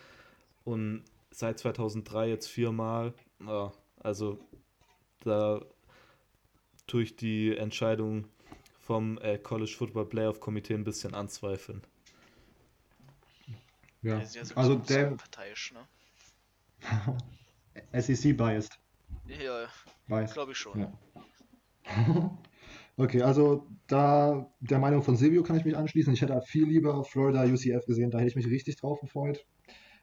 und 0.63 1.03
seit 1.31 1.59
2003 1.59 2.29
jetzt 2.29 2.47
viermal. 2.47 3.13
Ja, 3.45 3.71
also 3.99 4.39
da 5.21 5.61
tue 6.87 7.03
ich 7.03 7.15
die 7.15 7.55
Entscheidung 7.55 8.27
vom 8.79 9.17
äh, 9.19 9.37
College 9.37 9.73
Football 9.77 10.07
Playoff 10.07 10.39
Komitee 10.39 10.73
ein 10.73 10.83
bisschen 10.83 11.13
anzweifeln. 11.13 11.83
Ja. 14.01 14.21
Also 14.55 14.75
der 14.75 15.11
parteiisch, 15.11 15.73
ne? 15.73 15.87
SEC 18.01 18.35
biased. 18.35 18.79
Ja, 19.27 19.67
Biased. 20.07 20.33
glaube 20.33 20.53
ich 20.53 20.57
schon. 20.57 20.79
Ja. 20.79 20.91
Okay, 22.99 23.21
also 23.21 23.65
da 23.87 24.51
der 24.59 24.77
Meinung 24.77 25.03
von 25.03 25.15
Silvio 25.15 25.41
kann 25.41 25.55
ich 25.55 25.63
mich 25.63 25.77
anschließen. 25.77 26.11
Ich 26.11 26.21
hätte 26.21 26.41
viel 26.41 26.65
lieber 26.65 27.05
Florida 27.05 27.45
UCF 27.45 27.85
gesehen, 27.85 28.11
da 28.11 28.17
hätte 28.17 28.27
ich 28.27 28.35
mich 28.35 28.47
richtig 28.47 28.75
drauf 28.75 28.99
gefreut. 28.99 29.45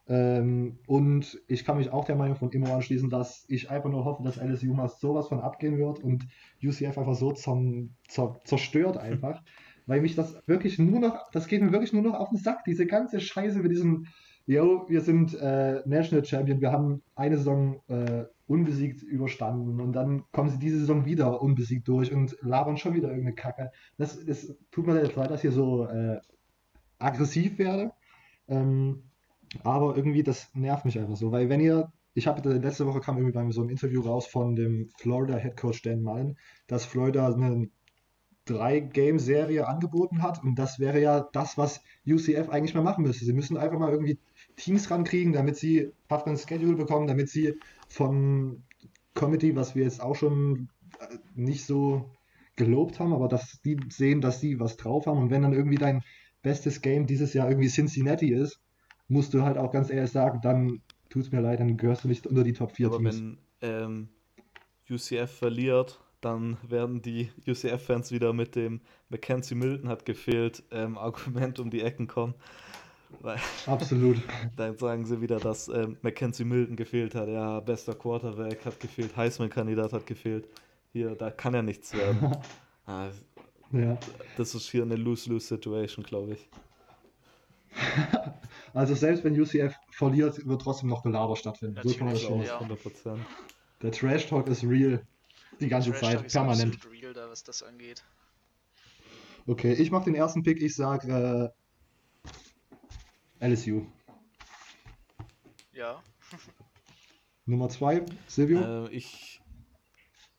Ähm, 0.09 0.79
und 0.87 1.41
ich 1.49 1.65
kann 1.65 1.79
mich 1.79 1.91
auch 1.91 2.05
der 2.05 2.15
Meinung 2.15 2.37
von 2.37 2.51
Immo 2.53 2.73
anschließen, 2.73 3.11
dass 3.11 3.45
ich 3.49 3.71
einfach 3.71 3.91
nur 3.91 4.05
hoffe, 4.05 4.23
dass 4.23 4.37
LSU 4.37 4.73
mal 4.73 4.89
sowas 4.89 5.29
von 5.29 5.41
abgehen 5.41 5.79
wird 5.79 5.99
und 5.99 6.27
UCF 6.63 6.97
einfach 6.97 7.15
so 7.15 7.33
zum, 7.33 7.95
zer, 8.09 8.41
zerstört 8.45 8.97
einfach. 8.97 9.43
Weil 9.87 10.01
mich 10.01 10.17
das 10.17 10.37
wirklich 10.47 10.79
nur 10.79 10.99
noch, 10.99 11.31
das 11.31 11.47
geht 11.47 11.63
mir 11.63 11.71
wirklich 11.71 11.93
nur 11.93 12.03
noch 12.03 12.15
auf 12.15 12.31
den 12.31 12.39
Sack, 12.39 12.65
diese 12.65 12.87
ganze 12.87 13.21
Scheiße 13.21 13.61
mit 13.61 13.71
diesem, 13.71 14.07
yo, 14.45 14.85
wir 14.89 15.01
sind 15.01 15.35
äh, 15.35 15.81
National 15.87 16.25
Champion, 16.25 16.61
wir 16.61 16.73
haben 16.73 17.03
eine 17.15 17.37
Saison 17.37 17.81
äh, 17.89 18.25
unbesiegt 18.49 19.03
überstanden 19.03 19.81
und 19.81 19.93
dann 19.93 20.25
kommen 20.33 20.51
sie 20.51 20.59
diese 20.59 20.81
Saison 20.81 21.05
wieder 21.05 21.41
unbesiegt 21.41 21.87
durch 21.87 22.13
und 22.13 22.37
labern 22.43 22.77
schon 22.77 22.95
wieder 22.95 23.09
irgendeine 23.09 23.35
Kacke. 23.35 23.71
Das, 23.97 24.25
das 24.25 24.57
tut 24.73 24.87
mir 24.87 24.95
leid, 24.95 25.17
dass 25.17 25.37
ich 25.37 25.43
hier 25.43 25.53
so 25.53 25.87
äh, 25.87 26.21
aggressiv 26.99 27.59
werde. 27.59 27.93
Ähm, 28.49 29.03
aber 29.63 29.97
irgendwie, 29.97 30.23
das 30.23 30.51
nervt 30.55 30.85
mich 30.85 30.99
einfach 30.99 31.17
so, 31.17 31.33
weil 31.33 31.49
wenn 31.49 31.61
ihr, 31.61 31.93
ich 32.15 32.27
habe 32.27 32.49
letzte 32.55 32.87
Woche 32.87 33.01
kam 33.01 33.17
irgendwie 33.17 33.35
bei 33.35 33.51
so 33.51 33.61
einem 33.61 33.71
Interview 33.71 34.01
raus 34.01 34.27
von 34.27 34.57
dem 34.57 34.89
Florida 34.99 35.37
Head 35.37 35.57
Coach 35.57 35.83
Dan 35.83 36.03
Mullen, 36.03 36.37
dass 36.67 36.85
Florida 36.85 37.33
eine 37.33 37.69
Drei-Game-Serie 38.47 39.67
angeboten 39.67 40.23
hat. 40.23 40.43
Und 40.43 40.55
das 40.57 40.79
wäre 40.79 41.01
ja 41.01 41.29
das, 41.33 41.59
was 41.59 41.83
UCF 42.07 42.49
eigentlich 42.49 42.75
mal 42.75 42.83
machen 42.83 43.05
müsste. 43.05 43.25
Sie 43.25 43.33
müssen 43.33 43.57
einfach 43.57 43.79
mal 43.79 43.91
irgendwie 43.91 44.19
Teams 44.57 44.91
rankriegen, 44.91 45.33
damit 45.33 45.57
sie 45.57 45.93
einen 46.09 46.39
Schedule 46.39 46.77
bekommen, 46.77 47.09
damit 47.09 47.29
sie 47.29 47.55
von 47.89 48.63
Comedy, 49.15 49.55
was 49.57 49.75
wir 49.75 49.85
jetzt 49.85 50.01
auch 50.01 50.15
schon 50.15 50.69
äh, 51.01 51.17
nicht 51.35 51.67
so 51.67 52.11
gelobt 52.55 53.01
haben, 53.01 53.13
aber 53.13 53.29
dass 53.29 53.61
die 53.65 53.79
sehen, 53.91 54.21
dass 54.21 54.41
sie 54.41 54.61
was 54.61 54.77
drauf 54.77 55.07
haben. 55.07 55.19
Und 55.19 55.31
wenn 55.31 55.43
dann 55.43 55.53
irgendwie 55.53 55.77
dein 55.77 56.03
bestes 56.43 56.81
Game 56.81 57.07
dieses 57.07 57.35
Jahr 57.35 57.49
irgendwie 57.49 57.69
Cincinnati 57.69 58.33
ist, 58.33 58.61
musst 59.09 59.35
du 59.35 59.43
halt 59.43 59.59
auch 59.59 59.73
ganz 59.73 59.91
ehrlich 59.91 60.11
sagen, 60.11 60.41
dann 60.43 60.81
tut's 61.09 61.31
mir 61.33 61.41
leid, 61.41 61.61
dann 61.61 61.77
gehörst 61.77 62.05
du 62.05 62.09
nicht 62.09 62.27
unter 62.27 62.43
die 62.45 62.53
Top 62.53 62.73
4 62.73 62.87
Aber 62.89 62.97
Teams. 62.99 63.17
wenn 63.17 63.39
ähm, 63.63 64.09
UCF 64.91 65.31
verliert, 65.31 66.01
dann 66.21 66.57
werden 66.67 67.03
die 67.03 67.31
UCF-Fans 67.47 68.11
wieder 68.11 68.33
mit 68.33 68.57
dem 68.57 68.81
Mackenzie 69.09 69.55
Milton 69.55 69.89
hat 69.89 70.05
gefehlt 70.05 70.63
ähm, 70.71 70.99
Argument 70.99 71.59
um 71.61 71.71
die 71.71 71.83
Ecken 71.83 72.07
kommen. 72.07 72.35
Weil 73.21 73.39
Absolut. 73.67 74.17
dann 74.57 74.77
sagen 74.77 75.05
sie 75.07 75.21
wieder, 75.21 75.39
dass 75.39 75.69
ähm, 75.69 75.97
Mackenzie 76.03 76.45
Milton 76.45 76.75
gefehlt 76.77 77.15
hat. 77.15 77.29
Ja, 77.29 77.61
bester 77.61 77.95
Quarterback 77.95 78.65
hat 78.65 78.81
gefehlt, 78.81 79.17
Heisman-Kandidat 79.17 79.93
hat 79.93 80.07
gefehlt. 80.07 80.49
Hier, 80.93 81.15
da 81.15 81.31
kann 81.31 81.55
ja 81.55 81.63
nichts 81.63 81.95
werden. 81.95 82.37
ah, 82.87 83.09
Ja. 83.71 83.97
das 84.37 84.55
ist 84.55 84.69
hier 84.71 84.83
eine 84.83 84.97
Lose-Lose-Situation, 84.97 86.05
glaube 86.05 86.33
ich. 86.35 86.49
Also 88.77 88.95
selbst 88.95 89.25
wenn 89.25 89.41
UCF 89.41 89.75
verliert, 89.91 90.47
wird 90.47 90.61
trotzdem 90.61 90.91
noch 90.91 91.03
Gelaber 91.03 91.35
stattfinden. 91.35 91.81
So 91.83 91.95
kann 91.95 92.09
man 92.09 92.15
das 92.15 92.23
schon. 92.23 92.43
ja. 92.43 92.61
100%. 92.61 93.19
Der 93.81 93.91
Trash 93.91 94.27
Talk 94.27 94.49
ist 94.49 94.65
real. 94.65 95.03
Die 95.61 95.69
ganze 95.69 95.93
Trash 95.93 96.01
Zeit, 96.01 96.13
Talk 96.17 96.27
ist 96.27 96.33
permanent. 96.35 96.75
absolut 96.75 96.95
real 96.95 97.15
da, 97.15 97.31
was 97.31 97.43
das 97.43 97.63
angeht. 97.63 98.05
Okay, 99.47 99.73
ich 99.73 99.91
mache 99.91 100.05
den 100.05 100.15
ersten 100.15 100.43
Pick. 100.43 100.61
Ich 100.61 100.77
sage 100.77 101.55
äh, 103.41 103.49
LSU. 103.49 103.87
Ja. 105.73 106.03
Nummer 107.47 107.71
zwei, 107.71 108.05
Silvio. 108.27 108.89
Äh, 108.89 108.91
ich. 108.91 109.41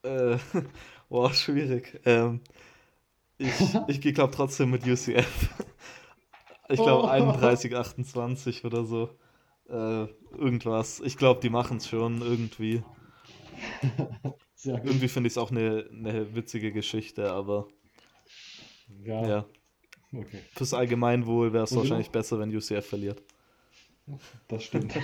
Äh, 0.03 0.37
boah, 1.09 1.33
schwierig. 1.33 1.99
Ähm, 2.05 2.41
ich 3.39 3.49
ich 3.87 3.99
gehe, 3.99 4.13
glaube 4.13 4.35
trotzdem 4.35 4.69
mit 4.69 4.85
UCF. 4.85 5.49
Ich 6.69 6.77
glaube 6.81 7.03
Oh. 7.03 7.07
31, 7.07 7.75
28 7.75 8.65
oder 8.65 8.83
so. 8.85 9.09
Äh, 9.69 10.07
irgendwas. 10.35 10.99
Ich 11.01 11.17
glaube, 11.17 11.39
die 11.41 11.49
machen 11.49 11.77
es 11.77 11.87
schon 11.87 12.21
irgendwie. 12.21 12.83
Irgendwie 14.63 15.07
finde 15.07 15.27
ich 15.27 15.33
es 15.33 15.37
auch 15.37 15.51
eine, 15.51 15.87
eine 15.91 16.35
witzige 16.35 16.71
Geschichte, 16.71 17.31
aber 17.31 17.67
Ja, 19.03 19.27
ja. 19.27 19.45
okay, 20.13 20.39
Fürs 20.53 20.73
Allgemeinwohl 20.73 21.53
wäre 21.53 21.63
es 21.65 21.69
du 21.69 21.77
wahrscheinlich 21.77 22.09
besser, 22.09 22.39
wenn 22.39 22.53
UCF 22.55 22.85
verliert. 22.85 23.21
das 24.47 24.63
stimmt. 24.63 24.93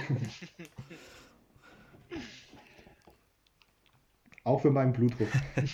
auch 4.44 4.62
für 4.62 4.72
meinen 4.72 4.92
Blutdruck. 4.92 5.30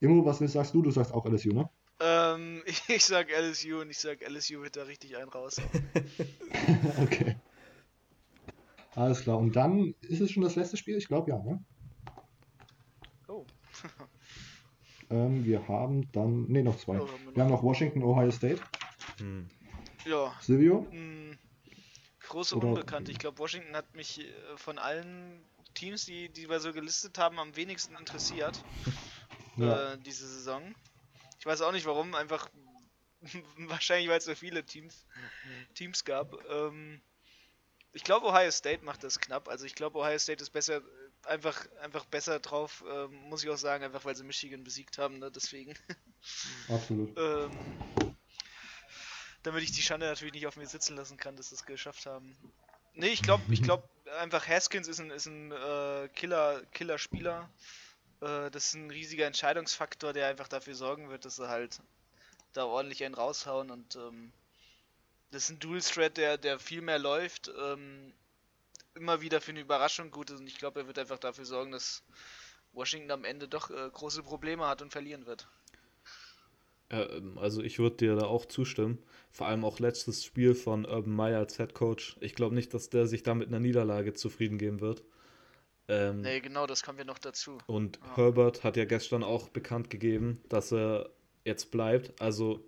Immo, 0.00 0.24
was 0.24 0.38
sagst 0.38 0.74
du? 0.74 0.82
Du 0.82 0.90
sagst 0.90 1.12
auch 1.12 1.24
LSU, 1.26 1.52
ne? 1.52 1.68
Ähm, 2.34 2.62
ich 2.88 3.04
sag 3.04 3.28
LSU 3.30 3.80
und 3.80 3.90
ich 3.90 3.98
sag 3.98 4.20
LSU 4.22 4.62
wird 4.62 4.76
da 4.76 4.82
richtig 4.84 5.16
einen 5.16 5.28
raus. 5.28 5.56
Okay. 7.02 7.36
Alles 8.94 9.22
klar. 9.22 9.38
Und 9.38 9.56
dann 9.56 9.94
ist 10.02 10.20
es 10.20 10.30
schon 10.30 10.42
das 10.42 10.54
letzte 10.54 10.76
Spiel? 10.76 10.96
Ich 10.96 11.08
glaube 11.08 11.30
ja, 11.30 11.38
ne? 11.38 11.64
Oh. 13.28 13.46
Ähm, 15.10 15.44
wir 15.44 15.68
haben 15.68 16.10
dann. 16.12 16.46
Ne, 16.48 16.62
noch 16.62 16.78
zwei. 16.78 16.98
Oh, 16.98 17.06
haben 17.06 17.26
wir 17.26 17.36
Wir 17.36 17.42
haben 17.42 17.50
noch 17.50 17.62
Washington, 17.62 18.02
Ohio 18.02 18.30
State. 18.30 18.62
Hm. 19.18 19.46
Ja, 20.06 20.34
Silvio? 20.40 20.86
mh, 20.90 21.36
große 22.28 22.56
Oder- 22.56 22.68
Unbekannte. 22.68 23.12
Ich 23.12 23.18
glaube, 23.18 23.38
Washington 23.38 23.76
hat 23.76 23.94
mich 23.94 24.20
äh, 24.20 24.32
von 24.56 24.78
allen 24.78 25.44
Teams, 25.74 26.06
die, 26.06 26.30
die 26.30 26.48
wir 26.48 26.60
so 26.60 26.72
gelistet 26.72 27.18
haben, 27.18 27.38
am 27.38 27.54
wenigsten 27.56 27.94
interessiert 27.96 28.64
Ja. 29.58 29.92
äh, 29.92 29.98
diese 29.98 30.26
Saison. 30.26 30.62
Ich 31.42 31.46
weiß 31.46 31.62
auch 31.62 31.72
nicht 31.72 31.86
warum, 31.86 32.14
einfach 32.14 32.48
wahrscheinlich, 33.56 34.08
weil 34.08 34.18
es 34.18 34.26
so 34.26 34.34
viele 34.36 34.64
Teams, 34.64 35.04
Teams 35.74 36.04
gab. 36.04 36.32
Ähm, 36.48 37.02
ich 37.92 38.04
glaube, 38.04 38.28
Ohio 38.28 38.52
State 38.52 38.84
macht 38.84 39.02
das 39.02 39.18
knapp. 39.18 39.48
Also 39.48 39.66
ich 39.66 39.74
glaube, 39.74 39.98
Ohio 39.98 40.20
State 40.20 40.40
ist 40.40 40.50
besser, 40.50 40.82
einfach, 41.24 41.66
einfach 41.80 42.04
besser 42.04 42.38
drauf, 42.38 42.84
ähm, 42.88 43.28
muss 43.28 43.42
ich 43.42 43.50
auch 43.50 43.56
sagen, 43.56 43.82
einfach 43.82 44.04
weil 44.04 44.14
sie 44.14 44.22
Michigan 44.22 44.62
besiegt 44.62 44.98
haben, 44.98 45.18
ne? 45.18 45.32
deswegen. 45.32 45.74
Absolut. 46.68 47.12
ähm, 47.18 47.50
damit 49.42 49.64
ich 49.64 49.72
die 49.72 49.82
Schande 49.82 50.06
natürlich 50.06 50.34
nicht 50.34 50.46
auf 50.46 50.56
mir 50.56 50.68
sitzen 50.68 50.94
lassen 50.94 51.16
kann, 51.16 51.34
dass 51.34 51.48
sie 51.48 51.56
es 51.56 51.66
geschafft 51.66 52.06
haben. 52.06 52.36
Nee, 52.94 53.08
ich 53.08 53.22
glaube, 53.22 53.42
ich 53.52 53.64
glaube 53.64 53.88
einfach 54.20 54.46
Haskins 54.46 54.86
ist 54.86 55.00
ein, 55.00 55.10
ist 55.10 55.26
ein 55.26 55.50
äh, 55.50 56.08
Killer, 56.14 56.62
Killer-Spieler. 56.66 57.50
Äh, 58.22 58.50
das 58.50 58.66
ist 58.66 58.74
ein 58.74 58.90
riesiger 58.90 59.26
Entscheidungsfaktor, 59.26 60.12
der 60.12 60.28
einfach 60.28 60.48
dafür 60.48 60.74
sorgen 60.74 61.10
wird, 61.10 61.24
dass 61.24 61.36
sie 61.36 61.48
halt 61.48 61.80
da 62.52 62.64
ordentlich 62.64 63.04
einen 63.04 63.14
raushauen 63.14 63.70
und 63.70 63.96
ähm, 63.96 64.32
das 65.30 65.44
ist 65.44 65.50
ein 65.50 65.58
Dual-Thread, 65.58 66.16
der, 66.18 66.36
der 66.36 66.58
viel 66.58 66.82
mehr 66.82 66.98
läuft, 66.98 67.50
ähm, 67.58 68.12
immer 68.94 69.22
wieder 69.22 69.40
für 69.40 69.52
eine 69.52 69.60
Überraschung 69.60 70.10
gut 70.10 70.30
ist 70.30 70.40
und 70.40 70.46
ich 70.46 70.58
glaube, 70.58 70.80
er 70.80 70.86
wird 70.86 70.98
einfach 70.98 71.18
dafür 71.18 71.46
sorgen, 71.46 71.72
dass 71.72 72.02
Washington 72.72 73.10
am 73.10 73.24
Ende 73.24 73.48
doch 73.48 73.70
äh, 73.70 73.90
große 73.90 74.22
Probleme 74.22 74.66
hat 74.66 74.82
und 74.82 74.92
verlieren 74.92 75.26
wird. 75.26 75.48
Ähm, 76.90 77.38
also 77.38 77.62
ich 77.62 77.78
würde 77.78 77.96
dir 77.96 78.14
da 78.14 78.26
auch 78.26 78.44
zustimmen. 78.44 78.98
Vor 79.30 79.46
allem 79.46 79.64
auch 79.64 79.78
letztes 79.78 80.24
Spiel 80.24 80.54
von 80.54 80.84
Urban 80.84 81.14
Meyer 81.14 81.38
als 81.38 81.56
Head 81.56 81.72
Coach. 81.74 82.16
Ich 82.20 82.34
glaube 82.34 82.54
nicht, 82.54 82.74
dass 82.74 82.90
der 82.90 83.06
sich 83.06 83.22
da 83.22 83.34
mit 83.34 83.48
einer 83.48 83.60
Niederlage 83.60 84.12
zufrieden 84.12 84.58
geben 84.58 84.80
wird. 84.80 85.02
Ähm, 85.88 86.20
Nee, 86.20 86.40
genau, 86.40 86.66
das 86.66 86.82
kommen 86.82 86.98
wir 86.98 87.04
noch 87.04 87.18
dazu. 87.18 87.58
Und 87.66 87.98
Ja. 87.98 88.16
Herbert 88.16 88.64
hat 88.64 88.76
ja 88.76 88.84
gestern 88.84 89.22
auch 89.22 89.48
bekannt 89.48 89.90
gegeben, 89.90 90.40
dass 90.48 90.72
er 90.72 91.10
jetzt 91.44 91.70
bleibt. 91.70 92.20
Also 92.20 92.64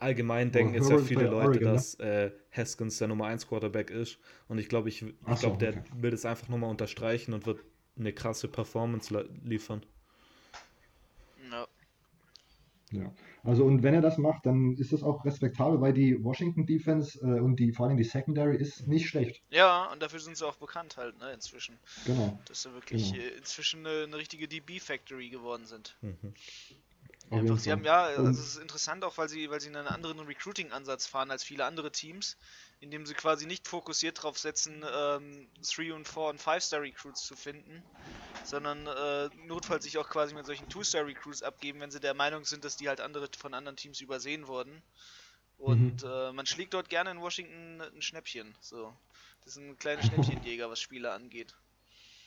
allgemein 0.00 0.50
denken 0.50 0.74
jetzt 0.74 0.88
ja 0.90 0.98
viele 0.98 1.26
Leute, 1.26 1.48
Oregon, 1.48 1.68
ne? 1.68 1.72
dass 1.74 1.94
äh, 2.00 2.32
Haskins 2.50 2.98
der 2.98 3.08
Nummer 3.08 3.26
1 3.26 3.46
Quarterback 3.46 3.90
ist. 3.90 4.18
Und 4.48 4.58
ich 4.58 4.68
glaube, 4.68 4.88
ich, 4.88 5.02
ich 5.02 5.14
so, 5.26 5.34
glaube, 5.36 5.58
der 5.58 5.70
okay. 5.70 5.82
will 5.96 6.10
das 6.10 6.24
einfach 6.24 6.48
nochmal 6.48 6.70
unterstreichen 6.70 7.34
und 7.34 7.46
wird 7.46 7.60
eine 7.98 8.12
krasse 8.12 8.48
Performance 8.48 9.12
li- 9.14 9.28
liefern. 9.44 9.84
Ja. 11.50 11.66
Ja, 12.90 13.12
also 13.44 13.64
und 13.64 13.82
wenn 13.82 13.94
er 13.94 14.00
das 14.00 14.18
macht, 14.18 14.46
dann 14.46 14.76
ist 14.76 14.92
das 14.92 15.02
auch 15.02 15.24
respektabel, 15.24 15.80
weil 15.80 15.92
die 15.92 16.22
Washington 16.22 16.66
Defense 16.66 17.18
äh, 17.20 17.40
und 17.40 17.56
die 17.56 17.72
vor 17.72 17.86
allem 17.86 17.96
die 17.96 18.04
Secondary 18.04 18.56
ist 18.56 18.86
nicht 18.86 19.08
schlecht. 19.08 19.42
Ja, 19.50 19.90
und 19.92 20.00
dafür 20.02 20.20
sind 20.20 20.36
sie 20.36 20.46
auch 20.46 20.56
bekannt 20.56 20.96
halt, 20.96 21.18
ne, 21.18 21.32
inzwischen. 21.32 21.78
Genau. 22.06 22.38
Dass 22.46 22.62
sie 22.62 22.72
wirklich 22.72 23.12
Genau. 23.12 23.24
äh, 23.24 23.28
inzwischen 23.38 23.86
eine, 23.86 24.04
eine 24.04 24.16
richtige 24.16 24.46
DB-Factory 24.46 25.28
geworden 25.28 25.66
sind. 25.66 25.96
Mhm. 26.02 26.34
Einfach, 27.30 27.58
sie 27.58 27.72
haben 27.72 27.84
ja, 27.84 28.02
also 28.04 28.28
es 28.28 28.38
ist 28.38 28.56
interessant 28.58 29.04
auch, 29.04 29.16
weil 29.16 29.28
sie, 29.28 29.48
weil 29.48 29.60
sie 29.60 29.68
einen 29.68 29.86
anderen 29.86 30.20
Recruiting-Ansatz 30.20 31.06
fahren 31.06 31.30
als 31.30 31.42
viele 31.42 31.64
andere 31.64 31.90
Teams, 31.90 32.36
indem 32.82 33.06
sie 33.06 33.14
quasi 33.14 33.46
nicht 33.46 33.68
fokussiert 33.68 34.18
darauf 34.18 34.36
setzen, 34.38 34.84
ähm, 34.94 35.48
3 35.62 35.94
und 35.94 36.06
4 36.06 36.22
und 36.24 36.40
5-Star 36.40 36.82
Recruits 36.82 37.24
zu 37.24 37.36
finden, 37.36 37.82
sondern 38.44 38.86
äh, 38.88 39.30
notfalls 39.46 39.84
sich 39.84 39.96
auch 39.98 40.08
quasi 40.08 40.34
mit 40.34 40.44
solchen 40.46 40.66
2-Star 40.68 41.06
Recruits 41.06 41.42
abgeben, 41.42 41.80
wenn 41.80 41.92
sie 41.92 42.00
der 42.00 42.14
Meinung 42.14 42.44
sind, 42.44 42.64
dass 42.64 42.76
die 42.76 42.88
halt 42.88 43.00
andere 43.00 43.28
von 43.38 43.54
anderen 43.54 43.76
Teams 43.76 44.00
übersehen 44.00 44.48
wurden. 44.48 44.82
Und 45.58 46.02
Mhm. 46.02 46.08
äh, 46.10 46.32
man 46.32 46.44
schlägt 46.46 46.74
dort 46.74 46.88
gerne 46.88 47.12
in 47.12 47.20
Washington 47.20 47.80
ein 47.80 48.02
Schnäppchen. 48.02 48.56
So. 48.60 48.92
Das 49.44 49.54
sind 49.54 49.78
kleine 49.78 50.02
Schnäppchenjäger, 50.02 50.68
was 50.68 50.80
Spieler 50.80 51.14
angeht. 51.14 51.54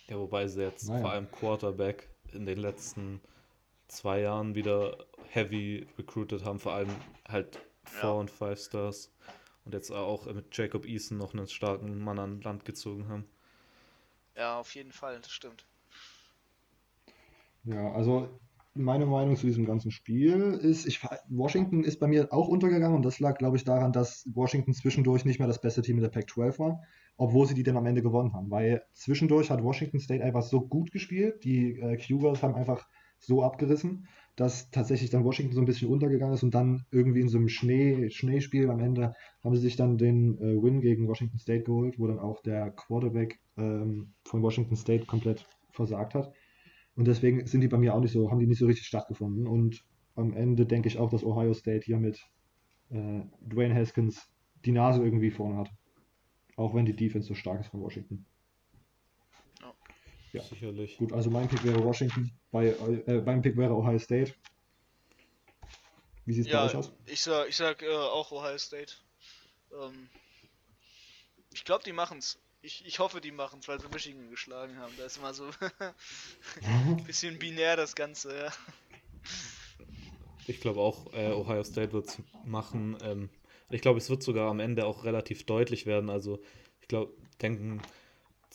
Ja, 0.08 0.18
wobei 0.18 0.48
sie 0.48 0.62
jetzt 0.62 0.88
Naja. 0.88 1.02
vor 1.02 1.12
allem 1.12 1.30
Quarterback 1.32 2.10
in 2.32 2.46
den 2.46 2.60
letzten 2.60 3.20
zwei 3.90 4.22
Jahren 4.22 4.56
wieder 4.56 5.06
heavy 5.30 5.86
recruited 5.98 6.46
haben, 6.46 6.60
vor 6.60 6.74
allem 6.74 6.96
halt 7.28 7.60
Four- 7.84 8.02
Ja. 8.02 8.12
und 8.12 8.32
Five 8.32 8.60
Stars 8.60 9.12
und 9.66 9.74
jetzt 9.74 9.92
auch 9.92 10.32
mit 10.32 10.56
Jacob 10.56 10.86
Eason 10.86 11.18
noch 11.18 11.34
einen 11.34 11.48
starken 11.48 11.98
Mann 12.00 12.20
an 12.20 12.42
Land 12.42 12.66
gezogen 12.66 13.08
haben. 13.10 13.26
Ja, 14.36 14.60
auf 14.60 14.74
jeden 14.76 14.92
Fall, 14.92 15.20
das 15.20 15.32
stimmt. 15.32 15.66
Ja, 17.64 17.92
also 17.94 18.30
meine 18.76 19.06
Meinung 19.06 19.38
zu 19.38 19.48
diesem 19.48 19.66
ganzen 19.66 19.90
Spiel 19.90 20.60
ist, 20.62 20.86
ich, 20.86 21.02
Washington 21.30 21.84
ist 21.84 22.00
bei 22.00 22.08
mir 22.08 22.32
auch 22.32 22.48
untergegangen 22.48 22.96
und 22.96 23.04
das 23.04 23.20
lag, 23.20 23.38
glaube 23.38 23.58
ich, 23.58 23.64
daran, 23.64 23.94
dass 23.94 24.30
Washington 24.34 24.74
zwischendurch 24.74 25.26
nicht 25.26 25.40
mehr 25.40 25.48
das 25.48 25.62
beste 25.62 25.82
Team 25.82 25.96
in 25.96 26.04
der 26.04 26.10
Pac-12 26.10 26.60
war, 26.60 26.84
obwohl 27.18 27.48
sie 27.48 27.54
die 27.54 27.64
dann 27.64 27.78
am 27.78 27.86
Ende 27.86 28.02
gewonnen 28.02 28.34
haben. 28.34 28.52
Weil 28.52 28.84
zwischendurch 28.94 29.50
hat 29.50 29.64
Washington 29.64 30.00
State 30.00 30.24
einfach 30.24 30.44
so 30.44 30.62
gut 30.62 30.92
gespielt, 30.92 31.44
die 31.46 31.80
äh, 31.80 31.98
Cougars 31.98 32.44
haben 32.44 32.56
einfach 32.56 32.88
so 33.26 33.44
abgerissen, 33.44 34.08
dass 34.36 34.70
tatsächlich 34.70 35.10
dann 35.10 35.24
Washington 35.24 35.54
so 35.54 35.62
ein 35.62 35.66
bisschen 35.66 35.90
untergegangen 35.90 36.34
ist 36.34 36.44
und 36.44 36.54
dann 36.54 36.86
irgendwie 36.92 37.22
in 37.22 37.30
so 37.30 37.38
einem 37.38 37.48
Schnee, 37.48 38.10
Schneespiel 38.10 38.70
am 38.70 38.80
Ende 38.80 39.14
haben 39.44 39.56
sie 39.56 39.62
sich 39.62 39.76
dann 39.76 39.98
den 39.98 40.38
äh, 40.40 40.62
Win 40.62 40.82
gegen 40.82 41.08
Washington 41.08 41.38
State 41.38 41.64
geholt, 41.64 41.98
wo 42.00 42.08
dann 42.08 42.20
auch 42.20 42.42
der 42.42 42.72
Quarterback 42.72 43.40
ähm, 43.58 44.14
von 44.26 44.42
Washington 44.42 44.76
State 44.76 45.06
komplett 45.06 45.48
versagt 45.72 46.16
hat. 46.16 46.34
Und 46.96 47.08
deswegen 47.08 47.46
sind 47.46 47.62
die 47.62 47.68
bei 47.68 47.78
mir 47.78 47.94
auch 47.94 48.02
nicht 48.02 48.12
so, 48.12 48.30
haben 48.32 48.40
die 48.40 48.48
nicht 48.48 48.60
so 48.60 48.66
richtig 48.66 48.88
stattgefunden. 48.88 49.48
Und 49.48 49.84
am 50.16 50.34
Ende 50.34 50.66
denke 50.66 50.88
ich 50.88 50.98
auch, 50.98 51.10
dass 51.10 51.24
Ohio 51.24 51.54
State 51.54 51.86
hier 51.86 51.98
mit 51.98 52.26
äh, 52.90 53.22
Dwayne 53.42 53.76
Haskins 53.76 54.30
die 54.66 54.72
Nase 54.72 55.04
irgendwie 55.04 55.32
vorne 55.32 55.58
hat. 55.58 55.70
Auch 56.56 56.74
wenn 56.74 56.86
die 56.86 56.96
Defense 56.96 57.28
so 57.28 57.36
stark 57.36 57.60
ist 57.62 57.68
von 57.68 57.82
Washington. 57.82 58.26
Ja. 60.36 60.44
Sicherlich. 60.44 60.98
Gut, 60.98 61.14
also 61.14 61.30
mein 61.30 61.48
Pick 61.48 61.64
wäre 61.64 61.84
Washington, 61.84 62.32
bei, 62.52 62.68
äh, 62.68 63.22
mein 63.22 63.42
Pick 63.42 63.58
wäre 63.58 63.74
Ohio 63.74 64.00
State. 64.00 64.34
Wie 66.26 66.34
sieht 66.34 66.46
es 66.46 66.52
bei 66.52 66.58
Ja, 66.58 66.66
euch 66.66 66.76
aus? 66.76 66.92
ich 67.06 67.22
sag, 67.22 67.48
ich 67.50 67.56
sag 67.56 67.82
äh, 67.82 67.96
auch 67.96 68.32
Ohio 68.32 68.58
State. 68.58 68.94
Ähm, 69.72 70.10
ich 71.54 71.64
glaube, 71.64 71.84
die 71.84 71.94
machen's. 71.94 72.38
Ich, 72.62 72.84
ich 72.86 72.98
hoffe, 73.00 73.22
die 73.22 73.32
machen's, 73.32 73.68
weil 73.68 73.80
sie 73.80 73.88
Michigan 73.90 74.30
geschlagen 74.32 74.78
haben. 74.78 74.94
Da 74.98 75.06
ist 75.06 75.18
immer 75.18 75.34
so 75.34 75.46
ein 75.46 77.04
bisschen 77.06 77.38
binär 77.38 77.76
das 77.76 77.96
Ganze, 77.96 78.36
ja. 78.36 78.52
Ich 80.48 80.60
glaube 80.62 80.80
auch, 80.80 81.14
äh, 81.14 81.32
Ohio 81.32 81.64
State 81.64 81.94
wird 81.94 82.08
es 82.08 82.22
machen. 82.46 82.98
Ähm, 83.04 83.30
ich 83.70 83.82
glaube, 83.82 84.00
es 84.00 84.10
wird 84.10 84.24
sogar 84.24 84.50
am 84.50 84.60
Ende 84.60 84.86
auch 84.86 85.04
relativ 85.04 85.46
deutlich 85.46 85.86
werden. 85.86 86.10
Also 86.10 86.40
ich 86.82 86.88
glaube, 86.88 87.14
denken 87.42 87.82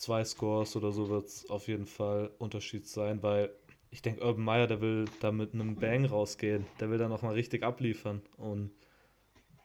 zwei 0.01 0.24
Scores 0.24 0.76
oder 0.76 0.92
so 0.92 1.11
wird 1.11 1.26
es 1.28 1.51
auf 1.51 1.68
jeden 1.68 1.86
Fall 1.86 2.30
Unterschied 2.38 2.86
sein, 2.88 3.22
weil 3.22 3.53
ich 3.90 4.03
denke, 4.03 4.24
Urban 4.24 4.44
Meyer, 4.44 4.66
der 4.66 4.80
will 4.80 5.05
da 5.20 5.30
mit 5.30 5.53
einem 5.53 5.78
Bang 5.78 6.07
rausgehen. 6.07 6.64
Der 6.80 6.90
will 6.90 6.98
da 6.98 7.09
nochmal 7.09 7.34
richtig 7.34 7.62
abliefern. 7.64 8.22
Und 8.38 8.70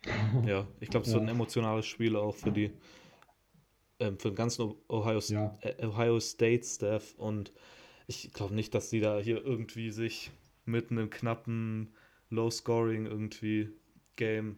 ja, 0.45 0.67
ich 0.79 0.89
glaube, 0.89 1.05
es 1.05 1.13
wird 1.13 1.23
ein 1.23 1.27
Ja. 1.27 1.31
emotionales 1.31 1.85
Spiel 1.85 2.15
auch 2.15 2.35
für 2.35 2.51
die, 2.51 2.71
ähm, 3.99 4.17
für 4.19 4.29
den 4.29 4.35
ganzen 4.35 4.73
Ohio, 4.87 5.19
Ja. 5.27 5.57
äh, 5.61 5.85
Ohio 5.85 6.19
State 6.19 6.63
Staff. 6.65 7.13
Und 7.17 7.51
ich 8.07 8.33
glaube 8.33 8.55
nicht, 8.55 8.73
dass 8.75 8.89
die 8.89 8.99
da 8.99 9.19
hier 9.19 9.43
irgendwie 9.45 9.91
sich 9.91 10.31
mit 10.65 10.91
einem 10.91 11.09
knappen 11.09 11.93
Low-Scoring 12.29 13.05
irgendwie 13.05 13.71
Game 14.15 14.57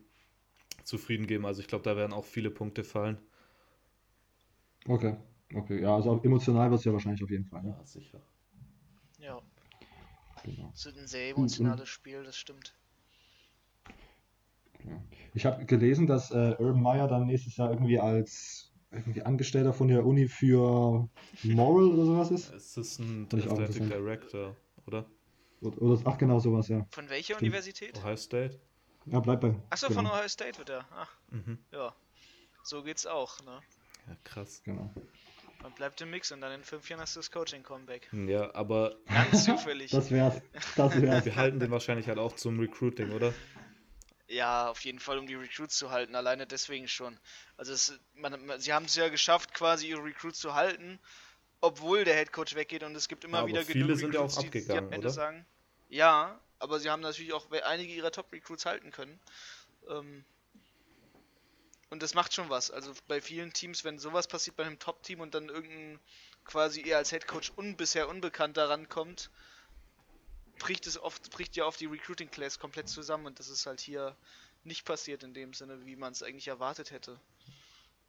zufrieden 0.83 1.27
geben. 1.27 1.45
Also 1.45 1.61
ich 1.61 1.67
glaube, 1.67 1.83
da 1.83 1.95
werden 1.97 2.13
auch 2.13 2.25
viele 2.25 2.51
Punkte 2.51 2.83
fallen. 2.83 3.17
Okay, 4.89 5.17
okay. 5.53 5.81
Ja, 5.81 5.95
also 5.95 6.19
emotional 6.23 6.69
wird 6.71 6.79
es 6.79 6.85
ja 6.85 6.93
wahrscheinlich 6.93 7.23
auf 7.23 7.29
jeden 7.29 7.45
Fall. 7.45 7.63
Ne? 7.63 7.75
Ja, 7.77 7.85
sicher. 7.85 8.21
Ja, 9.19 9.41
Genau. 10.43 10.71
es 10.73 10.85
wird 10.85 10.97
ein 10.97 11.07
sehr 11.07 11.29
und- 11.35 11.39
emotionales 11.43 11.89
Spiel, 11.89 12.23
das 12.23 12.37
stimmt. 12.37 12.73
Ja. 14.85 15.01
Ich 15.33 15.45
habe 15.45 15.65
gelesen, 15.65 16.07
dass 16.07 16.31
äh, 16.31 16.55
Urban 16.59 16.81
Meyer 16.81 17.07
dann 17.07 17.25
nächstes 17.27 17.57
Jahr 17.57 17.71
irgendwie 17.71 17.99
als 17.99 18.71
irgendwie 18.91 19.21
Angestellter 19.23 19.73
von 19.73 19.87
der 19.89 20.05
Uni 20.05 20.27
für 20.27 21.09
Moral 21.43 21.89
oder 21.91 22.05
sowas 22.05 22.31
ist. 22.31 22.47
Finde 22.95 23.37
ich 23.37 23.47
auch 23.49 23.59
Athletic. 23.59 23.87
Director, 23.89 24.55
oder? 24.85 25.05
Oder, 25.61 25.81
oder 25.81 26.01
ach 26.05 26.17
genau 26.17 26.39
sowas, 26.39 26.67
ja. 26.69 26.85
Von 26.91 27.09
welcher 27.09 27.33
Stimmt. 27.35 27.41
Universität? 27.41 27.97
Ohio 27.97 28.15
State? 28.15 28.59
Ja, 29.07 29.19
bleib 29.19 29.41
bei. 29.41 29.55
Achso, 29.69 29.87
genau, 29.89 30.01
von 30.01 30.11
Ohio 30.11 30.27
State 30.29 30.57
wird 30.59 30.69
er. 30.69 30.85
Ach, 30.91 31.11
Mhm. 31.31 31.57
ja. 31.71 31.93
So 32.63 32.83
geht's 32.83 33.05
auch, 33.05 33.41
ne? 33.43 33.59
Ja, 34.07 34.15
krass. 34.23 34.61
Genau. 34.63 34.89
Man 35.67 35.73
bleibt 35.75 35.99
im 35.99 36.11
Mix 36.11 36.31
und 36.31 36.39
dann 36.39 36.53
in 36.53 36.63
fünf 36.63 36.89
Jahren 36.89 37.01
hast 37.01 37.17
du 37.17 37.19
das 37.19 37.29
Coaching-Comeback. 37.29 38.07
Ja, 38.13 38.55
aber 38.55 38.95
Ganz 39.05 39.43
zufällig. 39.43 39.91
Das 39.91 40.09
wär's. 40.11 40.41
Das 40.77 41.01
wär's. 41.01 41.25
wir 41.25 41.35
halten 41.35 41.59
den 41.59 41.71
wahrscheinlich 41.71 42.07
halt 42.07 42.19
auch 42.19 42.37
zum 42.37 42.57
Recruiting, 42.57 43.11
oder? 43.11 43.33
Ja, 44.29 44.69
auf 44.69 44.79
jeden 44.85 44.99
Fall, 44.99 45.17
um 45.17 45.27
die 45.27 45.35
Recruits 45.35 45.77
zu 45.77 45.91
halten, 45.91 46.15
alleine 46.15 46.47
deswegen 46.47 46.87
schon. 46.87 47.19
Also 47.57 47.73
es, 47.73 47.99
man, 48.15 48.45
man, 48.45 48.61
sie 48.61 48.71
haben 48.71 48.85
es 48.85 48.95
ja 48.95 49.09
geschafft, 49.09 49.53
quasi 49.53 49.89
ihre 49.89 50.01
Recruits 50.05 50.39
zu 50.39 50.53
halten, 50.55 50.99
obwohl 51.59 52.05
der 52.05 52.15
Headcoach 52.15 52.55
weggeht 52.55 52.83
und 52.83 52.95
es 52.95 53.09
gibt 53.09 53.25
immer 53.25 53.39
Ja, 53.39 53.43
aber 53.43 53.49
wieder 53.49 53.63
viele 53.63 53.97
sind 53.97 54.13
ja 54.13 54.21
auch 54.21 54.27
die, 54.27 54.35
die 54.35 54.39
am 54.41 54.45
abgegangen, 54.45 54.91
Ende 54.93 55.07
oder? 55.07 55.09
sagen. 55.09 55.45
Ja, 55.89 56.39
aber 56.59 56.79
sie 56.79 56.89
haben 56.89 57.01
natürlich 57.01 57.33
auch 57.33 57.51
einige 57.51 57.91
ihrer 57.91 58.11
Top-Recruits 58.11 58.65
halten 58.65 58.91
können. 58.91 59.19
Ähm, 59.89 60.23
und 61.89 62.03
das 62.03 62.13
macht 62.13 62.33
schon 62.33 62.49
was. 62.49 62.71
Also 62.71 62.93
bei 63.07 63.21
vielen 63.21 63.53
Teams, 63.53 63.83
wenn 63.83 63.99
sowas 63.99 64.27
passiert 64.27 64.55
bei 64.55 64.65
einem 64.65 64.79
Top-Team 64.79 65.19
und 65.21 65.33
dann 65.33 65.49
irgendein 65.49 65.99
quasi 66.45 66.81
eher 66.81 66.97
als 66.97 67.11
Headcoach 67.11 67.57
un 67.57 67.75
bisher 67.77 68.09
Unbekannter 68.09 68.69
rankommt, 68.69 69.29
bricht 70.59 70.87
es 70.87 70.99
oft, 70.99 71.29
bricht 71.31 71.55
ja 71.55 71.65
oft 71.65 71.79
die 71.79 71.85
Recruiting 71.85 72.29
Class 72.31 72.59
komplett 72.59 72.89
zusammen 72.89 73.25
und 73.25 73.39
das 73.39 73.49
ist 73.49 73.65
halt 73.65 73.79
hier 73.79 74.15
nicht 74.63 74.85
passiert 74.85 75.23
in 75.23 75.33
dem 75.33 75.53
Sinne, 75.53 75.85
wie 75.85 75.95
man 75.95 76.11
es 76.11 76.23
eigentlich 76.23 76.47
erwartet 76.47 76.91
hätte. 76.91 77.19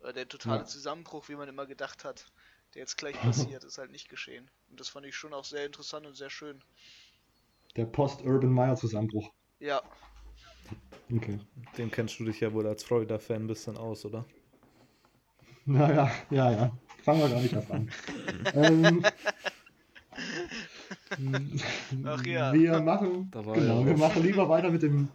Äh, 0.00 0.12
Der 0.12 0.28
totale 0.28 0.60
Ja. 0.60 0.64
Zusammenbruch, 0.66 1.28
wie 1.28 1.36
man 1.36 1.48
immer 1.48 1.66
gedacht 1.66 2.04
hat, 2.04 2.26
der 2.74 2.80
jetzt 2.80 2.96
gleich 2.96 3.20
passiert, 3.20 3.64
ist 3.64 3.78
halt 3.78 3.90
nicht 3.90 4.08
geschehen. 4.08 4.50
Und 4.70 4.80
das 4.80 4.88
fand 4.88 5.06
ich 5.06 5.16
schon 5.16 5.34
auch 5.34 5.44
sehr 5.44 5.66
interessant 5.66 6.06
und 6.06 6.14
sehr 6.14 6.30
schön. 6.30 6.62
Der 7.76 7.86
Post-Urban 7.86 8.50
Meyer-Zusammenbruch. 8.50 9.30
Ja, 9.60 9.82
Okay. 11.14 11.38
Dem 11.76 11.90
kennst 11.90 12.18
du 12.18 12.24
dich 12.24 12.40
ja 12.40 12.52
wohl 12.52 12.66
als 12.66 12.84
Florida-Fan 12.84 13.44
ein 13.44 13.46
bisschen 13.46 13.76
aus, 13.76 14.04
oder? 14.04 14.24
Naja, 15.64 16.10
ja, 16.30 16.50
ja. 16.50 16.78
Fangen 17.02 17.20
wir 17.20 17.28
gar 17.28 17.40
nicht 17.40 17.52
erst 17.52 17.70
an. 17.70 17.90
ähm, 18.54 19.04
Ach 22.04 22.24
ja. 22.26 22.52
Wir 22.52 22.80
machen, 22.80 23.30
genau, 23.30 23.80
ja 23.80 23.86
wir 23.86 23.96
machen 23.96 24.22
lieber 24.22 24.48
weiter 24.48 24.70
mit 24.70 24.82
dem 24.82 25.08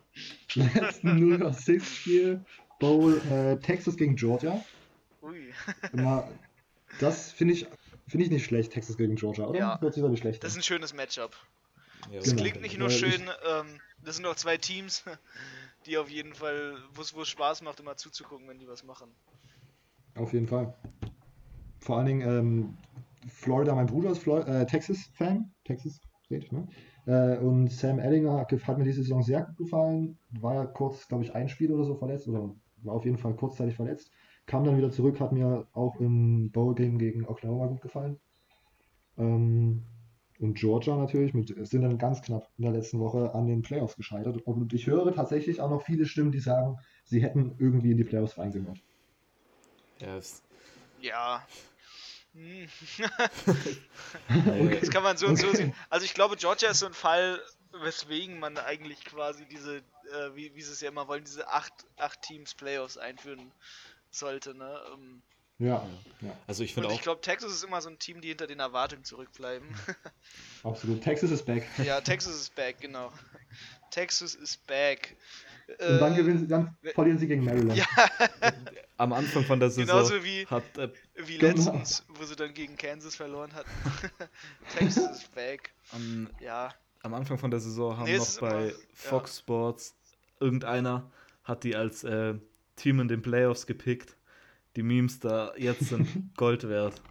letzten 0.56 1.20
0 1.30 1.54
6 1.54 1.96
Spiel. 1.96 2.46
Bowl 2.80 3.22
äh, 3.32 3.58
Texas 3.58 3.96
gegen 3.96 4.16
Georgia. 4.16 4.64
ui. 5.22 5.54
Immer, 5.94 6.28
das 7.00 7.32
finde 7.32 7.54
ich, 7.54 7.68
finde 8.08 8.26
ich 8.26 8.32
nicht 8.32 8.46
schlecht, 8.46 8.74
Texas 8.74 8.98
gegen 8.98 9.16
Georgia, 9.16 9.46
oder? 9.46 9.60
Ja. 9.60 9.78
Das 9.78 9.96
ist 9.96 10.58
ein 10.58 10.64
schönes 10.64 10.94
Matchup. 10.94 11.36
Es 12.12 12.30
Genau. 12.30 12.42
klingt 12.42 12.62
nicht 12.62 12.78
nur 12.78 12.90
schön, 12.90 13.22
ähm, 13.48 13.80
das 14.04 14.18
sind 14.18 14.26
auch 14.26 14.36
zwei 14.36 14.58
Teams, 14.58 15.04
die 15.86 15.98
auf 15.98 16.10
jeden 16.10 16.34
Fall, 16.34 16.78
wo 16.94 17.02
es 17.22 17.30
Spaß 17.30 17.62
macht, 17.62 17.80
immer 17.80 17.96
zuzugucken, 17.98 18.48
wenn 18.48 18.60
die 18.60 18.68
was 18.68 18.84
machen. 18.84 19.10
Auf 20.16 20.34
jeden 20.34 20.48
Fall. 20.48 20.74
Vor 21.80 21.98
allen 21.98 22.06
Dingen 22.06 22.22
ähm, 22.22 22.78
Florida, 23.30 23.76
mein 23.76 23.88
Bruder 23.88 24.12
ist 24.12 24.20
Flor 24.20 24.48
äh, 24.48 24.66
Texas-Fan. 24.66 25.54
Texas, 25.66 26.00
State, 26.26 26.54
ne? 26.54 26.68
Äh, 27.06 27.38
und 27.40 27.70
Sam 27.72 28.00
Ellinger 28.00 28.40
hat 28.40 28.52
hat 28.52 28.78
mir 28.78 28.84
diese 28.86 29.02
Saison 29.04 29.24
sehr 29.24 29.44
gut 29.44 29.58
gefallen. 29.58 30.18
War 30.40 30.56
ja 30.56 30.66
kurz, 30.66 31.08
glaube 31.08 31.24
ich, 31.24 31.34
ein 31.36 31.50
Spiel 31.50 31.72
oder 31.74 31.84
so 31.84 31.96
verletzt 31.96 32.28
oder 32.28 32.56
war 32.84 32.96
auf 32.96 33.06
jeden 33.06 33.18
Fall 33.18 33.36
kurzzeitig 33.36 33.76
verletzt. 33.76 34.12
Kam 34.46 34.64
dann 34.64 34.78
wieder 34.78 34.92
zurück, 34.92 35.20
hat 35.20 35.32
mir 35.32 35.68
auch 35.74 36.00
im 36.00 36.52
Bowl-Game 36.52 36.98
gegen 36.98 37.26
Oklahoma 37.26 37.68
gut 37.68 37.82
gefallen. 37.82 38.20
Ähm, 39.18 39.84
und 40.44 40.56
Georgia 40.56 40.98
natürlich 40.98 41.34
mit, 41.34 41.54
sind 41.68 41.84
dann 41.84 41.98
ganz 41.98 42.22
knapp 42.22 42.50
in 42.58 42.64
der 42.64 42.74
letzten 42.74 43.00
Woche 43.00 43.34
an 43.34 43.48
den 43.48 43.62
Playoffs 43.62 43.96
gescheitert. 43.96 44.42
Und 44.42 44.74
ich 44.74 44.88
höre 44.88 45.14
tatsächlich 45.14 45.62
auch 45.62 45.70
noch 45.70 45.82
viele 45.82 46.06
Stimmen, 46.06 46.34
die 46.34 46.42
sagen, 46.42 46.78
sie 47.06 47.24
hätten 47.24 47.56
irgendwie 47.60 47.92
in 47.92 47.98
die 47.98 48.04
Playoffs 48.04 48.38
reingehört. 48.38 48.78
Ja, 50.00 50.18
es, 50.18 50.44
Ja. 51.00 51.48
Hm. 52.34 52.68
okay. 54.28 54.80
Das 54.82 54.90
kann 54.90 55.04
man 55.04 55.16
so 55.16 55.28
und 55.28 55.38
so 55.38 55.48
Okay. 55.48 55.58
sehen. 55.58 55.74
Also 55.90 56.06
ich 56.06 56.14
glaube, 56.14 56.36
Georgia 56.36 56.72
ist 56.72 56.80
so 56.80 56.88
ein 56.88 56.94
Fall, 56.94 57.40
weswegen 57.72 58.40
man 58.40 58.58
eigentlich 58.58 59.06
quasi 59.06 59.46
diese, 59.46 59.78
äh, 59.78 60.36
wie, 60.36 60.54
wie 60.56 60.62
sie 60.62 60.74
es 60.74 60.82
ja 60.82 60.90
immer 60.90 61.08
wollen, 61.08 61.24
diese 61.24 61.48
acht, 61.48 61.74
acht 61.98 62.22
Teams 62.22 62.54
Playoffs 62.54 62.98
einführen 62.98 63.52
sollte. 64.12 64.56
Ne? 64.56 64.80
Ähm, 64.94 65.22
Ja, 65.60 65.88
ja, 66.22 66.36
Also 66.48 66.64
ich 66.64 66.74
finde 66.74 66.90
ich 66.90 66.96
auch, 66.96 67.02
glaube, 67.02 67.22
Texas 67.22 67.54
ist 67.54 67.64
immer 67.64 67.82
so 67.82 67.90
ein 67.90 68.00
Team, 68.00 68.22
die 68.22 68.30
hinter 68.30 68.48
den 68.48 68.60
Erwartungen 68.60 69.04
zurückbleiben. 69.04 69.68
absolut. 70.64 71.02
Texas 71.02 71.32
ist 71.32 71.46
back. 71.46 71.64
ja, 71.84 72.02
Texas 72.02 72.36
ist 72.36 72.56
back, 72.56 72.82
genau. 72.82 73.12
Texas 73.92 74.34
ist 74.36 74.66
back. 74.68 75.16
Und 75.68 76.00
dann, 76.00 76.14
Äh, 76.14 76.18
gewinnen 76.18 76.40
sie, 76.40 76.48
dann 76.48 76.76
verlieren 76.94 77.20
sie 77.20 77.28
gegen 77.28 77.44
Maryland. 77.46 77.78
Ja, 77.78 77.86
am 78.98 79.14
Anfang 79.14 79.46
von 79.46 79.60
der 79.60 79.70
Saison 79.70 79.86
Genauso 79.96 80.24
wie- 80.24 80.46
hat 80.48 80.78
äh, 80.78 80.90
wie 81.16 81.38
Genau. 81.38 81.54
letztens, 81.56 82.04
wo 82.10 82.26
sie 82.26 82.36
dann 82.36 82.54
gegen 82.54 82.76
Kansas 82.76 83.16
verloren 83.16 83.54
hatten. 83.54 83.70
Texas 84.78 85.18
ist 85.22 85.36
back. 85.36 85.72
am, 85.92 86.30
Ja, 86.42 86.74
am 87.04 87.14
Anfang 87.14 87.38
von 87.38 87.52
der 87.52 87.60
Saison 87.60 87.96
haben 87.96 88.06
Nee, 88.06 88.18
noch 88.18 88.40
bei 88.40 88.64
immer- 88.70 88.74
Fox 88.94 89.38
Sports 89.40 89.94
irgendeiner 90.40 91.10
hat 91.44 91.64
die 91.64 91.76
als 91.76 92.04
äh, 92.04 92.34
Team 92.76 93.00
in 93.00 93.08
den 93.08 93.22
Playoffs 93.22 93.66
gepickt. 93.68 94.18
Die 94.76 94.84
Memes 94.84 95.20
da 95.20 95.54
jetzt 95.58 95.90
sind 95.90 96.08
Gold 96.38 96.68
wert. 96.68 97.02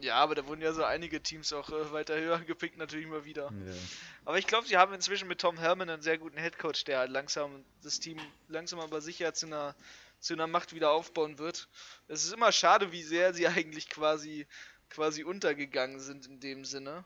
ja, 0.00 0.16
aber 0.16 0.34
da 0.34 0.46
wurden 0.46 0.60
ja 0.62 0.72
so 0.72 0.84
einige 0.84 1.22
Teams 1.22 1.52
auch 1.52 1.70
äh, 1.70 1.92
weiter 1.92 2.18
höher 2.18 2.40
gepickt, 2.40 2.76
natürlich 2.76 3.06
mal 3.06 3.24
wieder. 3.24 3.52
Ja. 3.66 3.88
Aber 4.24 4.38
ich 4.38 4.46
glaube, 4.46 4.66
sie 4.66 4.76
haben 4.76 4.92
inzwischen 4.94 5.28
mit 5.28 5.40
Tom 5.40 5.58
Herman 5.58 5.88
einen 5.90 6.02
sehr 6.02 6.18
guten 6.18 6.36
Headcoach, 6.38 6.84
der 6.84 6.98
halt 6.98 7.10
langsam 7.10 7.64
das 7.82 8.00
Team 8.00 8.18
langsam 8.48 8.80
aber 8.80 9.00
sicher 9.00 9.32
zu 9.34 9.46
einer, 9.46 9.74
zu 10.20 10.34
einer 10.34 10.46
Macht 10.46 10.74
wieder 10.74 10.90
aufbauen 10.90 11.38
wird. 11.38 11.68
Es 12.08 12.24
ist 12.24 12.32
immer 12.32 12.52
schade, 12.52 12.92
wie 12.92 13.02
sehr 13.02 13.32
sie 13.34 13.46
eigentlich 13.48 13.88
quasi, 13.88 14.46
quasi 14.90 15.24
untergegangen 15.24 16.00
sind 16.00 16.26
in 16.26 16.40
dem 16.40 16.64
Sinne. 16.64 17.04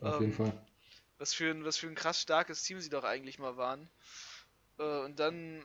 Auf 0.00 0.16
Ähm, 0.16 0.20
jeden 0.20 0.34
Fall. 0.34 0.52
Was 1.18 1.34
für, 1.34 1.50
ein, 1.50 1.64
was 1.64 1.76
für 1.76 1.86
ein 1.86 1.94
krass 1.94 2.20
starkes 2.22 2.62
Team 2.62 2.80
sie 2.80 2.88
doch 2.90 3.04
eigentlich 3.04 3.38
mal 3.38 3.56
waren. 3.58 3.88
Äh, 4.78 5.00
und 5.04 5.18
dann 5.20 5.62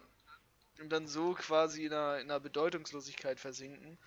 und 0.79 0.89
dann 0.89 1.07
so 1.07 1.33
quasi 1.33 1.85
in 1.85 1.93
einer, 1.93 2.19
in 2.19 2.29
einer 2.29 2.39
Bedeutungslosigkeit 2.39 3.39
versinken. 3.39 3.97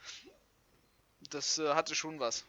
Das 1.30 1.58
äh, 1.58 1.68
hatte 1.74 1.94
schon 1.94 2.20
was. 2.20 2.44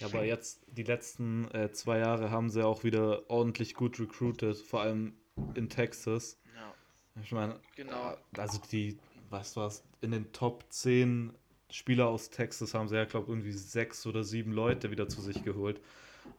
Ja, 0.00 0.06
aber 0.06 0.24
jetzt, 0.24 0.60
die 0.68 0.82
letzten 0.82 1.50
äh, 1.52 1.72
zwei 1.72 1.98
Jahre 1.98 2.30
haben 2.30 2.50
sie 2.50 2.64
auch 2.64 2.84
wieder 2.84 3.28
ordentlich 3.30 3.74
gut 3.74 3.98
recruited, 4.00 4.56
vor 4.56 4.80
allem 4.80 5.14
in 5.54 5.68
Texas. 5.68 6.38
Ja, 6.54 6.74
Ich 7.22 7.32
meine, 7.32 7.60
genau. 7.76 8.16
also 8.36 8.60
die, 8.70 8.98
was 9.30 9.56
war's, 9.56 9.84
in 10.00 10.12
den 10.12 10.32
Top 10.32 10.64
10 10.70 11.32
Spieler 11.70 12.06
aus 12.06 12.30
Texas 12.30 12.72
haben 12.72 12.88
sie 12.88 12.96
ja, 12.96 13.04
glaube 13.04 13.26
ich, 13.26 13.30
irgendwie 13.30 13.52
sechs 13.52 14.06
oder 14.06 14.22
sieben 14.22 14.52
Leute 14.52 14.90
wieder 14.90 15.08
zu 15.08 15.20
sich 15.20 15.42
geholt. 15.42 15.78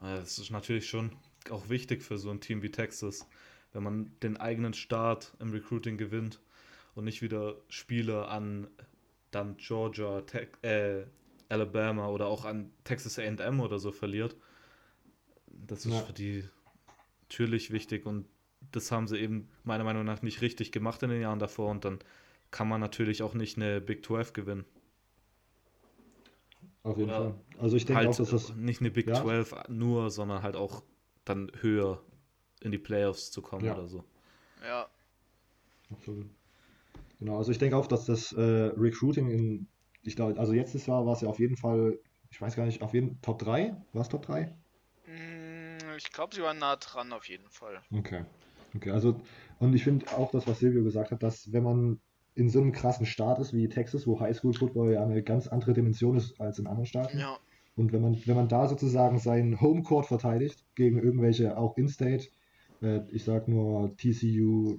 Äh, 0.01 0.15
Das 0.17 0.39
ist 0.39 0.49
natürlich 0.49 0.88
schon 0.88 1.11
auch 1.49 1.69
wichtig 1.69 2.01
für 2.01 2.17
so 2.17 2.31
ein 2.31 2.41
Team 2.41 2.61
wie 2.63 2.71
Texas, 2.71 3.27
wenn 3.73 3.83
man 3.83 4.11
den 4.23 4.38
eigenen 4.38 4.73
Start 4.73 5.33
im 5.39 5.51
Recruiting 5.51 5.97
gewinnt 5.97 6.39
und 6.95 7.05
nicht 7.05 7.21
wieder 7.21 7.57
Spieler 7.69 8.29
an 8.29 8.67
dann 9.31 9.57
Georgia, 9.57 10.21
Te 10.21 10.47
äh, 10.63 11.05
Alabama 11.49 12.07
oder 12.09 12.27
auch 12.27 12.45
an 12.45 12.71
Texas 12.83 13.19
AM 13.19 13.59
oder 13.59 13.79
so 13.79 13.91
verliert. 13.91 14.35
Das 15.67 15.85
ist 15.85 15.93
Ja. 15.93 16.01
für 16.01 16.13
die 16.13 16.47
natürlich 17.21 17.71
wichtig 17.71 18.05
und 18.05 18.27
das 18.71 18.91
haben 18.91 19.07
sie 19.07 19.17
eben 19.19 19.49
meiner 19.63 19.83
Meinung 19.83 20.05
nach 20.05 20.21
nicht 20.21 20.41
richtig 20.41 20.71
gemacht 20.71 21.03
in 21.03 21.09
den 21.09 21.21
Jahren 21.21 21.39
davor 21.39 21.71
und 21.71 21.85
dann 21.85 21.99
kann 22.51 22.67
man 22.69 22.81
natürlich 22.81 23.23
auch 23.23 23.33
nicht 23.33 23.57
eine 23.57 23.81
Big 23.81 24.05
12 24.05 24.33
gewinnen. 24.33 24.65
Auf 26.83 26.97
jeden 26.97 27.09
Oder 27.09 27.17
Fall. 27.17 27.35
Also 27.59 27.77
ich 27.77 27.85
denke 27.85 27.97
halt 27.99 28.09
auch, 28.09 28.17
dass 28.17 28.29
das. 28.29 28.55
nicht 28.55 28.81
eine 28.81 28.91
Big 28.91 29.07
Ja. 29.07 29.15
12 29.15 29.53
nur, 29.69 30.09
sondern 30.09 30.43
halt 30.43 30.55
auch 30.55 30.83
dann 31.25 31.51
höher 31.61 32.01
in 32.61 32.71
die 32.71 32.77
Playoffs 32.77 33.31
zu 33.31 33.41
kommen 33.41 33.65
Ja. 33.65 33.73
oder 33.73 33.87
so. 33.87 34.03
Ja, 34.63 34.87
Absolut. 35.91 36.29
Genau, 37.20 37.38
also 37.38 37.51
ich 37.51 37.57
denke 37.57 37.78
auch, 37.78 37.88
dass 37.88 38.05
das 38.05 38.32
äh, 38.34 38.41
Recruiting 38.41 39.30
in, 39.30 39.68
ich 40.01 40.16
glaube, 40.16 40.39
also 40.39 40.53
letztes 40.53 40.86
Jahr 40.86 41.05
war 41.05 41.13
es 41.13 41.22
ja 41.22 41.30
auf 41.30 41.39
jeden 41.39 41.57
Fall, 41.57 41.99
ich 42.30 42.41
weiß 42.41 42.55
gar 42.55 42.66
nicht, 42.66 42.82
auf 42.82 42.93
jeden 42.93 43.22
Top 43.22 43.39
3? 43.39 43.76
War 43.93 44.01
es 44.01 44.09
Top 44.09 44.26
3? 44.26 44.55
Mm, 45.05 45.78
ich 45.97 46.11
glaube, 46.11 46.36
sie 46.36 46.41
waren 46.41 46.57
nah 46.59 46.76
dran 46.76 47.13
auf 47.13 47.28
jeden 47.28 47.49
Fall. 47.49 47.82
Okay. 47.91 48.26
Okay, 48.76 48.91
also, 48.91 49.22
und 49.59 49.74
ich 49.74 49.84
finde 49.84 50.11
auch 50.11 50.32
das, 50.32 50.47
was 50.47 50.59
Silvio 50.59 50.84
gesagt 50.84 51.11
hat, 51.11 51.24
dass 51.24 51.51
wenn 51.53 51.63
man 51.63 52.01
in 52.34 52.49
so 52.49 52.59
einem 52.59 52.74
krassen 52.74 53.05
Staat 53.05 53.39
ist 53.39 53.53
wie 53.53 53.70
Texas, 53.70 54.05
wo 54.05 54.20
Highschool 54.20 54.53
Football 54.53 54.91
ja 54.93 55.03
eine 55.03 55.24
ganz 55.24 55.47
andere 55.47 55.74
Dimension 55.74 56.18
ist 56.18 56.39
als 56.41 56.59
in 56.59 56.68
anderen 56.68 56.86
Staaten, 56.86 57.18
Ja, 57.18 57.39
und 57.76 57.93
wenn 57.93 58.01
man, 58.01 58.16
wenn 58.26 58.36
man 58.36 58.47
da 58.49 58.68
sozusagen 58.68 59.20
seinen 59.20 59.61
Homecourt 59.61 60.07
verteidigt 60.07 60.66
gegen 60.76 60.99
irgendwelche 60.99 61.57
auch 61.57 61.78
In-State, 61.78 62.28
äh, 62.82 63.01
ich 63.11 63.24
sag 63.26 63.47
nur 63.47 63.95
TCU 63.97 64.78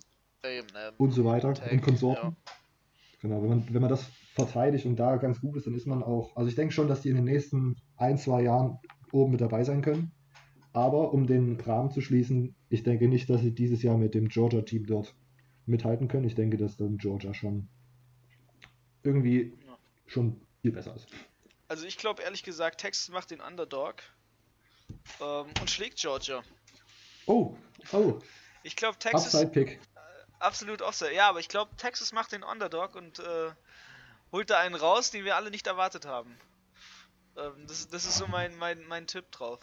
und 0.98 1.12
so 1.12 1.24
weiter 1.24 1.54
Tech, 1.54 1.72
und 1.72 1.82
Konsorten, 1.82 2.36
Genau, 3.20 3.42
wenn 3.42 3.48
man, 3.48 3.74
wenn 3.74 3.80
man 3.80 3.90
das 3.90 4.10
verteidigt 4.34 4.84
und 4.86 4.96
da 4.96 5.16
ganz 5.16 5.40
gut 5.40 5.56
ist, 5.56 5.66
dann 5.66 5.74
ist 5.74 5.86
man 5.86 6.02
auch, 6.02 6.36
also 6.36 6.48
ich 6.48 6.54
denke 6.54 6.74
schon, 6.74 6.88
dass 6.88 7.00
die 7.00 7.08
in 7.08 7.16
den 7.16 7.24
nächsten 7.24 7.76
ein, 7.96 8.18
zwei 8.18 8.42
Jahren 8.42 8.78
oben 9.10 9.32
mit 9.32 9.40
dabei 9.40 9.64
sein 9.64 9.82
können. 9.82 10.12
Aber 10.72 11.14
um 11.14 11.26
den 11.26 11.58
Rahmen 11.58 11.90
zu 11.90 12.02
schließen, 12.02 12.54
ich 12.68 12.82
denke 12.82 13.08
nicht, 13.08 13.30
dass 13.30 13.40
sie 13.40 13.54
dieses 13.54 13.82
Jahr 13.82 13.96
mit 13.96 14.14
dem 14.14 14.28
Georgia-Team 14.28 14.86
dort 14.86 15.14
mithalten 15.64 16.08
können. 16.08 16.26
Ich 16.26 16.34
denke, 16.34 16.58
dass 16.58 16.76
dann 16.76 16.98
Georgia 16.98 17.32
schon 17.32 17.68
irgendwie 19.02 19.54
Ja. 19.66 19.78
schon 20.06 20.40
viel 20.60 20.72
besser 20.72 20.94
ist. 20.94 21.08
Also 21.68 21.86
ich 21.86 21.96
glaube 21.96 22.22
ehrlich 22.22 22.42
gesagt, 22.42 22.80
Texas 22.80 23.08
macht 23.08 23.30
den 23.30 23.40
Underdog 23.40 24.02
ähm, 25.20 25.46
und 25.60 25.70
schlägt 25.70 25.98
Georgia. 25.98 26.42
Oh, 27.26 27.56
oh, 27.92 28.20
Ich 28.62 28.76
glaube 28.76 28.98
Texas 28.98 29.34
Upside-Pick. 29.34 29.80
Absolut 30.38 30.82
offside. 30.82 31.14
Ja, 31.14 31.28
aber 31.28 31.40
ich 31.40 31.48
glaube 31.48 31.74
Texas 31.76 32.12
macht 32.12 32.32
den 32.32 32.42
Underdog 32.42 32.94
und 32.94 33.18
äh, 33.18 33.52
holt 34.32 34.50
da 34.50 34.58
einen 34.58 34.74
raus, 34.74 35.10
den 35.10 35.24
wir 35.24 35.36
alle 35.36 35.50
nicht 35.50 35.66
erwartet 35.66 36.06
haben. 36.06 36.38
Ähm, 37.36 37.66
das, 37.66 37.88
das 37.88 38.04
ist 38.06 38.16
so 38.16 38.26
mein, 38.26 38.56
mein, 38.56 38.86
mein 38.86 39.06
Tipp 39.06 39.30
drauf. 39.32 39.60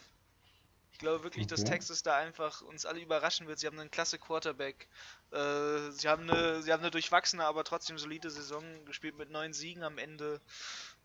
Ich 0.92 0.98
glaube 0.98 1.24
wirklich, 1.24 1.48
dass 1.48 1.62
Okay. 1.62 1.70
Texas 1.70 2.02
da 2.04 2.16
einfach 2.16 2.62
uns 2.62 2.86
alle 2.86 3.00
überraschen 3.00 3.48
wird. 3.48 3.58
Sie 3.58 3.66
haben 3.66 3.78
einen 3.80 3.90
klasse 3.90 4.18
Quarterback. 4.18 4.88
Äh, 5.32 5.90
sie, 5.90 6.08
haben 6.08 6.30
eine, 6.30 6.62
sie 6.62 6.72
haben 6.72 6.82
eine 6.82 6.92
durchwachsene, 6.92 7.44
aber 7.44 7.64
trotzdem 7.64 7.98
solide 7.98 8.30
Saison 8.30 8.62
gespielt 8.84 9.16
mit 9.16 9.28
neun 9.30 9.52
Siegen 9.52 9.82
am 9.82 9.98
Ende. 9.98 10.40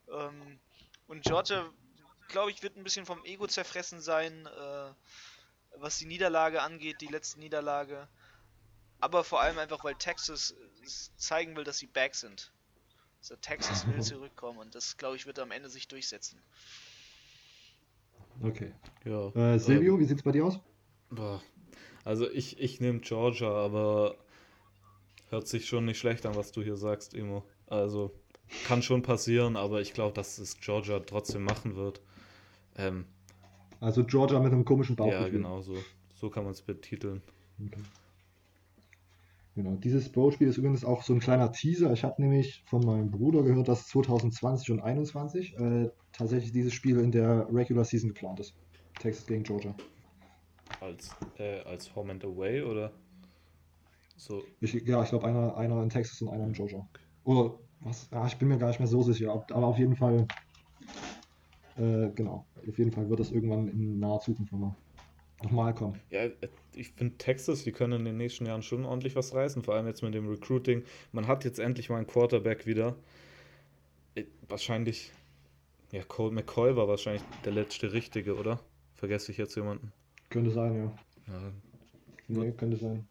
Ähm, 0.08 0.60
und 1.08 1.24
Georgia, 1.24 1.68
glaube 2.28 2.52
ich, 2.52 2.62
wird 2.62 2.76
ein 2.76 2.84
bisschen 2.84 3.04
vom 3.04 3.24
Ego 3.24 3.48
zerfressen 3.48 4.00
sein, 4.00 4.46
äh, 4.46 4.94
was 5.76 5.98
die 5.98 6.06
Niederlage 6.06 6.62
angeht, 6.62 7.00
die 7.00 7.08
letzte 7.08 7.40
Niederlage. 7.40 8.08
Aber 9.00 9.24
vor 9.24 9.40
allem 9.40 9.58
einfach, 9.58 9.82
weil 9.84 9.94
Texas 9.94 10.52
äh, 10.52 10.86
zeigen 11.16 11.56
will, 11.56 11.64
dass 11.64 11.78
sie 11.78 11.86
back 11.86 12.14
sind. 12.14 12.52
Also 13.20 13.36
Texas 13.36 13.86
will 13.86 14.00
zurückkommen 14.02 14.58
und 14.58 14.74
das, 14.74 14.96
glaube 14.96 15.16
ich, 15.16 15.26
wird 15.26 15.38
am 15.38 15.50
Ende 15.50 15.68
sich 15.68 15.88
durchsetzen. 15.88 16.40
Okay. 18.42 18.72
Ja. 19.04 19.28
Äh, 19.34 19.58
Silvio, 19.58 19.98
wie 19.98 20.04
sieht's 20.04 20.22
bei 20.22 20.32
dir 20.32 20.46
aus? 20.46 20.58
Boah. 21.10 21.42
Also 22.04 22.30
ich, 22.30 22.58
ich 22.58 22.80
nehme 22.80 23.00
Georgia, 23.00 23.50
aber 23.50 24.16
hört 25.28 25.46
sich 25.48 25.66
schon 25.66 25.84
nicht 25.84 25.98
schlecht 25.98 26.24
an, 26.26 26.34
was 26.34 26.52
du 26.52 26.62
hier 26.62 26.76
sagst, 26.76 27.14
Emo. 27.14 27.44
Also 27.66 28.12
kann 28.64 28.82
schon 28.82 29.02
passieren, 29.02 29.56
aber 29.56 29.80
ich 29.80 29.92
glaube, 29.92 30.14
dass 30.14 30.38
es 30.38 30.58
Georgia 30.58 31.00
trotzdem 31.00 31.44
machen 31.44 31.76
wird. 31.76 32.00
Ähm, 32.76 33.06
Also 33.80 34.04
Georgia 34.04 34.40
mit 34.40 34.52
einem 34.52 34.64
komischen 34.64 34.96
Bauchgefühl. 34.96 35.22
ja, 35.24 35.28
genau 35.28 35.60
so. 35.60 35.76
So 36.14 36.30
kann 36.30 36.44
man 36.44 36.52
es 36.52 36.62
betiteln. 36.62 37.22
Okay. 37.66 37.82
Genau, 39.62 39.76
dieses 39.76 40.10
Bowl-Spiel 40.10 40.48
ist 40.48 40.56
übrigens 40.56 40.86
auch 40.86 41.02
so 41.02 41.12
ein 41.12 41.20
kleiner 41.20 41.52
Teaser. 41.52 41.92
Ich 41.92 42.02
habe 42.02 42.22
nämlich 42.22 42.62
von 42.64 42.82
meinem 42.82 43.10
Bruder 43.10 43.42
gehört, 43.42 43.68
dass 43.68 43.88
2020 43.88 44.70
und 44.70 44.78
2021 44.78 45.58
äh, 45.58 45.90
tatsächlich 46.12 46.52
dieses 46.52 46.72
Spiel 46.72 46.98
in 46.98 47.12
der 47.12 47.46
Regular 47.52 47.84
Season 47.84 48.08
geplant 48.08 48.40
ist. 48.40 48.54
Texas 48.98 49.26
gegen 49.26 49.42
Georgia. 49.42 49.74
Als, 50.80 51.14
äh, 51.36 51.60
als 51.64 51.94
Home 51.94 52.12
and 52.12 52.24
Away 52.24 52.62
oder 52.62 52.90
so. 54.16 54.42
Ich, 54.62 54.72
ja, 54.72 55.02
ich 55.02 55.10
glaube 55.10 55.26
einer, 55.26 55.54
einer 55.58 55.82
in 55.82 55.90
Texas 55.90 56.22
und 56.22 56.30
einer 56.30 56.46
in 56.46 56.54
Georgia. 56.54 56.88
Oder 57.24 57.58
was? 57.80 58.08
Ja, 58.10 58.26
ich 58.26 58.38
bin 58.38 58.48
mir 58.48 58.56
gar 58.56 58.68
nicht 58.68 58.80
mehr 58.80 58.88
so 58.88 59.02
sicher. 59.02 59.30
Aber 59.30 59.66
auf 59.66 59.78
jeden 59.78 59.96
Fall, 59.96 60.26
äh, 61.76 62.08
genau. 62.14 62.46
Auf 62.66 62.78
jeden 62.78 62.92
Fall 62.92 63.10
wird 63.10 63.20
das 63.20 63.30
irgendwann 63.30 63.68
in 63.68 63.98
naher 63.98 64.20
Zukunft 64.20 64.52
nochmal 64.52 64.74
nochmal 65.42 65.74
kommen. 65.74 66.00
Ja, 66.10 66.28
ich 66.74 66.92
finde 66.92 67.16
Texas, 67.18 67.64
die 67.64 67.72
können 67.72 67.94
in 68.00 68.04
den 68.04 68.16
nächsten 68.16 68.46
Jahren 68.46 68.62
schon 68.62 68.84
ordentlich 68.84 69.16
was 69.16 69.34
reißen, 69.34 69.62
vor 69.62 69.74
allem 69.74 69.86
jetzt 69.86 70.02
mit 70.02 70.14
dem 70.14 70.28
Recruiting. 70.28 70.84
Man 71.12 71.26
hat 71.28 71.44
jetzt 71.44 71.58
endlich 71.58 71.88
mal 71.90 71.96
einen 71.98 72.06
Quarterback 72.06 72.66
wieder. 72.66 72.96
Äh, 74.14 74.24
Wahrscheinlich, 74.48 75.12
ja, 75.92 76.04
Cole 76.04 76.32
McCoy 76.32 76.76
war 76.76 76.88
wahrscheinlich 76.88 77.22
der 77.44 77.52
letzte 77.52 77.92
Richtige, 77.92 78.36
oder? 78.36 78.60
Vergesse 78.94 79.32
ich 79.32 79.38
jetzt 79.38 79.56
jemanden? 79.56 79.92
Könnte 80.30 80.50
sein, 80.50 80.74
ja. 80.76 80.98
Ja, 81.28 81.52
Nee, 82.28 82.52
könnte 82.52 82.76
sein. 82.78 83.06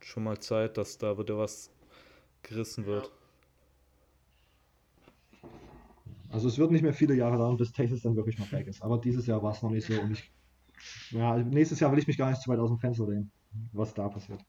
schon 0.00 0.24
mal 0.24 0.38
Zeit, 0.38 0.76
dass 0.76 0.98
da 0.98 1.18
wieder 1.18 1.38
was 1.38 1.70
gerissen 2.42 2.86
wird. 2.86 3.12
Also 6.30 6.48
es 6.48 6.58
wird 6.58 6.72
nicht 6.72 6.82
mehr 6.82 6.94
viele 6.94 7.14
Jahre 7.14 7.36
dauern, 7.36 7.56
bis 7.56 7.72
Texas 7.72 8.02
dann 8.02 8.16
wirklich 8.16 8.38
mal 8.38 8.50
weg 8.52 8.66
ist. 8.66 8.82
Aber 8.82 8.98
dieses 8.98 9.26
Jahr 9.26 9.42
war 9.42 9.52
es 9.52 9.62
noch 9.62 9.70
nicht 9.70 9.86
so 9.86 10.00
und 10.00 10.10
ich. 10.12 10.32
Ja, 11.10 11.36
nächstes 11.36 11.80
Jahr 11.80 11.92
will 11.92 11.98
ich 11.98 12.06
mich 12.06 12.18
gar 12.18 12.30
nicht 12.30 12.42
zu 12.42 12.50
weit 12.50 12.58
aus 12.58 12.70
dem 12.70 12.78
Fenster 12.78 13.06
lehnen, 13.06 13.30
was 13.72 13.94
da 13.94 14.08
passiert. 14.08 14.44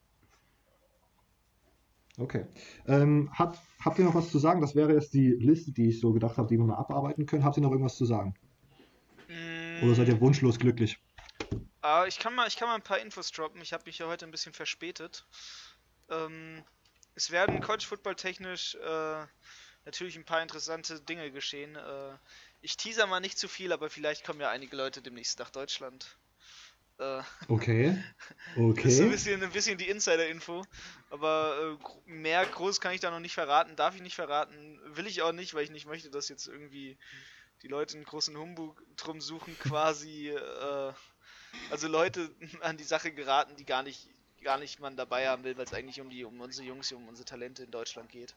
Okay. 2.16 2.46
Ähm, 2.86 3.28
hat, 3.32 3.58
habt 3.84 3.98
ihr 3.98 4.04
noch 4.04 4.14
was 4.14 4.30
zu 4.30 4.38
sagen? 4.38 4.60
Das 4.60 4.74
wäre 4.74 4.92
jetzt 4.92 5.14
die 5.14 5.30
Liste, 5.30 5.72
die 5.72 5.88
ich 5.88 6.00
so 6.00 6.12
gedacht 6.12 6.36
habe, 6.36 6.48
die 6.48 6.56
wir 6.56 6.64
mal 6.64 6.76
abarbeiten 6.76 7.26
können. 7.26 7.44
Habt 7.44 7.56
ihr 7.56 7.62
noch 7.62 7.72
irgendwas 7.72 7.96
zu 7.96 8.04
sagen? 8.04 8.34
Oder 9.82 9.94
seid 9.94 10.08
ihr 10.08 10.20
wunschlos 10.20 10.58
glücklich? 10.58 10.98
Ah, 11.80 12.06
ich, 12.06 12.18
kann 12.18 12.34
mal, 12.34 12.46
ich 12.46 12.56
kann 12.56 12.68
mal 12.68 12.76
ein 12.76 12.82
paar 12.82 13.00
Infos 13.00 13.30
droppen. 13.32 13.60
Ich 13.60 13.72
habe 13.72 13.84
mich 13.86 13.98
ja 13.98 14.06
heute 14.06 14.24
ein 14.24 14.30
bisschen 14.30 14.52
verspätet. 14.52 15.26
Ähm, 16.08 16.62
es 17.14 17.30
werden 17.30 17.60
College 17.60 17.84
Football 17.86 18.14
technisch 18.14 18.76
äh, 18.76 19.26
natürlich 19.84 20.16
ein 20.16 20.24
paar 20.24 20.42
interessante 20.42 21.00
Dinge 21.00 21.30
geschehen. 21.30 21.76
Äh, 21.76 22.16
ich 22.60 22.76
teaser 22.76 23.06
mal 23.06 23.20
nicht 23.20 23.38
zu 23.38 23.48
viel, 23.48 23.72
aber 23.72 23.90
vielleicht 23.90 24.24
kommen 24.24 24.40
ja 24.40 24.50
einige 24.50 24.76
Leute 24.76 25.02
demnächst 25.02 25.38
nach 25.38 25.50
Deutschland. 25.50 26.16
Äh, 26.98 27.22
Okay. 27.48 27.96
Das 28.56 28.84
ist 28.84 29.00
ein 29.00 29.10
bisschen, 29.10 29.42
ein 29.42 29.50
bisschen 29.50 29.78
die 29.78 29.88
Insider-Info. 29.88 30.64
Aber 31.10 31.78
äh, 32.06 32.10
mehr 32.10 32.44
groß 32.46 32.80
kann 32.80 32.94
ich 32.94 33.00
da 33.00 33.10
noch 33.10 33.20
nicht 33.20 33.34
verraten. 33.34 33.76
Darf 33.76 33.96
ich 33.96 34.02
nicht 34.02 34.14
verraten. 34.14 34.80
Will 34.94 35.06
ich 35.06 35.22
auch 35.22 35.32
nicht, 35.32 35.54
weil 35.54 35.64
ich 35.64 35.70
nicht 35.70 35.86
möchte, 35.86 36.10
dass 36.10 36.28
jetzt 36.28 36.46
irgendwie 36.46 36.96
die 37.62 37.68
Leute 37.68 37.96
einen 37.96 38.04
großen 38.04 38.36
Humbug 38.36 38.82
drum 38.96 39.20
suchen, 39.20 39.58
quasi. 39.60 40.30
Äh, 40.30 40.92
also 41.70 41.88
Leute 41.88 42.30
an 42.60 42.76
die 42.76 42.84
Sache 42.84 43.12
geraten, 43.12 43.56
die 43.56 43.64
gar 43.64 43.82
nicht, 43.82 44.08
gar 44.42 44.58
nicht 44.58 44.80
man 44.80 44.96
dabei 44.96 45.28
haben 45.28 45.44
will, 45.44 45.56
weil 45.56 45.64
es 45.64 45.74
eigentlich 45.74 46.00
um 46.00 46.10
die, 46.10 46.24
um 46.24 46.40
unsere 46.40 46.66
Jungs, 46.66 46.92
um 46.92 47.08
unsere 47.08 47.24
Talente 47.24 47.64
in 47.64 47.70
Deutschland 47.70 48.10
geht. 48.10 48.36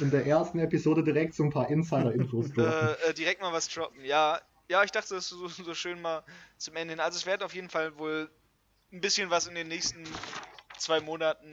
In 0.00 0.10
der 0.10 0.26
ersten 0.26 0.58
Episode 0.58 1.04
direkt 1.04 1.34
so 1.34 1.44
ein 1.44 1.50
paar 1.50 1.70
Insider-Infos 1.70 2.52
droppen. 2.52 2.64
Äh, 2.64 2.92
äh, 3.10 3.14
direkt 3.14 3.40
mal 3.40 3.52
was 3.52 3.68
droppen. 3.68 4.04
Ja, 4.04 4.40
ja, 4.70 4.84
ich 4.84 4.92
dachte, 4.92 5.14
das 5.14 5.24
ist 5.24 5.30
so, 5.30 5.48
so 5.48 5.74
schön 5.74 6.00
mal 6.00 6.22
zum 6.56 6.76
Ende 6.76 6.92
hin. 6.92 7.00
Also 7.00 7.16
es 7.16 7.26
wird 7.26 7.42
auf 7.42 7.54
jeden 7.54 7.68
Fall 7.68 7.98
wohl 7.98 8.30
ein 8.92 9.00
bisschen 9.00 9.28
was 9.28 9.48
in 9.48 9.56
den 9.56 9.68
nächsten 9.68 10.04
zwei 10.78 11.00
Monaten 11.00 11.52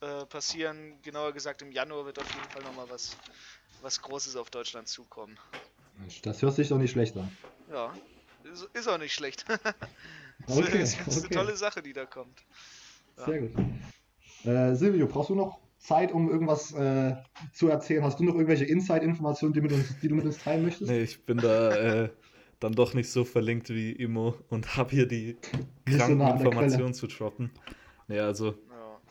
äh, 0.00 0.26
passieren. 0.26 1.00
Genauer 1.02 1.32
gesagt, 1.32 1.62
im 1.62 1.70
Januar 1.70 2.04
wird 2.04 2.18
auf 2.18 2.28
jeden 2.34 2.50
Fall 2.50 2.62
nochmal 2.62 2.86
was, 2.90 3.16
was 3.80 4.02
Großes 4.02 4.34
auf 4.34 4.50
Deutschland 4.50 4.88
zukommen. 4.88 5.38
Mensch, 5.98 6.20
das 6.22 6.42
hört 6.42 6.54
sich 6.54 6.68
doch 6.68 6.78
nicht 6.78 6.90
schlecht 6.90 7.16
an. 7.16 7.30
Ja, 7.70 7.94
ist, 8.52 8.68
ist 8.72 8.88
auch 8.88 8.98
nicht 8.98 9.14
schlecht. 9.14 9.46
Okay, 10.48 10.82
ist, 10.82 10.98
ist 11.06 11.18
eine 11.18 11.26
okay. 11.26 11.34
tolle 11.34 11.56
Sache, 11.56 11.82
die 11.82 11.92
da 11.92 12.04
kommt. 12.04 12.42
Ja. 13.16 13.26
Sehr 13.26 13.42
gut. 13.42 13.52
Äh, 14.44 14.74
Silvio, 14.74 15.06
brauchst 15.06 15.30
du 15.30 15.36
noch 15.36 15.60
Zeit, 15.78 16.10
um 16.10 16.28
irgendwas 16.28 16.72
äh, 16.72 17.14
zu 17.52 17.68
erzählen? 17.68 18.02
Hast 18.02 18.18
du 18.18 18.24
noch 18.24 18.34
irgendwelche 18.34 18.64
Inside-Informationen, 18.64 19.52
die, 19.52 19.60
die 19.60 20.08
du 20.08 20.16
mit 20.16 20.24
uns 20.24 20.38
teilen 20.38 20.64
möchtest? 20.64 20.90
Nee, 20.90 21.02
ich 21.02 21.24
bin 21.24 21.38
da 21.38 21.76
äh, 21.76 22.10
dann 22.62 22.72
doch 22.74 22.94
nicht 22.94 23.10
so 23.10 23.24
verlinkt 23.24 23.68
wie 23.70 23.92
Imo 23.92 24.34
und 24.48 24.76
habe 24.76 24.90
hier 24.90 25.06
die 25.06 25.36
so 25.88 25.96
kranken 25.98 26.18
der 26.20 26.34
Informationen 26.36 26.94
zu 26.94 27.06
droppen. 27.06 27.50
Nee, 28.08 28.20
also 28.20 28.54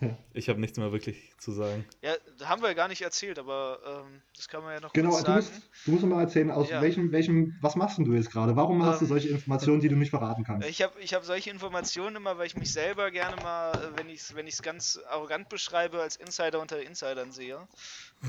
Ja. 0.01 0.17
ich 0.33 0.49
habe 0.49 0.59
nichts 0.59 0.77
mehr 0.77 0.91
wirklich 0.91 1.31
zu 1.37 1.51
sagen. 1.51 1.85
ja, 2.01 2.13
da 2.39 2.49
haben 2.49 2.61
wir 2.61 2.69
ja 2.69 2.73
gar 2.73 2.87
nicht 2.87 3.01
erzählt, 3.01 3.37
aber 3.37 3.79
ähm, 3.85 4.21
das 4.35 4.47
kann 4.47 4.63
man 4.63 4.73
ja 4.73 4.79
noch 4.79 4.93
Genau, 4.93 5.09
kurz 5.11 5.19
du 5.19 5.25
sagen. 5.25 5.35
musst, 5.45 5.69
du 5.85 5.91
musst 5.91 6.05
mal 6.05 6.21
erzählen, 6.21 6.51
aus 6.51 6.69
Ja. 6.69 6.81
welchem, 6.81 7.11
welchem, 7.11 7.55
was 7.61 7.75
machst 7.75 7.97
denn 7.97 8.05
du 8.05 8.13
jetzt 8.13 8.31
gerade? 8.31 8.55
Warum 8.55 8.83
hast 8.83 9.01
du 9.01 9.05
Ähm, 9.05 9.09
solche 9.09 9.29
Informationen, 9.29 9.79
die 9.79 9.89
du 9.89 9.95
nicht 9.95 10.09
verraten 10.09 10.43
kannst? 10.43 10.67
Ich 10.67 10.81
habe 10.81 10.99
ich 10.99 11.13
hab 11.13 11.23
solche 11.23 11.49
Informationen 11.49 12.15
immer, 12.15 12.37
weil 12.37 12.47
ich 12.47 12.55
mich 12.55 12.71
selber 12.71 13.11
gerne 13.11 13.35
mal, 13.37 13.73
äh, 13.73 13.97
wenn 13.97 14.09
ich 14.09 14.21
es 14.21 14.35
wenn 14.35 14.47
ich's 14.47 14.61
ganz 14.61 14.99
arrogant 15.07 15.49
beschreibe, 15.49 16.01
als 16.01 16.15
Insider 16.15 16.59
unter 16.59 16.81
Insidern 16.81 17.31
sehe. 17.31 17.67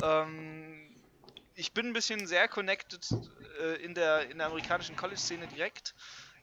Ähm, 0.02 0.91
ich 1.54 1.72
bin 1.72 1.86
ein 1.86 1.92
bisschen 1.92 2.26
sehr 2.26 2.48
connected 2.48 3.08
äh, 3.60 3.82
in, 3.82 3.94
der, 3.94 4.30
in 4.30 4.38
der 4.38 4.46
amerikanischen 4.46 4.96
College-Szene 4.96 5.46
direkt. 5.48 5.94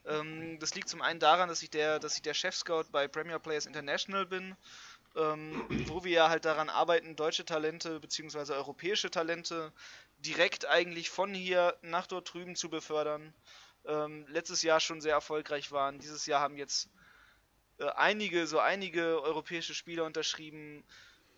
Ähm, 0.06 0.58
das 0.58 0.74
liegt 0.74 0.88
zum 0.88 1.02
einen 1.02 1.20
daran, 1.20 1.48
dass 1.48 1.62
ich 1.62 1.70
der, 1.70 1.98
dass 1.98 2.16
ich 2.16 2.22
der 2.22 2.34
Chef-Scout 2.34 2.84
bei 2.90 3.08
Premier 3.08 3.38
Players 3.38 3.66
International 3.66 4.26
bin, 4.26 4.56
ähm, 5.16 5.64
wo 5.86 6.04
wir 6.04 6.12
ja 6.12 6.28
halt 6.28 6.44
daran 6.44 6.68
arbeiten, 6.68 7.16
deutsche 7.16 7.44
Talente 7.44 8.00
bzw. 8.00 8.52
europäische 8.52 9.10
Talente 9.10 9.72
direkt 10.18 10.66
eigentlich 10.66 11.10
von 11.10 11.34
hier 11.34 11.76
nach 11.82 12.06
dort 12.06 12.32
drüben 12.32 12.56
zu 12.56 12.68
befördern 12.70 13.34
ähm, 13.86 14.26
letztes 14.28 14.62
Jahr 14.62 14.80
schon 14.80 15.00
sehr 15.00 15.14
erfolgreich 15.14 15.72
waren. 15.72 15.98
Dieses 15.98 16.26
Jahr 16.26 16.40
haben 16.40 16.56
jetzt 16.56 16.88
äh, 17.78 17.88
einige, 17.96 18.46
so 18.46 18.58
einige 18.58 19.22
europäische 19.22 19.74
Spieler 19.74 20.04
unterschrieben. 20.04 20.84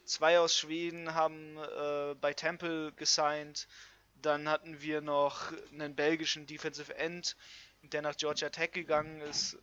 Zwei 0.05 0.39
aus 0.39 0.57
Schweden 0.57 1.15
haben 1.15 1.57
äh, 1.57 2.15
bei 2.21 2.33
Temple 2.35 2.93
gesigned. 2.93 3.69
Dann 4.15 4.49
hatten 4.49 4.81
wir 4.81 5.01
noch 5.01 5.53
einen 5.73 5.95
belgischen 5.95 6.47
Defensive 6.47 6.95
End, 6.95 7.37
der 7.83 8.03
nach 8.03 8.17
Georgia 8.17 8.51
Tech 8.51 8.73
gegangen 8.73 9.21
ist. 9.21 9.59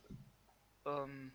Ähm, 0.86 1.32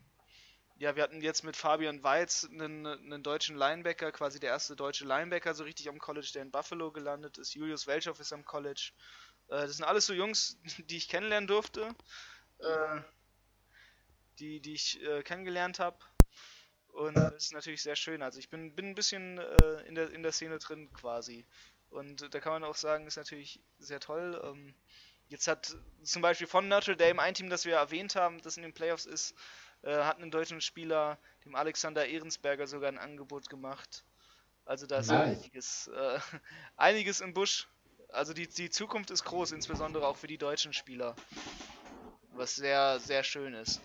ja, 0.77 0.95
wir 0.95 1.03
hatten 1.03 1.21
jetzt 1.21 1.43
mit 1.43 1.55
Fabian 1.55 2.03
Weiz 2.03 2.47
einen, 2.51 2.85
einen 2.85 3.23
deutschen 3.23 3.55
Linebacker, 3.55 4.11
quasi 4.11 4.39
der 4.39 4.49
erste 4.49 4.75
deutsche 4.75 5.05
Linebacker 5.05 5.53
so 5.53 5.63
richtig 5.63 5.87
am 5.87 5.99
College, 5.99 6.31
der 6.33 6.41
in 6.41 6.51
Buffalo 6.51 6.91
gelandet 6.91 7.37
ist. 7.37 7.53
Julius 7.53 7.87
Welchow 7.87 8.19
ist 8.19 8.33
am 8.33 8.43
College. 8.43 8.91
Äh, 9.47 9.61
das 9.67 9.77
sind 9.77 9.85
alles 9.85 10.05
so 10.05 10.13
Jungs, 10.13 10.57
die 10.89 10.97
ich 10.97 11.07
kennenlernen 11.07 11.47
durfte, 11.47 11.95
äh, 12.59 13.01
die, 14.39 14.59
die 14.59 14.73
ich 14.73 15.01
äh, 15.01 15.23
kennengelernt 15.23 15.79
habe. 15.79 15.97
Und 16.95 17.15
das 17.15 17.33
ist 17.33 17.53
natürlich 17.53 17.83
sehr 17.83 17.97
schön. 17.97 18.21
Also 18.21 18.39
ich 18.39 18.49
bin, 18.49 18.73
bin 18.73 18.87
ein 18.87 18.95
bisschen 18.95 19.37
äh, 19.37 19.81
in, 19.81 19.95
der, 19.95 20.11
in 20.11 20.23
der 20.23 20.31
Szene 20.31 20.59
drin 20.59 20.91
quasi. 20.93 21.45
Und 21.89 22.33
da 22.33 22.39
kann 22.39 22.53
man 22.53 22.63
auch 22.63 22.75
sagen, 22.75 23.05
ist 23.05 23.17
natürlich 23.17 23.59
sehr 23.79 23.99
toll. 23.99 24.41
Ähm, 24.45 24.73
jetzt 25.27 25.47
hat 25.49 25.75
zum 26.03 26.21
Beispiel 26.21 26.47
von 26.47 26.69
Notre 26.69 26.95
Dame 26.95 27.21
ein 27.21 27.33
Team, 27.33 27.49
das 27.49 27.65
wir 27.65 27.75
erwähnt 27.75 28.15
haben, 28.15 28.41
das 28.41 28.55
in 28.55 28.63
den 28.63 28.73
Playoffs 28.73 29.05
ist, 29.05 29.35
äh, 29.81 29.93
hat 29.93 30.17
einen 30.17 30.31
deutschen 30.31 30.61
Spieler, 30.61 31.19
dem 31.43 31.55
Alexander 31.55 32.07
Ehrensberger, 32.07 32.65
sogar 32.65 32.87
ein 32.87 32.97
Angebot 32.97 33.49
gemacht. 33.49 34.05
Also 34.63 34.87
da 34.87 34.99
ist 34.99 35.11
Nice. 35.11 35.41
einiges, 35.41 35.87
äh, 35.87 36.19
einiges 36.77 37.19
im 37.19 37.33
Busch. 37.33 37.67
Also 38.07 38.33
die, 38.33 38.47
die 38.47 38.69
Zukunft 38.69 39.11
ist 39.11 39.25
groß, 39.25 39.51
insbesondere 39.51 40.07
auch 40.07 40.15
für 40.15 40.27
die 40.27 40.37
deutschen 40.37 40.71
Spieler. 40.71 41.13
Was 42.35 42.55
sehr, 42.55 42.99
sehr 42.99 43.23
schön 43.25 43.53
ist. 43.53 43.81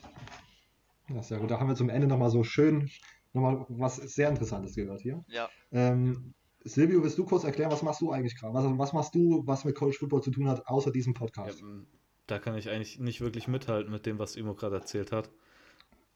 Ja, 1.12 1.22
sehr 1.22 1.38
gut. 1.38 1.50
Da 1.50 1.58
haben 1.58 1.68
wir 1.68 1.74
zum 1.74 1.88
Ende 1.88 2.06
nochmal 2.06 2.30
so 2.30 2.44
schön, 2.44 2.90
nochmal 3.32 3.64
was 3.68 3.96
sehr 3.96 4.28
Interessantes 4.28 4.74
gehört 4.74 5.00
hier. 5.00 5.24
Ja. 5.28 5.48
Ähm, 5.72 6.34
Silvio, 6.62 7.02
willst 7.02 7.18
du 7.18 7.24
kurz 7.24 7.44
erklären, 7.44 7.70
was 7.70 7.82
machst 7.82 8.00
du 8.00 8.11
eigentlich 8.11 8.36
gerade? 8.38 8.54
Was, 8.54 8.64
was 8.78 8.92
machst 8.92 9.14
du, 9.14 9.42
was 9.46 9.64
mit 9.64 9.74
College 9.74 9.96
Football 9.98 10.22
zu 10.22 10.30
tun 10.30 10.48
hat, 10.48 10.66
außer 10.66 10.92
diesem 10.92 11.14
Ja, 11.14 11.18
Podcast? 11.18 11.61
m, 11.62 11.86
da 12.26 12.38
kann 12.38 12.56
ich 12.56 12.68
eigentlich 12.70 12.98
nicht 12.98 13.20
wirklich 13.20 13.48
mithalten 13.48 13.90
mit 13.90 14.06
dem, 14.06 14.18
was 14.18 14.36
Imo 14.36 14.54
gerade 14.54 14.76
erzählt 14.76 15.12
hat. 15.12 15.30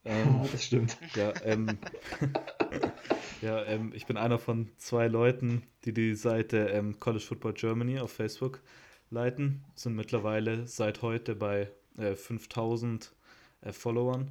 Ähm, 0.06 0.42
das 0.52 0.62
stimmt. 0.62 0.98
Ja, 1.14 1.32
ähm, 1.44 1.78
ja 3.40 3.64
ähm, 3.64 3.92
ich 3.94 4.04
bin 4.06 4.18
einer 4.18 4.38
von 4.38 4.70
zwei 4.76 5.08
Leuten, 5.08 5.62
die 5.84 5.94
die 5.94 6.14
Seite 6.14 6.58
ähm, 6.68 7.00
College 7.00 7.24
Football 7.24 7.54
Germany 7.54 7.98
auf 7.98 8.12
Facebook 8.12 8.60
leiten. 9.08 9.64
Sind 9.74 9.96
mittlerweile 9.96 10.66
seit 10.66 11.00
heute 11.00 11.34
bei 11.34 11.70
äh, 11.96 12.14
5000 12.16 13.14
äh, 13.62 13.72
Followern. 13.72 14.30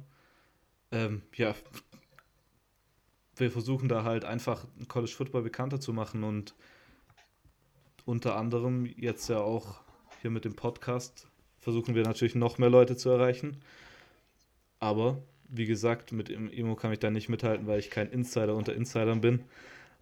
Ähm, 0.94 1.22
ja, 1.34 1.54
wir 3.36 3.50
versuchen 3.50 3.88
da 3.88 4.04
halt 4.04 4.24
einfach 4.24 4.64
College 4.88 5.12
Football 5.12 5.42
bekannter 5.42 5.80
zu 5.80 5.92
machen 5.92 6.22
und 6.24 6.54
unter 8.04 8.36
anderem 8.36 8.86
jetzt 8.86 9.28
ja 9.28 9.38
auch 9.38 9.80
hier 10.22 10.30
mit 10.30 10.44
dem 10.44 10.54
Podcast 10.54 11.26
versuchen 11.58 11.94
wir 11.94 12.02
natürlich 12.04 12.34
noch 12.34 12.58
mehr 12.58 12.70
Leute 12.70 12.96
zu 12.96 13.08
erreichen. 13.10 13.60
Aber 14.78 15.22
wie 15.48 15.66
gesagt, 15.66 16.12
mit 16.12 16.28
dem 16.28 16.50
Emo 16.50 16.76
kann 16.76 16.92
ich 16.92 16.98
da 16.98 17.10
nicht 17.10 17.28
mithalten, 17.28 17.66
weil 17.66 17.78
ich 17.80 17.90
kein 17.90 18.10
Insider 18.10 18.54
unter 18.54 18.74
Insidern 18.74 19.20
bin. 19.20 19.42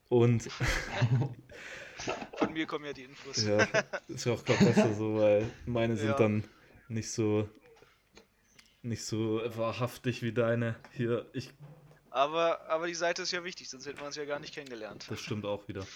Und 0.09 0.49
Von 2.37 2.53
mir 2.53 2.67
kommen 2.67 2.85
ja 2.85 2.93
die 2.93 3.05
Infos. 3.05 3.45
ja, 3.47 3.67
ist 4.09 4.27
ja 4.27 4.33
auch 4.33 4.45
gerade 4.45 4.65
besser 4.65 4.93
so, 4.95 5.15
weil 5.17 5.49
meine 5.67 5.97
sind 5.97 6.09
Ja. 6.09 6.17
dann 6.17 6.45
nicht 6.89 7.11
so 7.11 7.49
nicht 8.83 9.05
so 9.05 9.41
wahrhaftig 9.57 10.23
wie 10.23 10.33
deine. 10.33 10.77
Hier, 10.93 11.27
ich, 11.33 11.51
Aber, 12.11 12.69
aber 12.69 12.87
die 12.87 12.95
Seite 12.95 13.23
ist 13.23 13.31
ja 13.33 13.45
wichtig, 13.45 13.71
sonst 13.71 13.87
hätten 13.87 13.99
wir 13.99 14.07
uns 14.07 14.17
ja 14.17 14.25
gar 14.25 14.39
nicht 14.39 14.55
kennengelernt. 14.55 15.07
das 15.09 15.21
stimmt 15.21 15.45
auch 15.45 15.67
wieder. 15.69 15.87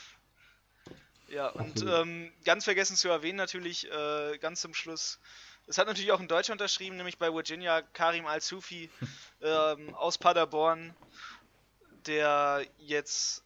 Ja, 1.28 1.48
und 1.48 1.82
ähm, 1.82 2.32
ganz 2.44 2.64
vergessen 2.64 2.96
zu 2.96 3.08
erwähnen 3.08 3.36
natürlich, 3.36 3.90
äh, 3.90 4.38
ganz 4.38 4.60
zum 4.60 4.74
Schluss, 4.74 5.18
es 5.66 5.78
hat 5.78 5.88
natürlich 5.88 6.12
auch 6.12 6.20
ein 6.20 6.28
Deutscher 6.28 6.52
unterschrieben, 6.52 6.96
nämlich 6.96 7.18
bei 7.18 7.32
Virginia 7.32 7.82
Karim 7.82 8.26
Al-Sufi 8.26 8.88
ähm, 9.42 9.92
aus 9.94 10.18
Paderborn, 10.18 10.94
der 12.06 12.64
jetzt 12.78 13.42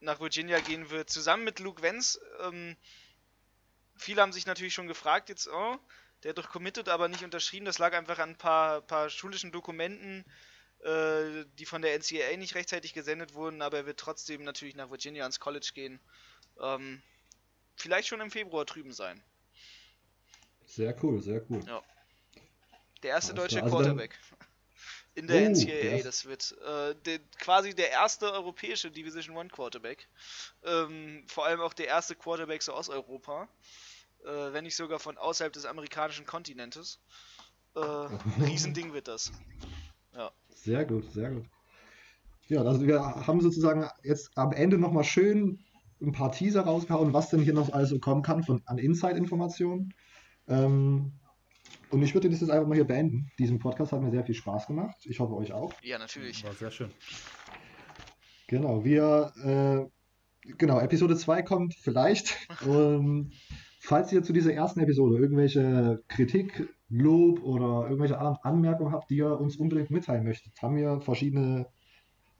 nach 0.00 0.20
Virginia 0.20 0.60
gehen 0.60 0.88
wird, 0.88 1.10
zusammen 1.10 1.44
mit 1.44 1.58
Luke 1.58 1.82
Wenz. 1.82 2.18
Ähm, 2.40 2.76
viele 3.96 4.22
haben 4.22 4.32
sich 4.32 4.46
natürlich 4.46 4.72
schon 4.72 4.86
gefragt 4.86 5.28
jetzt, 5.28 5.48
oh, 5.48 5.78
Der 6.22 6.30
hat 6.30 6.38
doch 6.38 6.50
committed, 6.50 6.88
aber 6.88 7.08
nicht 7.08 7.24
unterschrieben. 7.24 7.66
Das 7.66 7.78
lag 7.78 7.92
einfach 7.94 8.18
an 8.18 8.30
ein 8.30 8.38
paar, 8.38 8.80
paar 8.80 9.10
schulischen 9.10 9.52
Dokumenten, 9.52 10.24
äh, 10.80 11.44
die 11.58 11.66
von 11.66 11.82
der 11.82 11.94
NCAA 11.98 12.36
nicht 12.36 12.54
rechtzeitig 12.54 12.94
gesendet 12.94 13.34
wurden, 13.34 13.62
aber 13.62 13.78
er 13.78 13.86
wird 13.86 14.00
trotzdem 14.00 14.42
natürlich 14.44 14.76
nach 14.76 14.90
Virginia 14.90 15.22
ans 15.22 15.40
College 15.40 15.70
gehen. 15.74 16.00
Ähm, 16.60 17.02
vielleicht 17.76 18.08
schon 18.08 18.20
im 18.20 18.30
Februar 18.30 18.64
drüben 18.64 18.92
sein. 18.92 19.22
Sehr 20.64 20.96
cool, 21.02 21.22
sehr 21.22 21.42
cool. 21.50 21.62
Ja. 21.66 21.82
Der 23.02 23.10
erste 23.10 23.32
Alles 23.32 23.52
deutsche. 23.52 23.62
Also 23.62 23.76
Quarterback. 23.76 24.18
In 25.14 25.26
der 25.28 25.36
Oh, 25.36 25.50
NCAA, 25.50 26.02
das 26.02 26.26
wird 26.26 26.54
äh, 26.60 26.94
der, 27.06 27.20
quasi 27.38 27.74
der 27.74 27.90
erste 27.90 28.30
europäische 28.32 28.90
Division 28.90 29.34
One 29.34 29.48
Quarterback. 29.48 30.08
Ähm, 30.62 31.24
vor 31.26 31.46
allem 31.46 31.60
auch 31.60 31.72
der 31.72 31.86
erste 31.86 32.14
Quarterback 32.14 32.62
so 32.62 32.74
aus 32.74 32.90
Europa. 32.90 33.48
Äh, 34.24 34.52
wenn 34.52 34.64
nicht 34.64 34.76
sogar 34.76 34.98
von 34.98 35.18
außerhalb 35.18 35.52
des 35.52 35.64
amerikanischen 35.64 36.26
Kontinentes. 36.26 37.00
Äh, 37.74 37.80
Riesending 38.40 38.92
wird 38.92 39.08
das. 39.08 39.32
Sehr 40.66 40.84
gut, 40.84 41.10
sehr 41.12 41.30
gut. 41.30 41.46
Ja, 42.48 42.62
also 42.62 42.86
wir 42.86 43.00
haben 43.00 43.40
sozusagen 43.40 43.88
jetzt 44.02 44.30
am 44.36 44.52
Ende 44.52 44.78
nochmal 44.78 45.04
schön 45.04 45.64
ein 46.00 46.12
paar 46.12 46.32
Teaser 46.32 46.62
rausgehauen, 46.62 47.12
was 47.12 47.30
denn 47.30 47.40
hier 47.40 47.54
noch 47.54 47.72
alles 47.72 47.90
so 47.90 47.98
kommen 47.98 48.22
kann 48.22 48.42
von, 48.42 48.62
an 48.66 48.78
Inside-Informationen. 48.78 49.94
Ähm, 50.48 51.12
und 51.90 52.02
ich 52.02 52.14
würde 52.14 52.28
das 52.28 52.40
jetzt 52.40 52.50
einfach 52.50 52.66
mal 52.66 52.74
hier 52.74 52.84
beenden. 52.84 53.30
Diesen 53.38 53.58
Podcast 53.58 53.92
hat 53.92 54.02
mir 54.02 54.10
sehr 54.10 54.24
viel 54.24 54.34
Spaß 54.34 54.66
gemacht. 54.66 54.96
Ich 55.04 55.20
hoffe, 55.20 55.34
euch 55.34 55.52
auch. 55.52 55.72
Ja, 55.82 55.98
natürlich. 55.98 56.44
War 56.44 56.52
sehr 56.52 56.70
schön. 56.70 56.90
Genau, 58.48 58.84
wir, 58.84 59.32
äh, 60.46 60.52
genau, 60.58 60.80
Episode 60.80 61.16
2 61.16 61.42
kommt 61.42 61.74
vielleicht. 61.74 62.36
Und 62.66 63.32
falls 63.86 64.12
ihr 64.12 64.24
zu 64.24 64.32
dieser 64.32 64.52
ersten 64.52 64.80
Episode 64.80 65.16
irgendwelche 65.16 66.02
Kritik, 66.08 66.68
Lob 66.88 67.42
oder 67.44 67.84
irgendwelche 67.84 68.18
An 68.18 68.36
Anmerkungen 68.42 68.92
habt, 68.92 69.10
die 69.10 69.18
ihr 69.18 69.38
uns 69.38 69.56
unbedingt 69.56 69.90
mitteilen 69.90 70.24
möchtet, 70.24 70.60
haben 70.60 70.76
wir 70.76 71.00
verschiedene 71.00 71.66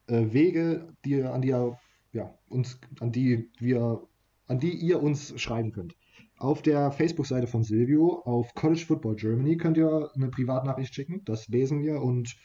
äh, 0.09 0.32
Wege, 0.32 0.92
die 1.05 1.22
an 1.22 1.42
die 1.42 1.49
ihr, 1.49 1.78
ja, 2.12 2.34
uns, 2.49 2.80
an 2.99 3.12
die 3.12 3.49
wir, 3.59 4.03
an 4.49 4.59
die 4.59 4.72
ihr 4.72 5.01
uns 5.01 5.40
schreiben 5.40 5.70
könnt. 5.70 5.94
Auf 6.38 6.62
der 6.62 6.90
Facebook-Seite 6.90 7.47
von 7.47 7.62
Silvio, 7.62 8.22
auf 8.24 8.53
College 8.55 8.84
Football 8.84 9.14
Germany, 9.14 9.57
könnt 9.57 9.76
ihr 9.76 10.11
eine 10.16 10.28
Privatnachricht 10.28 10.94
schicken. 10.94 11.22
Das 11.26 11.47
lesen 11.47 11.80
wir 11.80 12.03
und 12.03 12.36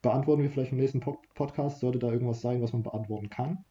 beantworten 0.00 0.42
wir 0.42 0.50
vielleicht 0.50 0.72
im 0.72 0.78
nächsten 0.78 1.00
Pod 1.00 1.18
Podcast, 1.34 1.80
sollte 1.80 1.98
da 1.98 2.10
irgendwas 2.10 2.40
sein, 2.40 2.62
was 2.62 2.72
man 2.72 2.82
beantworten 2.82 3.28
kann. 3.28 3.64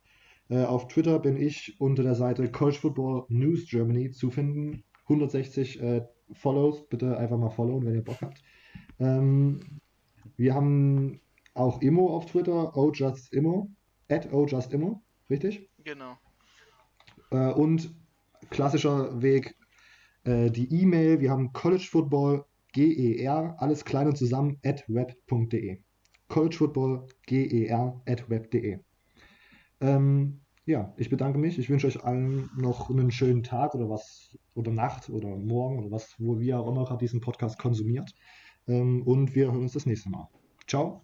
Äh, 0.51 0.65
auf 0.65 0.89
Twitter 0.89 1.17
bin 1.17 1.37
ich 1.37 1.79
unter 1.79 2.03
der 2.03 2.13
Seite 2.13 2.51
College 2.51 2.77
Football 2.77 3.25
News 3.29 3.69
Germany 3.69 4.11
zu 4.11 4.29
finden. 4.29 4.83
160 5.03 5.81
äh, 5.81 6.05
Follows, 6.33 6.87
bitte 6.89 7.17
einfach 7.17 7.37
mal 7.37 7.49
followen, 7.49 7.85
wenn 7.85 7.95
ihr 7.95 8.03
Bock 8.03 8.21
habt. 8.21 8.43
Ähm, 8.99 9.61
wir 10.35 10.53
haben 10.53 11.21
auch 11.53 11.81
Immo 11.81 12.15
auf 12.15 12.25
Twitter, 12.25 12.75
ojustimmo, 12.77 13.69
at 14.09 14.31
ojustimmo, 14.31 15.01
richtig? 15.29 15.69
Genau. 15.85 16.17
Äh, 17.31 17.51
und 17.53 17.95
klassischer 18.49 19.21
Weg, 19.21 19.55
äh, 20.25 20.51
die 20.51 20.71
E-Mail, 20.81 21.21
wir 21.21 21.31
haben 21.31 21.53
College 21.53 21.87
Football 21.89 22.45
GER, 22.73 23.55
alles 23.57 23.85
klein 23.85 24.07
und 24.07 24.17
zusammen, 24.17 24.59
at 24.65 24.83
web.de. 24.89 25.81
College 26.27 26.55
Football 26.57 27.07
GER 27.25 28.01
at 28.05 28.29
web.de. 28.29 28.79
Ähm, 29.81 30.40
ja, 30.65 30.93
ich 30.97 31.09
bedanke 31.09 31.39
mich. 31.39 31.57
Ich 31.57 31.69
wünsche 31.69 31.87
euch 31.87 32.03
allen 32.03 32.49
noch 32.55 32.89
einen 32.89 33.11
schönen 33.11 33.43
Tag 33.43 33.75
oder 33.75 33.89
was, 33.89 34.37
oder 34.53 34.71
Nacht 34.71 35.09
oder 35.09 35.35
Morgen 35.35 35.79
oder 35.79 35.91
was, 35.91 36.15
wo 36.19 36.39
wir 36.39 36.59
auch 36.59 36.67
immer 36.67 36.85
gerade 36.85 36.99
diesen 36.99 37.21
Podcast 37.21 37.57
konsumiert. 37.57 38.13
Ähm, 38.67 39.01
und 39.03 39.35
wir 39.35 39.45
hören 39.51 39.61
uns 39.61 39.73
das 39.73 39.85
nächste 39.85 40.09
Mal. 40.09 40.27
Ciao. 40.67 41.01